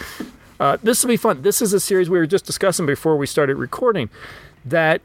Uh, 0.59 0.77
this 0.81 1.03
will 1.03 1.09
be 1.09 1.17
fun. 1.17 1.41
This 1.41 1.61
is 1.61 1.73
a 1.73 1.79
series 1.79 2.09
we 2.09 2.17
were 2.17 2.25
just 2.25 2.45
discussing 2.45 2.85
before 2.85 3.17
we 3.17 3.27
started 3.27 3.57
recording. 3.57 4.09
That 4.63 5.01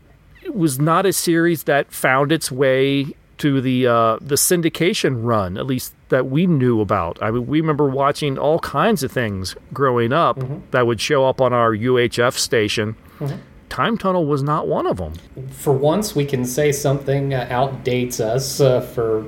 was 0.48 0.78
not 0.78 1.04
a 1.04 1.12
series 1.12 1.64
that 1.64 1.92
found 1.92 2.32
its 2.32 2.50
way 2.50 3.14
to 3.38 3.60
the 3.60 3.86
uh, 3.86 4.18
the 4.20 4.36
syndication 4.36 5.24
run, 5.24 5.56
at 5.56 5.66
least 5.66 5.94
that 6.10 6.26
we 6.26 6.46
knew 6.46 6.80
about. 6.80 7.20
I 7.22 7.30
mean, 7.30 7.46
we 7.46 7.60
remember 7.60 7.88
watching 7.88 8.38
all 8.38 8.60
kinds 8.60 9.02
of 9.02 9.10
things 9.10 9.56
growing 9.72 10.12
up 10.12 10.38
mm-hmm. 10.38 10.58
that 10.70 10.86
would 10.86 11.00
show 11.00 11.26
up 11.26 11.40
on 11.40 11.52
our 11.52 11.72
UHF 11.72 12.34
station. 12.34 12.94
Mm-hmm. 13.18 13.36
Time 13.70 13.96
Tunnel 13.96 14.26
was 14.26 14.42
not 14.42 14.68
one 14.68 14.86
of 14.86 14.98
them. 14.98 15.14
For 15.50 15.72
once, 15.72 16.14
we 16.14 16.24
can 16.24 16.44
say 16.44 16.72
something 16.72 17.32
uh, 17.32 17.46
outdates 17.50 18.20
us 18.20 18.60
uh, 18.60 18.80
for 18.80 19.24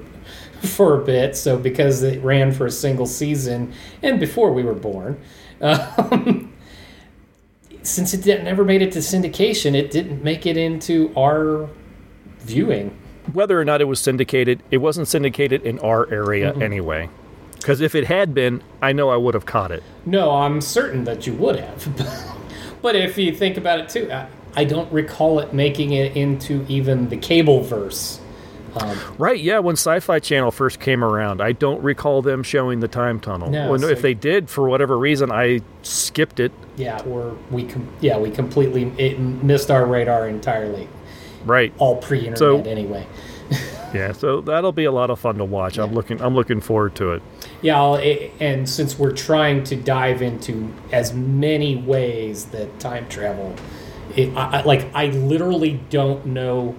for 0.61 1.01
a 1.01 1.05
bit. 1.05 1.37
So 1.37 1.57
because 1.57 2.03
it 2.03 2.23
ran 2.23 2.53
for 2.53 2.67
a 2.67 2.71
single 2.71 3.07
season 3.07 3.73
and 4.03 4.21
before 4.21 4.53
we 4.53 4.63
were 4.63 4.75
born. 4.75 5.21
Um, 5.63 6.53
since 7.85 8.15
it 8.15 8.43
never 8.43 8.65
made 8.65 8.83
it 8.83 8.93
to 8.93 8.99
syndication, 8.99 9.75
it 9.75 9.93
didn't 9.93 10.23
make 10.23 10.45
it 10.45 10.57
into 10.57 11.13
our 11.17 11.69
viewing 12.41 12.97
whether 13.33 13.61
or 13.61 13.65
not 13.65 13.81
it 13.81 13.85
was 13.85 14.01
syndicated, 14.01 14.63
it 14.71 14.79
wasn't 14.79 15.09
syndicated 15.09 15.63
in 15.63 15.79
our 15.81 16.11
area 16.11 16.53
mm-hmm. 16.53 16.63
anyway. 16.63 17.09
Because 17.57 17.81
if 17.81 17.95
it 17.95 18.07
had 18.07 18.35
been, 18.35 18.63
I 18.81 18.93
know 18.93 19.11
I 19.11 19.17
would 19.17 19.35
have 19.35 19.47
caught 19.47 19.71
it. 19.71 19.83
No, 20.05 20.33
I'm 20.33 20.61
certain 20.61 21.05
that 21.05 21.27
you 21.27 21.35
would 21.35 21.61
have. 21.61 22.37
but 22.83 22.97
if 22.97 23.17
you 23.17 23.35
think 23.35 23.57
about 23.57 23.81
it 23.81 23.89
too, 23.89 24.11
I, 24.13 24.27
I, 24.55 24.65
don't 24.65 24.93
recall 24.93 25.39
it 25.39 25.55
making 25.55 25.93
it 25.93 26.17
into 26.17 26.67
even 26.69 27.09
the 27.09 27.17
cable 27.17 27.63
verse. 27.63 28.21
Um, 28.75 28.99
right, 29.19 29.39
yeah, 29.39 29.59
when 29.59 29.75
Sci 29.75 30.01
Fi 30.01 30.19
Channel 30.19 30.51
first 30.51 30.81
came 30.81 31.05
around, 31.05 31.43
I 31.43 31.53
don't 31.53 31.83
recall 31.83 32.23
them 32.23 32.43
showing 32.43 32.81
the 32.81 32.89
time 32.89 33.21
tunnel. 33.21 33.51
No, 33.51 33.71
when, 33.71 33.81
so 33.81 33.89
if 33.89 34.01
they 34.01 34.15
did, 34.15 34.49
for 34.49 34.69
whatever 34.69 34.99
reason, 34.99 35.31
I 35.31 35.61
skipped 35.83 36.41
it. 36.41 36.53
Yeah, 36.77 37.03
or 37.03 37.37
we 37.51 37.65
com- 37.65 37.93
yeah 38.01 38.19
we 38.19 38.31
completely 38.31 38.85
it 38.97 39.19
missed 39.19 39.71
our 39.71 39.85
radar 39.85 40.27
entirely. 40.27 40.89
Right. 41.45 41.73
All 41.79 41.97
pre-internet 41.97 42.39
so, 42.39 42.63
anyway. 42.63 43.07
yeah, 43.95 44.13
so 44.13 44.41
that'll 44.41 44.73
be 44.73 44.85
a 44.85 44.93
lot 44.93 45.11
of 45.11 45.19
fun 45.19 45.37
to 45.37 45.45
watch. 45.45 45.77
Yeah. 45.77 45.85
I'm 45.85 45.93
looking 45.93 46.21
I'm 46.23 46.35
looking 46.35 46.61
forward 46.61 46.95
to 46.97 47.13
it. 47.13 47.23
Yeah, 47.63 47.81
I'll, 47.81 47.97
and 47.97 48.69
since 48.69 48.99
we're 48.99 49.13
trying 49.13 49.63
to 49.65 49.77
dive 49.77 50.21
into 50.21 50.75
as 50.91 51.15
many 51.15 51.77
ways 51.77 52.47
that 52.47 52.81
time 52.81 53.09
travel, 53.09 53.55
it, 54.17 54.37
I, 54.37 54.63
like 54.63 54.93
I 54.95 55.07
literally 55.07 55.81
don't 55.89 56.27
know 56.27 56.75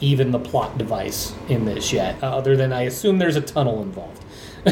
even 0.00 0.32
the 0.32 0.38
plot 0.38 0.76
device 0.78 1.34
in 1.48 1.64
this 1.64 1.92
yet, 1.92 2.22
uh, 2.22 2.36
other 2.36 2.56
than 2.56 2.72
I 2.72 2.82
assume 2.82 3.18
there's 3.18 3.36
a 3.36 3.40
tunnel 3.40 3.82
involved. 3.82 4.24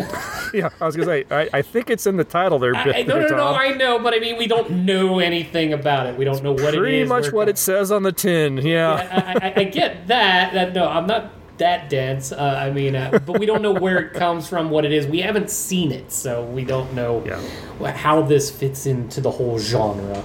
yeah, 0.54 0.70
I 0.80 0.86
was 0.86 0.94
gonna 0.94 1.06
say. 1.06 1.24
I, 1.30 1.48
I, 1.52 1.62
think 1.62 1.90
it's 1.90 2.06
in 2.06 2.16
the 2.16 2.24
title 2.24 2.60
there. 2.60 2.74
I, 2.76 3.02
no, 3.02 3.20
no, 3.20 3.26
no, 3.26 3.48
I 3.48 3.72
know, 3.72 3.98
but 3.98 4.14
I 4.14 4.20
mean, 4.20 4.38
we 4.38 4.46
don't 4.46 4.70
know 4.84 5.18
anything 5.18 5.72
about 5.72 6.06
it. 6.06 6.16
We 6.16 6.24
don't 6.24 6.44
know 6.44 6.52
what 6.52 6.62
it 6.62 6.74
is. 6.74 6.76
Pretty 6.76 7.04
much 7.04 7.32
what 7.32 7.48
it 7.48 7.58
says 7.58 7.90
on 7.90 8.04
the 8.04 8.12
tin. 8.12 8.58
Yeah, 8.58 8.62
yeah 9.02 9.38
I, 9.42 9.60
I, 9.60 9.64
get 9.64 10.06
that. 10.06 10.52
That 10.52 10.74
no, 10.74 10.86
I'm 10.88 11.08
not 11.08 11.32
that 11.60 11.88
dense. 11.88 12.32
Uh, 12.32 12.58
I 12.60 12.70
mean, 12.70 12.96
uh, 12.96 13.18
but 13.24 13.38
we 13.38 13.46
don't 13.46 13.62
know 13.62 13.72
where 13.72 13.98
it 13.98 14.12
comes 14.12 14.48
from, 14.48 14.68
what 14.68 14.84
it 14.84 14.92
is. 14.92 15.06
We 15.06 15.20
haven't 15.20 15.50
seen 15.50 15.92
it, 15.92 16.12
so 16.12 16.44
we 16.44 16.64
don't 16.64 16.92
know 16.92 17.24
yeah. 17.24 17.92
how 17.92 18.22
this 18.22 18.50
fits 18.50 18.86
into 18.86 19.20
the 19.20 19.30
whole 19.30 19.58
genre. 19.58 20.22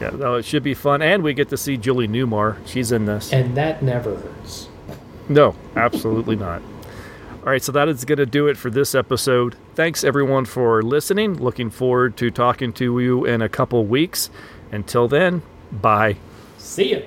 Yeah, 0.00 0.10
no, 0.10 0.34
it 0.36 0.44
should 0.44 0.62
be 0.62 0.74
fun, 0.74 1.02
and 1.02 1.22
we 1.22 1.34
get 1.34 1.48
to 1.50 1.56
see 1.56 1.76
Julie 1.76 2.08
Newmar. 2.08 2.56
She's 2.66 2.92
in 2.92 3.06
this, 3.06 3.32
and 3.32 3.56
that 3.56 3.82
never 3.82 4.16
hurts. 4.16 4.68
No, 5.28 5.54
absolutely 5.76 6.36
not. 6.36 6.62
All 7.42 7.46
right, 7.46 7.62
so 7.62 7.72
that 7.72 7.88
is 7.88 8.04
going 8.04 8.18
to 8.18 8.26
do 8.26 8.48
it 8.48 8.56
for 8.56 8.68
this 8.68 8.94
episode. 8.94 9.56
Thanks 9.74 10.04
everyone 10.04 10.44
for 10.44 10.82
listening. 10.82 11.34
Looking 11.34 11.70
forward 11.70 12.16
to 12.18 12.30
talking 12.30 12.72
to 12.74 12.98
you 12.98 13.24
in 13.24 13.40
a 13.40 13.48
couple 13.48 13.84
weeks. 13.86 14.28
Until 14.72 15.08
then, 15.08 15.42
bye. 15.72 16.16
See 16.58 16.92
ya. 16.92 17.00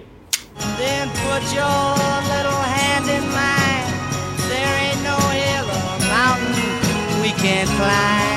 In 7.43 7.67
mine. 7.77 8.32